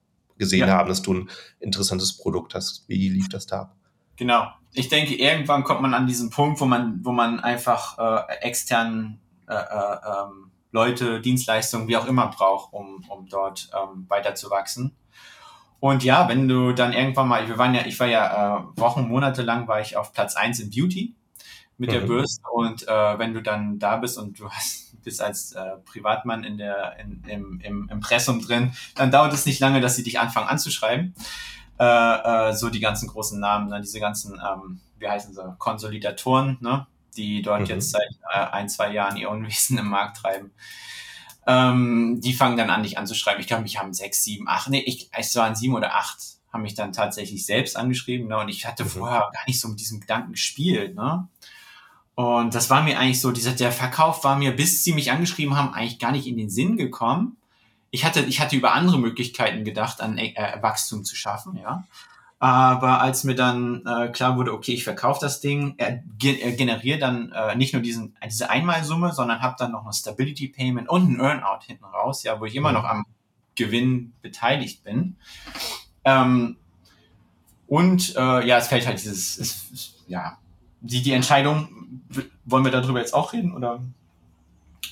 gesehen 0.41 0.67
ja. 0.67 0.75
haben, 0.75 0.89
dass 0.89 1.03
du 1.03 1.13
ein 1.13 1.29
interessantes 1.59 2.17
Produkt 2.17 2.55
hast. 2.55 2.83
Wie 2.87 3.07
lief 3.09 3.29
das 3.29 3.45
da 3.45 3.61
ab? 3.61 3.75
Genau. 4.17 4.47
Ich 4.73 4.89
denke, 4.89 5.15
irgendwann 5.15 5.63
kommt 5.63 5.81
man 5.81 5.93
an 5.93 6.07
diesen 6.07 6.31
Punkt, 6.31 6.59
wo 6.59 6.65
man, 6.65 6.99
wo 7.03 7.11
man 7.11 7.39
einfach 7.39 7.97
äh, 7.99 8.33
externen 8.41 9.19
äh, 9.47 9.53
äh, 9.53 9.97
ähm, 10.05 10.51
Leute, 10.71 11.21
Dienstleistungen, 11.21 11.87
wie 11.87 11.97
auch 11.97 12.07
immer 12.07 12.27
braucht, 12.27 12.73
um, 12.73 13.05
um 13.07 13.27
dort 13.27 13.69
ähm, 13.73 14.05
weiter 14.09 14.33
zu 14.33 14.49
wachsen. 14.49 14.95
Und 15.79 16.03
ja, 16.03 16.27
wenn 16.27 16.47
du 16.47 16.71
dann 16.71 16.93
irgendwann 16.93 17.27
mal, 17.27 17.47
wir 17.47 17.57
waren 17.57 17.75
ja, 17.75 17.85
ich 17.85 17.99
war 17.99 18.07
ja 18.07 18.57
äh, 18.57 18.79
Wochen, 18.79 19.07
Monate 19.07 19.43
lang 19.43 19.67
war 19.67 19.81
ich 19.81 19.95
auf 19.95 20.13
Platz 20.13 20.35
eins 20.35 20.59
in 20.59 20.71
Beauty 20.71 21.15
mit 21.77 21.89
mhm. 21.89 21.93
der 21.93 22.01
Bürste 22.01 22.43
und 22.51 22.87
äh, 22.87 23.19
wenn 23.19 23.33
du 23.33 23.41
dann 23.41 23.77
da 23.77 23.97
bist 23.97 24.17
und 24.17 24.39
du 24.39 24.49
hast 24.49 24.90
bist 25.03 25.21
als 25.21 25.53
äh, 25.53 25.77
Privatmann 25.85 26.43
in 26.43 26.57
der, 26.57 26.97
in, 26.99 27.23
im, 27.27 27.59
im 27.61 27.89
Impressum 27.89 28.41
drin, 28.41 28.73
dann 28.95 29.11
dauert 29.11 29.33
es 29.33 29.45
nicht 29.45 29.59
lange, 29.59 29.81
dass 29.81 29.95
sie 29.95 30.03
dich 30.03 30.19
anfangen 30.19 30.47
anzuschreiben. 30.47 31.13
Äh, 31.79 32.49
äh, 32.49 32.53
so 32.53 32.69
die 32.69 32.79
ganzen 32.79 33.07
großen 33.07 33.39
Namen, 33.39 33.69
ne? 33.69 33.81
diese 33.81 33.99
ganzen, 33.99 34.33
ähm, 34.33 34.81
wie 34.99 35.07
heißen 35.07 35.33
sie, 35.33 35.55
Konsolidatoren, 35.57 36.57
ne? 36.61 36.85
die 37.17 37.41
dort 37.41 37.61
mhm. 37.61 37.67
jetzt 37.67 37.91
seit 37.91 38.09
äh, 38.33 38.39
ein, 38.51 38.69
zwei 38.69 38.91
Jahren 38.91 39.17
ihr 39.17 39.29
Unwesen 39.29 39.77
im 39.77 39.87
Markt 39.87 40.17
treiben. 40.17 40.51
Ähm, 41.47 42.21
die 42.21 42.33
fangen 42.33 42.57
dann 42.57 42.69
an, 42.69 42.83
dich 42.83 42.97
anzuschreiben. 42.97 43.41
Ich 43.41 43.47
glaube, 43.47 43.63
mich 43.63 43.79
haben 43.79 43.93
sechs, 43.93 44.23
sieben, 44.23 44.47
acht, 44.47 44.69
nee, 44.69 44.83
ich, 44.85 45.09
es 45.11 45.35
waren 45.35 45.55
sieben 45.55 45.73
oder 45.73 45.95
acht, 45.95 46.19
haben 46.53 46.61
mich 46.61 46.75
dann 46.75 46.93
tatsächlich 46.93 47.45
selbst 47.45 47.75
angeschrieben. 47.75 48.27
Ne? 48.27 48.37
Und 48.37 48.49
ich 48.49 48.65
hatte 48.65 48.83
mhm. 48.83 48.89
vorher 48.89 49.29
gar 49.33 49.45
nicht 49.47 49.59
so 49.59 49.67
mit 49.67 49.79
diesem 49.79 50.01
Gedanken 50.01 50.33
gespielt. 50.33 50.95
Ne? 50.95 51.27
Und 52.15 52.53
das 52.53 52.69
war 52.69 52.83
mir 52.83 52.99
eigentlich 52.99 53.21
so, 53.21 53.31
dieser, 53.31 53.53
der 53.53 53.71
Verkauf 53.71 54.23
war 54.23 54.35
mir, 54.35 54.55
bis 54.55 54.83
sie 54.83 54.93
mich 54.93 55.11
angeschrieben 55.11 55.55
haben, 55.55 55.73
eigentlich 55.73 55.99
gar 55.99 56.11
nicht 56.11 56.27
in 56.27 56.37
den 56.37 56.49
Sinn 56.49 56.77
gekommen. 56.77 57.37
Ich 57.89 58.05
hatte, 58.05 58.21
ich 58.21 58.39
hatte 58.39 58.55
über 58.55 58.73
andere 58.73 58.99
Möglichkeiten 58.99 59.63
gedacht, 59.63 60.01
an 60.01 60.17
äh, 60.17 60.57
Wachstum 60.61 61.03
zu 61.03 61.15
schaffen, 61.15 61.57
ja. 61.57 61.85
Aber 62.39 63.01
als 63.01 63.23
mir 63.23 63.35
dann 63.35 63.85
äh, 63.85 64.07
klar 64.07 64.35
wurde, 64.35 64.51
okay, 64.53 64.73
ich 64.73 64.83
verkaufe 64.83 65.19
das 65.21 65.41
Ding, 65.41 65.75
er, 65.77 66.01
er 66.23 66.51
generiert 66.53 67.03
dann 67.03 67.31
äh, 67.33 67.55
nicht 67.55 67.71
nur 67.73 67.83
diesen, 67.83 68.17
diese 68.25 68.49
Einmalsumme, 68.49 69.13
sondern 69.13 69.43
habe 69.43 69.57
dann 69.59 69.71
noch 69.71 69.85
ein 69.85 69.93
Stability 69.93 70.47
Payment 70.47 70.89
und 70.89 71.11
ein 71.11 71.19
Earnout 71.19 71.65
hinten 71.67 71.85
raus, 71.85 72.23
ja, 72.23 72.39
wo 72.39 72.45
ich 72.45 72.55
immer 72.55 72.71
noch 72.71 72.83
am 72.83 73.05
Gewinn 73.53 74.13
beteiligt 74.23 74.83
bin. 74.83 75.17
Ähm, 76.03 76.57
und 77.67 78.15
äh, 78.15 78.47
ja, 78.47 78.57
es 78.57 78.67
fällt 78.67 78.87
halt 78.87 78.99
dieses, 78.99 79.37
es, 79.37 80.03
ja, 80.07 80.39
die, 80.81 81.01
die 81.01 81.13
Entscheidung, 81.13 81.69
wollen 82.45 82.65
wir 82.65 82.71
darüber 82.71 82.99
jetzt 82.99 83.13
auch 83.13 83.33
reden? 83.33 83.53
Oder 83.53 83.81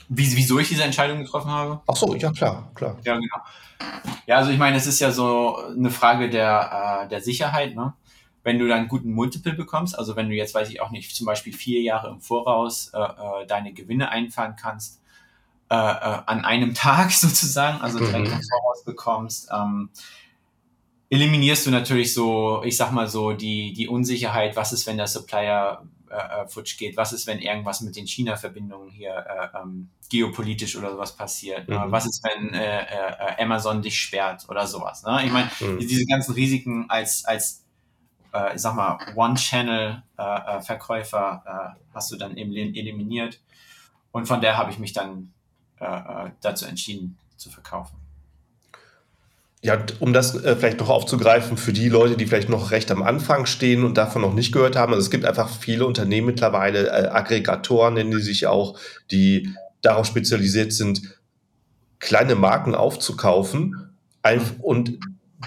wie, 0.07 0.35
wieso 0.35 0.57
ich 0.59 0.69
diese 0.69 0.83
Entscheidung 0.83 1.19
getroffen 1.19 1.51
habe? 1.51 1.81
Ach 1.87 1.95
so, 1.95 2.15
ja 2.15 2.31
klar, 2.31 2.71
klar. 2.73 2.97
Ja, 3.03 3.15
genau. 3.15 3.37
Ja, 4.25 4.37
also 4.37 4.51
ich 4.51 4.57
meine, 4.57 4.77
es 4.77 4.87
ist 4.87 4.99
ja 4.99 5.11
so 5.11 5.57
eine 5.57 5.89
Frage 5.89 6.29
der, 6.29 7.03
äh, 7.03 7.09
der 7.09 7.21
Sicherheit, 7.21 7.75
ne? 7.75 7.93
Wenn 8.43 8.57
du 8.57 8.67
dann 8.67 8.79
einen 8.79 8.87
guten 8.87 9.11
Multiple 9.11 9.53
bekommst, 9.53 9.97
also 9.97 10.15
wenn 10.15 10.29
du 10.29 10.35
jetzt, 10.35 10.55
weiß 10.55 10.69
ich 10.69 10.81
auch 10.81 10.91
nicht, 10.91 11.13
zum 11.15 11.25
Beispiel 11.25 11.53
vier 11.53 11.81
Jahre 11.81 12.09
im 12.09 12.21
Voraus 12.21 12.91
äh, 12.93 12.97
äh, 12.99 13.45
deine 13.47 13.73
Gewinne 13.73 14.09
einfahren 14.09 14.55
kannst, 14.55 15.01
äh, 15.69 15.75
äh, 15.75 16.21
an 16.25 16.45
einem 16.45 16.73
Tag 16.73 17.11
sozusagen, 17.11 17.81
also 17.81 17.99
direkt 17.99 18.27
mhm. 18.27 18.33
im 18.33 18.41
Voraus 18.41 18.83
bekommst, 18.85 19.49
ähm, 19.53 19.89
eliminierst 21.09 21.65
du 21.65 21.71
natürlich 21.71 22.13
so, 22.13 22.61
ich 22.63 22.77
sag 22.77 22.91
mal 22.91 23.07
so, 23.07 23.33
die, 23.33 23.73
die 23.73 23.87
Unsicherheit, 23.87 24.55
was 24.55 24.71
ist, 24.71 24.85
wenn 24.85 24.97
der 24.97 25.07
Supplier 25.07 25.81
äh, 26.09 26.15
äh, 26.15 26.47
futsch 26.47 26.77
geht, 26.77 26.95
was 26.97 27.13
ist, 27.13 27.25
wenn 27.27 27.39
irgendwas 27.39 27.81
mit 27.81 27.95
den 27.95 28.07
China-Verbindungen 28.07 28.89
hier 28.89 29.15
äh, 29.15 29.47
ähm, 29.59 29.89
geopolitisch 30.09 30.75
oder 30.75 30.91
sowas 30.91 31.15
passiert, 31.15 31.67
ne? 31.67 31.79
mhm. 31.79 31.91
was 31.91 32.05
ist, 32.05 32.23
wenn 32.23 32.53
äh, 32.53 32.81
äh, 32.81 33.43
Amazon 33.43 33.81
dich 33.81 33.99
sperrt 33.99 34.45
oder 34.49 34.67
sowas. 34.67 35.01
Ne? 35.03 35.23
Ich 35.25 35.31
meine, 35.31 35.49
mhm. 35.59 35.79
diese 35.79 36.05
ganzen 36.05 36.33
Risiken 36.33 36.87
als, 36.89 37.25
als 37.25 37.63
äh, 38.33 38.55
ich 38.55 38.61
sag 38.61 38.75
mal, 38.75 38.99
One-Channel-Verkäufer 39.15 41.43
äh, 41.45 41.49
äh, 41.49 41.69
hast 41.93 42.11
du 42.11 42.17
dann 42.17 42.37
eben 42.37 42.53
eliminiert 42.53 43.39
und 44.11 44.27
von 44.27 44.41
der 44.41 44.57
habe 44.57 44.71
ich 44.71 44.79
mich 44.79 44.93
dann 44.93 45.33
äh, 45.79 45.85
äh 45.85 46.31
dazu 46.41 46.65
entschieden 46.65 47.17
zu 47.37 47.49
verkaufen. 47.49 47.97
Ja, 49.61 49.77
um 49.99 50.13
das 50.13 50.41
äh, 50.41 50.55
vielleicht 50.55 50.79
noch 50.79 50.89
aufzugreifen 50.89 51.57
für 51.57 51.73
die 51.73 51.89
Leute, 51.89 52.15
die 52.15 52.25
vielleicht 52.25 52.47
noch 52.47 52.71
recht 52.71 52.91
am 52.91 53.03
Anfang 53.03 53.45
stehen 53.45 53.83
und 53.83 53.97
davon 53.97 54.21
noch 54.21 54.33
nicht 54.33 54.53
gehört 54.53 54.77
haben. 54.77 54.93
Also 54.93 55.03
es 55.03 55.11
gibt 55.11 55.25
einfach 55.25 55.49
viele 55.49 55.85
Unternehmen 55.85 56.27
mittlerweile, 56.27 56.87
äh, 56.87 57.07
Aggregatoren 57.09 57.95
nennen 57.95 58.11
die 58.11 58.21
sich 58.21 58.47
auch, 58.47 58.79
die 59.11 59.49
darauf 59.81 60.05
spezialisiert 60.05 60.71
sind, 60.71 61.01
kleine 61.99 62.35
Marken 62.35 62.73
aufzukaufen 62.73 63.89
und 64.61 64.99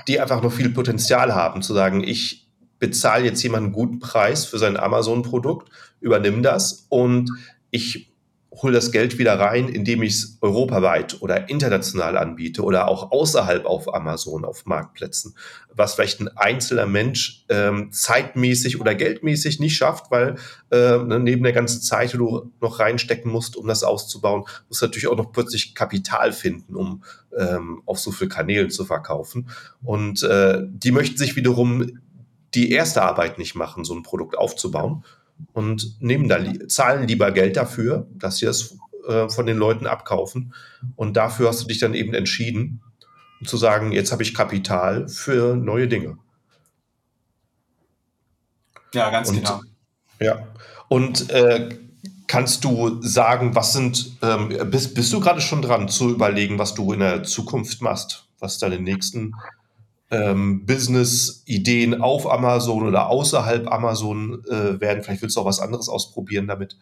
die 0.09 0.21
einfach 0.21 0.43
noch 0.43 0.53
viel 0.53 0.71
Potenzial 0.71 1.35
haben, 1.35 1.63
zu 1.63 1.73
sagen, 1.73 2.05
ich 2.05 2.47
bezahle 2.79 3.25
jetzt 3.25 3.43
jemanden 3.43 3.67
einen 3.67 3.75
guten 3.75 3.99
Preis 3.99 4.45
für 4.45 4.59
sein 4.59 4.77
Amazon-Produkt, 4.77 5.71
übernimm 6.01 6.43
das 6.43 6.87
und 6.89 7.31
ich 7.71 8.12
hole 8.61 8.75
das 8.75 8.93
Geld 8.93 9.19
wieder 9.19 9.39
rein, 9.39 9.69
indem 9.69 10.03
ich 10.03 10.15
es 10.15 10.39
europaweit 10.41 11.23
oder 11.23 11.49
international 11.49 12.19
anbiete 12.19 12.63
oder 12.63 12.89
auch 12.89 13.11
außerhalb 13.11 13.65
auf 13.65 13.95
Amazon, 13.95 14.45
auf 14.45 14.67
Marktplätzen, 14.67 15.35
was 15.75 15.95
vielleicht 15.95 16.21
ein 16.21 16.29
einzelner 16.37 16.87
Mensch 16.87 17.45
ähm, 17.49 17.91
zeitmäßig 17.93 18.81
oder 18.81 18.95
geldmäßig 18.95 19.59
nicht 19.59 19.77
schafft, 19.77 20.11
weil 20.11 20.37
äh, 20.71 20.99
ne, 20.99 21.19
neben 21.19 21.43
der 21.43 21.53
ganzen 21.53 21.81
Zeit, 21.81 22.13
die 22.13 22.19
du 22.19 22.53
noch 22.61 22.79
reinstecken 22.79 23.31
musst, 23.31 23.57
um 23.57 23.67
das 23.67 23.85
auszubauen, 23.85 24.45
musst 24.69 24.83
du 24.83 24.87
natürlich 24.87 25.09
auch 25.09 25.17
noch 25.17 25.33
plötzlich 25.33 25.75
Kapital 25.75 26.33
finden, 26.33 26.77
um 26.77 27.05
ähm, 27.37 27.83
auf 27.87 27.99
so 27.99 28.11
viele 28.11 28.29
Kanälen 28.29 28.71
zu 28.71 28.85
verkaufen. 28.85 29.49
Und 29.83 30.23
äh, 30.25 30.63
die 30.63 30.93
möchten 30.93 31.17
sich 31.17 31.37
wiederum 31.37 31.99
die 32.55 32.71
erste 32.71 33.03
Arbeit 33.03 33.39
nicht 33.39 33.55
machen, 33.55 33.85
so 33.85 33.95
ein 33.95 34.03
Produkt 34.03 34.37
aufzubauen 34.37 35.05
und 35.53 36.01
nehmen 36.01 36.29
da, 36.29 36.39
zahlen 36.69 37.09
lieber 37.09 37.33
Geld 37.33 37.57
dafür, 37.57 38.07
dass 38.15 38.39
sie 38.39 38.47
es 38.47 38.79
äh, 39.09 39.29
von 39.29 39.47
den 39.47 39.57
Leuten 39.57 39.87
abkaufen. 39.87 40.55
Und 40.97 41.17
dafür 41.17 41.49
hast 41.49 41.63
du 41.63 41.67
dich 41.67 41.79
dann 41.79 41.95
eben 41.95 42.15
entschieden, 42.15 42.81
zu 43.45 43.57
sagen, 43.57 43.93
jetzt 43.93 44.13
habe 44.13 44.23
ich 44.23 44.35
Kapital 44.35 45.09
für 45.09 45.57
neue 45.57 45.89
Dinge. 45.89 46.19
Ja, 48.95 49.11
ganz 49.11 49.29
und, 49.29 49.37
genau. 49.37 49.61
Ja. 50.21 50.47
Und 50.89 51.31
äh, 51.31 51.71
kannst 52.27 52.65
du 52.65 53.03
sagen, 53.03 53.55
was 53.55 53.73
sind, 53.73 54.19
ähm, 54.23 54.71
bist, 54.71 54.95
bist 54.95 55.13
du 55.13 55.21
gerade 55.21 55.41
schon 55.41 55.63
dran 55.63 55.89
zu 55.89 56.11
überlegen, 56.11 56.59
was 56.59 56.75
du 56.75 56.93
in 56.93 57.01
der 57.01 57.25
Zukunft 57.25 57.83
machst, 57.83 58.29
was 58.39 58.59
deine 58.59 58.79
nächsten 58.79 59.35
ähm, 60.13 60.67
Business-Ideen 60.67 62.01
auf 62.03 62.31
Amazon 62.31 62.87
oder 62.87 63.09
außerhalb 63.09 63.67
Amazon 63.73 64.45
äh, 64.45 64.79
werden. 64.79 65.03
Vielleicht 65.03 65.23
willst 65.23 65.37
du 65.37 65.41
auch 65.41 65.47
was 65.47 65.59
anderes 65.59 65.89
ausprobieren 65.89 66.47
damit. 66.47 66.77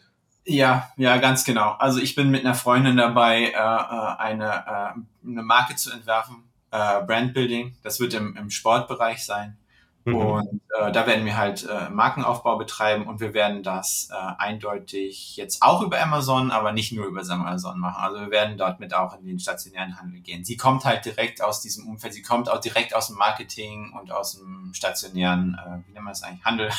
Ja, 0.44 0.90
ja, 0.96 1.16
ganz 1.18 1.44
genau. 1.44 1.76
Also 1.78 2.00
ich 2.00 2.16
bin 2.16 2.30
mit 2.30 2.44
einer 2.44 2.56
Freundin 2.56 2.96
dabei, 2.96 3.44
äh, 3.44 3.50
äh 3.50 4.16
eine, 4.18 4.46
äh, 4.46 5.28
eine 5.28 5.42
Marke 5.42 5.76
zu 5.76 5.92
entwerfen, 5.92 6.36
äh, 6.72 7.02
Brandbuilding. 7.04 7.76
Das 7.84 8.00
wird 8.00 8.14
im, 8.14 8.36
im 8.36 8.50
Sportbereich 8.50 9.24
sein. 9.24 9.56
Mhm. 10.04 10.14
Und 10.14 10.60
äh, 10.78 10.92
da 10.92 11.06
werden 11.06 11.26
wir 11.26 11.36
halt 11.36 11.68
äh, 11.68 11.90
Markenaufbau 11.90 12.56
betreiben 12.56 13.06
und 13.06 13.20
wir 13.20 13.34
werden 13.34 13.62
das 13.62 14.08
äh, 14.10 14.32
eindeutig 14.38 15.36
jetzt 15.36 15.62
auch 15.62 15.82
über 15.82 16.00
Amazon, 16.00 16.50
aber 16.50 16.72
nicht 16.72 16.92
nur 16.92 17.06
über 17.06 17.20
Amazon 17.28 17.78
machen. 17.78 18.02
Also 18.02 18.20
wir 18.20 18.30
werden 18.30 18.56
dort 18.56 18.80
mit 18.80 18.94
auch 18.94 19.18
in 19.18 19.26
den 19.26 19.38
stationären 19.38 20.00
Handel 20.00 20.20
gehen. 20.20 20.42
Sie 20.44 20.56
kommt 20.56 20.84
halt 20.84 21.04
direkt 21.04 21.42
aus 21.42 21.60
diesem 21.60 21.86
Umfeld, 21.86 22.14
sie 22.14 22.22
kommt 22.22 22.48
auch 22.48 22.60
direkt 22.60 22.94
aus 22.96 23.08
dem 23.08 23.16
Marketing 23.16 23.92
und 23.92 24.10
aus 24.10 24.38
dem 24.38 24.72
stationären, 24.72 25.58
äh, 25.62 25.86
wie 25.86 25.92
nennt 25.92 26.04
man 26.04 26.12
das 26.12 26.22
eigentlich, 26.22 26.44
Handel. 26.44 26.70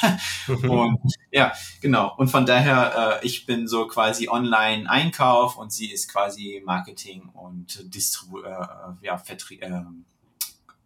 Mhm. 0.48 0.70
und 0.70 1.00
ja, 1.32 1.54
genau. 1.80 2.16
Und 2.18 2.30
von 2.30 2.48
daher, 2.48 3.20
äh, 3.22 3.26
ich 3.26 3.46
bin 3.46 3.68
so 3.68 3.88
quasi 3.88 4.30
Online-Einkauf 4.30 5.58
und 5.58 5.72
sie 5.72 5.92
ist 5.92 6.12
quasi 6.12 6.64
Marketing 6.66 7.30
und 7.30 7.94
Distribu 7.94 8.40
äh, 8.40 8.50
äh 8.50 8.66
ja, 9.02 9.18
Vertrie 9.20 9.60
äh, 9.60 9.84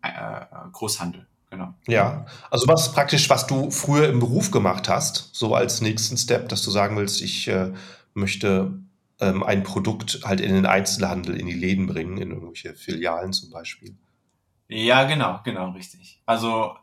äh, 0.02 0.46
Großhandel. 0.74 1.28
Genau. 1.56 1.74
Ja, 1.88 2.26
also 2.52 2.68
was 2.68 2.92
praktisch, 2.92 3.30
was 3.30 3.48
du 3.48 3.72
früher 3.72 4.10
im 4.10 4.20
Beruf 4.20 4.52
gemacht 4.52 4.90
hast, 4.90 5.30
so 5.34 5.56
als 5.56 5.80
nächsten 5.80 6.18
Step, 6.18 6.50
dass 6.50 6.62
du 6.64 6.72
sagen 6.72 6.98
willst, 6.98 7.22
ich 7.22 7.48
äh, 7.48 7.72
möchte 8.14 8.74
ähm, 9.22 9.42
ein 9.42 9.64
Produkt 9.64 10.20
halt 10.26 10.42
in 10.42 10.54
den 10.54 10.66
Einzelhandel, 10.66 11.40
in 11.40 11.48
die 11.48 11.54
Läden 11.54 11.88
bringen, 11.88 12.18
in 12.18 12.32
irgendwelche 12.32 12.74
Filialen 12.76 13.32
zum 13.32 13.52
Beispiel. 13.52 13.96
Ja, 14.68 15.06
genau, 15.06 15.40
genau, 15.46 15.72
richtig. 15.72 16.22
Also 16.26 16.76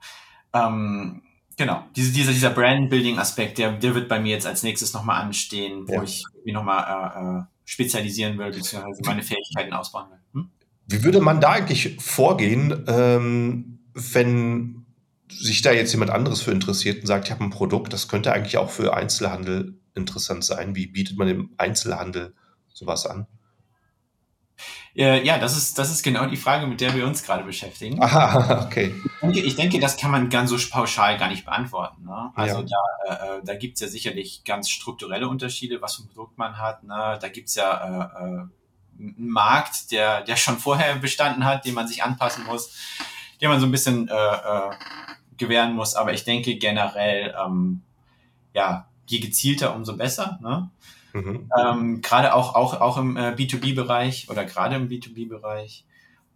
ähm, 0.54 1.20
genau, 1.58 1.84
diese, 1.94 2.12
dieser, 2.12 2.32
dieser 2.32 2.50
Brand-Building-Aspekt, 2.50 3.58
der, 3.58 3.72
der 3.72 3.94
wird 3.94 4.08
bei 4.08 4.20
mir 4.20 4.30
jetzt 4.30 4.46
als 4.46 4.62
nächstes 4.62 4.94
nochmal 4.94 5.20
anstehen, 5.20 5.86
wo 5.86 5.94
ja. 5.94 6.02
ich 6.02 6.24
mich 6.44 6.54
nochmal 6.54 6.84
äh, 6.84 7.40
äh, 7.40 7.42
spezialisieren 7.66 8.38
will, 8.38 8.52
beziehungsweise 8.52 9.02
meine 9.04 9.22
Fähigkeiten 9.22 9.74
ausbauen 9.74 10.10
will. 10.10 10.40
Hm? 10.40 10.50
Wie 10.86 11.04
würde 11.04 11.20
man 11.20 11.40
da 11.42 11.50
eigentlich 11.50 11.96
vorgehen? 12.00 12.84
Ähm, 12.86 13.78
wenn 13.94 14.86
sich 15.28 15.62
da 15.62 15.72
jetzt 15.72 15.92
jemand 15.92 16.10
anderes 16.10 16.42
für 16.42 16.50
interessiert 16.50 17.00
und 17.00 17.06
sagt, 17.06 17.26
ich 17.26 17.30
habe 17.32 17.44
ein 17.44 17.50
Produkt, 17.50 17.92
das 17.92 18.08
könnte 18.08 18.32
eigentlich 18.32 18.58
auch 18.58 18.70
für 18.70 18.94
Einzelhandel 18.94 19.78
interessant 19.94 20.44
sein. 20.44 20.74
Wie 20.74 20.86
bietet 20.86 21.16
man 21.16 21.26
dem 21.26 21.50
Einzelhandel 21.56 22.34
sowas 22.72 23.06
an? 23.06 23.26
Ja, 24.94 25.38
das 25.38 25.56
ist, 25.56 25.78
das 25.78 25.90
ist 25.90 26.02
genau 26.02 26.26
die 26.26 26.36
Frage, 26.36 26.66
mit 26.66 26.82
der 26.82 26.94
wir 26.94 27.06
uns 27.06 27.22
gerade 27.22 27.44
beschäftigen. 27.44 28.02
Aha, 28.02 28.64
okay. 28.66 28.94
Ich 28.94 29.20
denke, 29.20 29.40
ich 29.40 29.56
denke, 29.56 29.80
das 29.80 29.96
kann 29.96 30.10
man 30.10 30.28
ganz 30.28 30.50
so 30.50 30.58
pauschal 30.70 31.16
gar 31.16 31.28
nicht 31.28 31.46
beantworten. 31.46 32.04
Ne? 32.04 32.30
Also 32.34 32.60
ja. 32.60 32.66
da, 33.06 33.14
äh, 33.14 33.38
äh 33.38 33.40
da 33.42 33.54
gibt 33.54 33.76
es 33.76 33.80
ja 33.80 33.88
sicherlich 33.88 34.44
ganz 34.44 34.68
strukturelle 34.68 35.28
Unterschiede, 35.28 35.80
was 35.80 35.96
für 35.96 36.02
ein 36.02 36.08
Produkt 36.08 36.36
man 36.36 36.58
hat. 36.58 36.82
Ne? 36.84 37.18
Da 37.20 37.28
gibt 37.28 37.48
es 37.48 37.54
ja 37.54 37.72
äh, 37.72 38.22
äh, 38.22 38.26
einen 38.98 39.28
Markt, 39.30 39.92
der, 39.92 40.20
der 40.24 40.36
schon 40.36 40.58
vorher 40.58 40.96
bestanden 40.96 41.46
hat, 41.46 41.64
den 41.64 41.72
man 41.72 41.88
sich 41.88 42.02
anpassen 42.02 42.44
muss 42.44 42.76
den 43.42 43.50
man 43.50 43.60
so 43.60 43.66
ein 43.66 43.72
bisschen 43.72 44.08
äh, 44.08 44.14
äh, 44.14 44.70
gewähren 45.36 45.74
muss. 45.74 45.96
Aber 45.96 46.14
ich 46.14 46.24
denke 46.24 46.56
generell, 46.56 47.34
ähm, 47.44 47.82
ja, 48.54 48.88
je 49.06 49.18
gezielter, 49.18 49.74
umso 49.74 49.96
besser. 49.96 50.38
Ne? 50.40 50.70
Mhm. 51.12 51.50
Ähm, 51.58 52.00
gerade 52.00 52.34
auch, 52.34 52.54
auch, 52.54 52.80
auch 52.80 52.96
im 52.96 53.16
äh, 53.16 53.30
B2B-Bereich 53.30 54.30
oder 54.30 54.44
gerade 54.44 54.76
im 54.76 54.88
B2B-Bereich. 54.88 55.84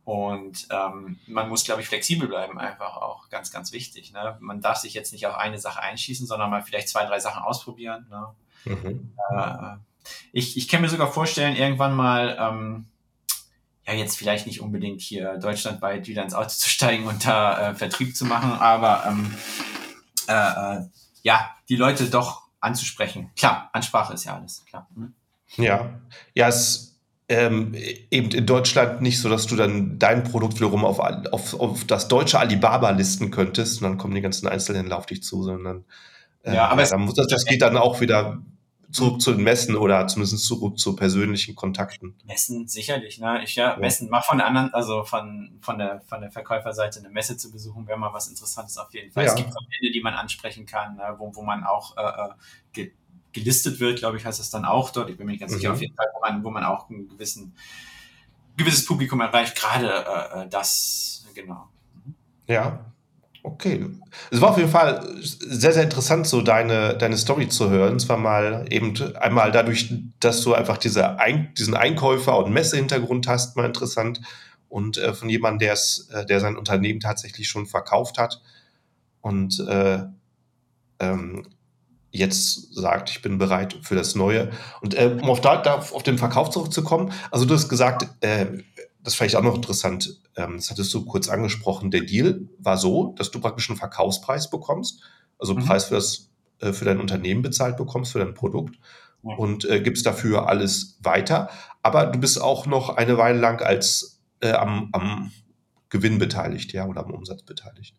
Und 0.05 0.69
ähm, 0.71 1.19
man 1.27 1.49
muss, 1.49 1.65
glaube 1.65 1.81
ich, 1.81 1.89
flexibel 1.89 2.29
bleiben, 2.29 2.59
einfach 2.59 2.97
auch 2.97 3.29
ganz, 3.29 3.51
ganz 3.51 3.73
wichtig. 3.73 4.13
Ne? 4.13 4.37
Man 4.41 4.61
darf 4.61 4.79
sich 4.79 4.95
jetzt 4.95 5.13
nicht 5.13 5.27
auf 5.27 5.37
eine 5.37 5.59
Sache 5.59 5.81
einschießen, 5.81 6.27
sondern 6.27 6.51
mal 6.51 6.63
vielleicht 6.63 6.89
zwei, 6.89 7.05
drei 7.07 7.19
Sachen 7.19 7.43
ausprobieren. 7.43 8.07
Ne? 8.11 8.75
Mhm. 8.75 9.13
Äh, 9.31 9.77
ich, 10.33 10.57
ich 10.57 10.69
kann 10.69 10.83
mir 10.83 10.89
sogar 10.89 11.11
vorstellen, 11.11 11.57
irgendwann 11.57 11.95
mal 11.95 12.37
ähm, 12.39 12.87
ja 13.87 13.95
jetzt 13.95 14.16
vielleicht 14.16 14.47
nicht 14.47 14.61
unbedingt 14.61 15.01
hier 15.01 15.39
deutschlandweit 15.39 16.09
wieder 16.09 16.22
ins 16.22 16.34
Auto 16.34 16.49
zu 16.49 16.68
steigen 16.68 17.07
und 17.07 17.24
da 17.26 17.70
äh, 17.70 17.74
Vertrieb 17.74 18.16
zu 18.16 18.24
machen, 18.24 18.53
aber 18.53 19.05
ähm, 19.07 19.34
äh, 20.28 20.32
äh, 20.32 20.84
ja, 21.22 21.51
die 21.68 21.76
Leute 21.76 22.11
doch 22.11 22.43
anzusprechen. 22.61 23.30
Klar, 23.37 23.70
Ansprache 23.72 24.14
ist 24.14 24.24
ja 24.24 24.37
alles, 24.37 24.64
klar. 24.66 24.89
Mhm. 24.95 25.14
Ja, 25.57 26.01
ja, 26.34 26.49
es 26.49 26.99
ähm, 27.28 27.74
eben 28.11 28.30
in 28.30 28.47
Deutschland 28.47 29.03
nicht 29.03 29.20
so, 29.20 29.28
dass 29.28 29.47
du 29.47 29.57
dann 29.57 29.99
dein 29.99 30.24
Produkt 30.24 30.57
wiederum 30.57 30.84
auf, 30.84 31.01
auf, 31.01 31.59
auf 31.59 31.84
das 31.84 32.09
deutsche 32.09 32.39
Alibaba 32.39 32.91
listen 32.91 33.30
könntest 33.30 33.82
und 33.82 33.89
dann 33.89 33.99
kommen 33.99 34.14
die 34.14 34.20
ganzen 34.20 34.47
Einzelhändler 34.47 34.99
auf 34.99 35.07
dich 35.07 35.22
zu, 35.22 35.43
sondern 35.43 35.84
äh, 36.43 36.55
ja, 36.55 36.68
aber 36.68 36.84
ja, 36.84 36.97
muss 36.97 37.14
das, 37.14 37.26
das 37.26 37.45
geht 37.45 37.62
dann 37.62 37.76
auch 37.76 38.01
wieder 38.01 38.43
zurück 38.91 39.20
zu 39.20 39.32
den 39.32 39.43
Messen 39.43 39.76
oder 39.76 40.07
zumindest 40.07 40.45
zurück 40.45 40.78
zu 40.78 40.97
persönlichen 40.97 41.55
Kontakten. 41.55 42.14
Messen, 42.24 42.68
sicherlich, 42.68 43.18
ne? 43.18 43.43
Ich 43.43 43.57
ja, 43.57 43.72
ja. 43.72 43.76
Messen, 43.76 44.09
mal 44.09 44.22
von 44.22 44.39
der 44.39 44.47
anderen, 44.47 44.72
also 44.72 45.05
von, 45.05 45.59
von 45.61 45.78
der, 45.78 46.01
von 46.03 46.20
der 46.20 46.30
Verkäuferseite 46.30 47.01
eine 47.01 47.11
Messe 47.11 47.37
zu 47.37 47.51
besuchen, 47.51 47.87
wäre 47.87 47.99
mal 47.99 48.12
was 48.12 48.28
Interessantes 48.28 48.78
auf 48.78 48.93
jeden 48.95 49.12
Fall. 49.12 49.24
Ja. 49.24 49.30
Es 49.30 49.37
gibt 49.37 49.51
Verbände, 49.51 49.93
die 49.93 50.01
man 50.01 50.14
ansprechen 50.14 50.66
kann, 50.66 50.97
ne? 50.97 51.14
wo, 51.18 51.34
wo 51.34 51.43
man 51.43 51.64
auch 51.64 51.97
äh, 51.97 52.01
äh 52.01 52.34
ge 52.72 52.93
gelistet 53.32 53.80
wird, 53.80 53.99
glaube 53.99 54.16
ich, 54.16 54.24
heißt 54.24 54.41
das 54.41 54.49
dann 54.49 54.64
auch 54.64 54.89
dort. 54.89 55.11
Ich 55.11 55.18
bin 55.18 55.26
mir 55.26 55.32
nicht 55.32 55.41
ganz 55.41 55.53
mhm. 55.53 55.57
sicher, 55.57 55.72
auf 55.72 55.80
jeden 55.82 55.95
Fall, 55.95 56.07
wo 56.14 56.20
man, 56.20 56.43
wo 56.45 56.51
man 56.51 56.64
auch 56.64 56.89
ein 56.89 57.07
gewissen, 57.07 57.55
gewisses 58.57 58.87
Publikum 58.87 59.20
erreicht, 59.20 59.55
gerade 59.55 59.91
äh, 59.91 60.45
äh 60.45 60.49
das, 60.49 61.26
genau. 61.34 61.68
Ja, 62.47 62.93
Okay. 63.47 63.86
Es 64.32 64.40
war 64.40 64.51
auf 64.51 64.59
jeden 64.59 64.70
Fall 64.70 65.09
sehr, 65.20 65.72
sehr 65.72 65.84
interessant, 65.84 66.26
so 66.26 66.42
deine, 66.42 66.99
deine 66.99 67.16
Story 67.16 67.49
zu 67.49 67.70
hören. 67.70 68.01
Zwar 68.01 68.16
mal 68.16 68.66
eben 68.70 68.92
einmal 69.14 69.53
dadurch, 69.53 69.94
dass 70.18 70.40
du 70.40 70.53
einfach 70.53 70.78
diese 70.78 71.20
Ein 71.20 71.55
diesen 71.57 71.76
Einkäufer- 71.76 72.38
und 72.38 72.53
Messehintergrund 72.53 73.28
hast, 73.28 73.57
mal 73.57 73.64
interessant. 73.64 74.20
Und 74.68 74.99
äh, 74.99 75.14
von 75.14 75.28
jemandem, 75.28 75.68
äh, 75.68 76.26
der 76.26 76.40
sein 76.40 76.57
Unternehmen 76.57 76.99
tatsächlich 76.99 77.49
schon 77.49 77.66
verkauft 77.66 78.18
hat 78.18 78.42
und 79.20 79.61
äh, 79.61 80.01
ähm, 80.99 81.47
jetzt 82.11 82.74
sagt, 82.74 83.11
ich 83.11 83.22
bin 83.22 83.38
bereit 83.38 83.76
für 83.82 83.94
das 83.94 84.16
Neue. 84.16 84.51
Und 84.80 84.94
äh, 84.94 85.16
um 85.22 85.30
auf, 85.30 85.40
da, 85.40 85.62
auf 85.62 86.03
den 86.03 86.18
Verkauf 86.18 86.51
zurückzukommen, 86.51 87.12
also 87.30 87.44
du 87.44 87.55
hast 87.55 87.68
gesagt, 87.68 88.09
äh, 88.22 88.47
das 89.07 89.13
ist 89.13 89.19
vielleicht 89.19 89.37
auch 89.37 89.43
noch 89.45 89.55
interessant, 89.55 90.21
ähm, 90.35 90.57
das 90.57 90.69
hattest 90.69 90.93
du 90.93 91.05
kurz 91.05 91.29
angesprochen, 91.29 91.93
der 91.93 92.01
Deal 92.01 92.49
war 92.59 92.77
so, 92.77 93.15
dass 93.17 93.31
du 93.31 93.41
praktisch 93.41 93.71
einen 93.71 93.79
Verkaufspreis 93.79 94.51
bekommst, 94.51 95.01
also 95.39 95.55
mhm. 95.55 95.65
Preis 95.65 95.85
für, 95.85 95.95
das, 95.95 96.33
äh, 96.59 96.73
für 96.73 96.87
dein 96.87 96.99
Unternehmen 96.99 97.41
bezahlt 97.41 97.77
bekommst, 97.77 98.11
für 98.11 98.19
dein 98.19 98.35
Produkt 98.35 98.81
ja. 99.23 99.37
und 99.37 99.65
äh, 99.65 99.81
gibst 99.81 100.07
dafür 100.07 100.49
alles 100.49 100.99
weiter. 101.05 101.51
Aber 101.85 102.07
du 102.07 102.19
bist 102.19 102.43
auch 102.43 102.67
noch 102.67 102.97
eine 102.97 103.17
Weile 103.17 103.39
lang 103.39 103.63
als 103.63 104.21
äh, 104.41 104.51
am, 104.51 104.89
am 104.91 105.31
Gewinn 105.89 106.19
beteiligt, 106.19 106.73
ja, 106.73 106.85
oder 106.85 107.05
am 107.05 107.13
Umsatz 107.13 107.45
beteiligt. 107.45 107.95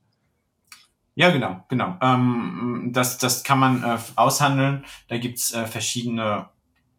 Ja, 1.16 1.32
genau, 1.32 1.64
genau. 1.70 1.96
Ähm, 2.02 2.90
das, 2.92 3.18
das 3.18 3.46
kann 3.46 3.60
man 3.60 3.82
äh, 3.82 3.98
aushandeln. 4.18 4.84
Da 5.08 5.18
gibt's 5.18 5.54
äh, 5.54 5.68
verschiedene, 5.68 6.50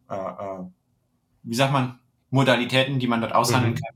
äh, 0.08 0.14
äh, 0.14 0.64
wie 1.42 1.54
sagt 1.54 1.74
man, 1.74 1.98
Modalitäten, 2.30 2.98
die 2.98 3.06
man 3.06 3.20
dort 3.20 3.34
aushandeln 3.34 3.74
mhm. 3.74 3.78
kann. 3.78 3.94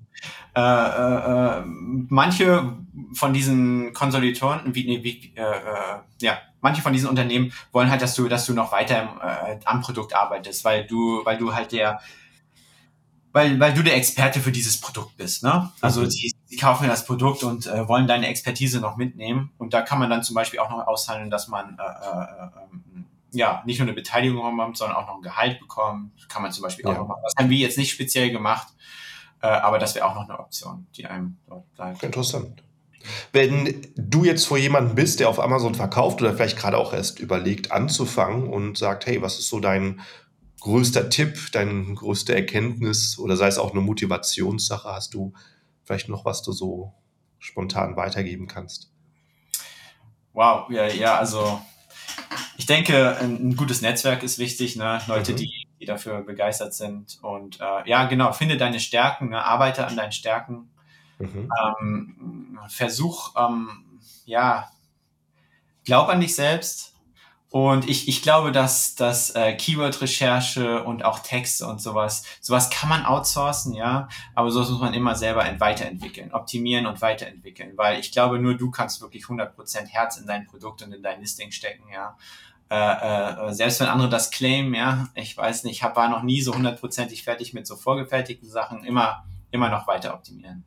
Äh, 0.54 0.60
äh, 0.60 1.60
äh, 1.60 1.62
manche 2.08 2.76
von 3.14 3.32
diesen 3.32 3.92
Konsolidatoren, 3.94 4.74
wie, 4.74 5.02
wie 5.02 5.32
äh, 5.34 5.40
äh, 5.40 5.98
ja, 6.20 6.38
manche 6.60 6.82
von 6.82 6.92
diesen 6.92 7.08
Unternehmen 7.08 7.52
wollen 7.72 7.90
halt, 7.90 8.02
dass 8.02 8.14
du, 8.14 8.28
dass 8.28 8.46
du 8.46 8.52
noch 8.52 8.70
weiter 8.70 9.16
äh, 9.22 9.58
am 9.64 9.80
Produkt 9.80 10.14
arbeitest, 10.14 10.64
weil 10.64 10.86
du, 10.86 11.24
weil 11.24 11.38
du 11.38 11.54
halt 11.54 11.72
der, 11.72 12.00
weil, 13.32 13.58
weil 13.58 13.72
du 13.72 13.82
der 13.82 13.96
Experte 13.96 14.40
für 14.40 14.52
dieses 14.52 14.80
Produkt 14.80 15.16
bist. 15.16 15.42
Ne? 15.42 15.70
Also 15.80 16.02
mhm. 16.02 16.10
sie, 16.10 16.32
sie 16.44 16.56
kaufen 16.56 16.86
das 16.86 17.06
Produkt 17.06 17.44
und 17.44 17.66
äh, 17.66 17.88
wollen 17.88 18.06
deine 18.06 18.28
Expertise 18.28 18.80
noch 18.80 18.96
mitnehmen. 18.96 19.52
Und 19.56 19.72
da 19.72 19.80
kann 19.80 19.98
man 19.98 20.10
dann 20.10 20.22
zum 20.22 20.34
Beispiel 20.34 20.60
auch 20.60 20.70
noch 20.70 20.86
aushandeln, 20.86 21.30
dass 21.30 21.48
man 21.48 21.78
äh, 21.78 21.82
äh, 21.82 22.44
ähm, 22.44 23.06
ja 23.32 23.62
nicht 23.66 23.78
nur 23.78 23.86
eine 23.86 23.94
Beteiligung 23.94 24.56
bekommt, 24.56 24.76
sondern 24.76 24.96
auch 24.96 25.06
noch 25.06 25.16
ein 25.16 25.22
Gehalt 25.22 25.60
bekommt. 25.60 26.28
Kann 26.28 26.42
man 26.42 26.52
zum 26.52 26.62
Beispiel 26.62 26.84
ja. 26.84 26.92
auch 26.92 26.98
noch 26.98 27.08
machen. 27.08 27.22
Das 27.24 27.34
haben 27.36 27.50
wir 27.50 27.58
jetzt 27.58 27.78
nicht 27.78 27.90
speziell 27.90 28.30
gemacht. 28.30 28.68
Äh, 29.42 29.48
aber 29.48 29.78
das 29.78 29.94
wäre 29.94 30.06
auch 30.06 30.14
noch 30.14 30.28
eine 30.28 30.38
Option, 30.38 30.86
die 30.96 31.06
einem 31.06 31.38
dort 31.46 31.72
bleibt. 31.74 32.02
Interessant. 32.02 32.62
Wenn 33.32 33.92
du 33.96 34.24
jetzt 34.24 34.46
vor 34.46 34.58
jemandem 34.58 34.94
bist, 34.94 35.18
der 35.18 35.28
auf 35.28 35.40
Amazon 35.40 35.74
verkauft 35.74 36.22
oder 36.22 36.34
vielleicht 36.34 36.56
gerade 36.56 36.78
auch 36.78 36.92
erst 36.92 37.18
überlegt 37.18 37.72
anzufangen 37.72 38.48
und 38.48 38.78
sagt, 38.78 39.06
hey, 39.06 39.20
was 39.20 39.40
ist 39.40 39.48
so 39.48 39.58
dein 39.58 40.00
größter 40.60 41.10
Tipp, 41.10 41.50
deine 41.50 41.94
größte 41.94 42.32
Erkenntnis 42.34 43.18
oder 43.18 43.36
sei 43.36 43.48
es 43.48 43.58
auch 43.58 43.72
eine 43.72 43.80
Motivationssache, 43.80 44.88
hast 44.88 45.14
du 45.14 45.32
vielleicht 45.82 46.08
noch 46.08 46.24
was 46.24 46.42
du 46.42 46.52
so 46.52 46.94
spontan 47.40 47.96
weitergeben 47.96 48.46
kannst? 48.46 48.92
Wow, 50.32 50.70
ja, 50.70 50.86
ja, 50.86 51.18
also 51.18 51.60
ich 52.56 52.66
denke, 52.66 53.16
ein, 53.18 53.56
gutes 53.56 53.82
Netzwerk 53.82 54.22
ist 54.22 54.38
wichtig, 54.38 54.76
ne? 54.76 55.00
Leute, 55.06 55.32
mhm. 55.32 55.36
die 55.36 55.66
die 55.82 55.86
dafür 55.86 56.22
begeistert 56.22 56.74
sind. 56.74 57.18
Und 57.22 57.60
äh, 57.60 57.88
ja, 57.90 58.04
genau, 58.04 58.32
finde 58.32 58.56
deine 58.56 58.78
Stärken, 58.78 59.30
ne? 59.30 59.44
arbeite 59.44 59.84
an 59.84 59.96
deinen 59.96 60.12
Stärken. 60.12 60.70
Mhm. 61.18 61.50
Ähm, 61.60 62.58
versuch, 62.68 63.34
ähm, 63.36 63.68
ja, 64.24 64.70
glaub 65.84 66.08
an 66.08 66.20
dich 66.20 66.36
selbst, 66.36 66.91
und 67.52 67.86
ich, 67.86 68.08
ich 68.08 68.22
glaube, 68.22 68.50
dass, 68.50 68.94
dass 68.94 69.28
äh, 69.34 69.52
Keyword-Recherche 69.52 70.84
und 70.84 71.04
auch 71.04 71.18
Texte 71.18 71.66
und 71.66 71.82
sowas, 71.82 72.24
sowas 72.40 72.70
kann 72.70 72.88
man 72.88 73.04
outsourcen, 73.04 73.74
ja, 73.74 74.08
aber 74.34 74.50
sowas 74.50 74.70
muss 74.70 74.80
man 74.80 74.94
immer 74.94 75.14
selber 75.16 75.44
weiterentwickeln, 75.58 76.32
optimieren 76.32 76.86
und 76.86 77.02
weiterentwickeln, 77.02 77.72
weil 77.76 78.00
ich 78.00 78.10
glaube, 78.10 78.38
nur 78.38 78.54
du 78.54 78.70
kannst 78.70 79.02
wirklich 79.02 79.24
100% 79.24 79.86
Herz 79.86 80.16
in 80.16 80.26
dein 80.26 80.46
Produkt 80.46 80.80
und 80.80 80.94
in 80.94 81.02
dein 81.02 81.20
Listing 81.20 81.52
stecken, 81.52 81.84
ja. 81.92 82.16
Äh, 82.70 83.50
äh, 83.50 83.52
selbst 83.52 83.80
wenn 83.80 83.88
andere 83.88 84.08
das 84.08 84.30
claimen, 84.30 84.72
ja, 84.72 85.08
ich 85.14 85.36
weiß 85.36 85.64
nicht, 85.64 85.74
ich 85.74 85.82
hab, 85.82 85.94
war 85.94 86.08
noch 86.08 86.22
nie 86.22 86.40
so 86.40 86.54
hundertprozentig 86.54 87.22
fertig 87.22 87.52
mit 87.52 87.66
so 87.66 87.76
vorgefertigten 87.76 88.48
Sachen, 88.48 88.82
immer, 88.82 89.26
immer 89.50 89.68
noch 89.68 89.86
weiter 89.86 90.14
optimieren. 90.14 90.64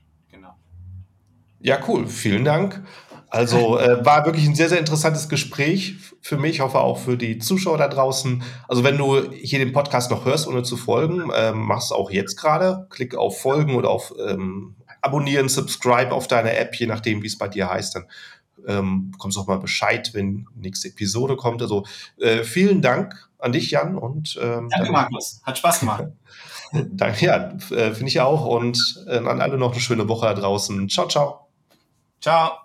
Ja, 1.60 1.80
cool, 1.88 2.08
vielen 2.08 2.45
Dank. 2.45 2.84
Also 3.30 3.80
äh, 3.80 4.06
war 4.06 4.26
wirklich 4.26 4.47
ein 4.47 4.56
sehr, 4.56 4.70
sehr 4.70 4.80
interessantes 4.80 5.28
Gespräch 5.28 5.95
für 6.22 6.38
mich, 6.38 6.62
hoffe 6.62 6.80
auch 6.80 6.97
für 6.97 7.18
die 7.18 7.38
Zuschauer 7.38 7.78
da 7.78 7.88
draußen. 7.88 8.43
Also 8.68 8.84
wenn 8.84 8.97
du 8.97 9.30
hier 9.32 9.60
den 9.60 9.74
Podcast 9.74 10.10
noch 10.10 10.26
hörst, 10.26 10.47
ohne 10.47 10.64
zu 10.64 10.78
folgen, 10.78 11.32
ähm, 11.36 11.60
machst 11.60 11.91
auch 11.91 12.12
jetzt 12.12 12.38
gerade. 12.38 12.88
Klick 12.89 13.16
auf 13.16 13.41
Folgen 13.41 13.76
oder 13.76 13.89
auf 13.89 14.14
ähm, 14.26 14.76
Abonnieren, 15.01 15.49
Subscribe 15.49 16.12
auf 16.14 16.28
deine 16.28 16.56
App, 16.56 16.76
je 16.76 16.88
nachdem, 16.88 17.22
wie 17.24 17.28
es 17.28 17.38
bei 17.38 17.47
dir 17.47 17.70
heißt. 17.70 17.95
Dann 17.95 18.06
ähm, 18.68 19.12
bekommst 19.12 19.38
du 19.38 19.41
auch 19.41 19.47
mal 19.47 19.60
Bescheid, 19.60 20.12
wenn 20.14 20.47
nächste 20.56 20.88
Episode 20.88 21.36
kommt. 21.36 21.62
Also 21.62 21.86
äh, 22.18 22.43
vielen 22.43 22.82
Dank 22.82 23.30
an 23.38 23.51
dich, 23.51 23.70
Jan. 23.72 23.97
Und, 23.97 24.39
ähm, 24.41 24.70
Danke, 24.70 24.91
Markus. 24.91 25.41
Hat 25.43 25.58
Spaß 25.58 25.82
gemacht. 25.82 26.06
Danke, 26.72 27.26
ja, 27.26 27.49
äh, 27.72 27.91
finde 27.91 28.08
ich 28.08 28.22
auch. 28.22 28.45
Und 28.45 29.03
äh, 29.08 29.18
an 29.18 29.41
alle 29.41 29.58
noch 29.58 29.74
eine 29.74 29.82
schöne 29.82 30.08
Woche 30.08 30.28
da 30.28 30.34
draußen. 30.34 30.89
Ciao, 30.89 31.08
ciao. 31.08 31.45
Ciao. 32.20 32.53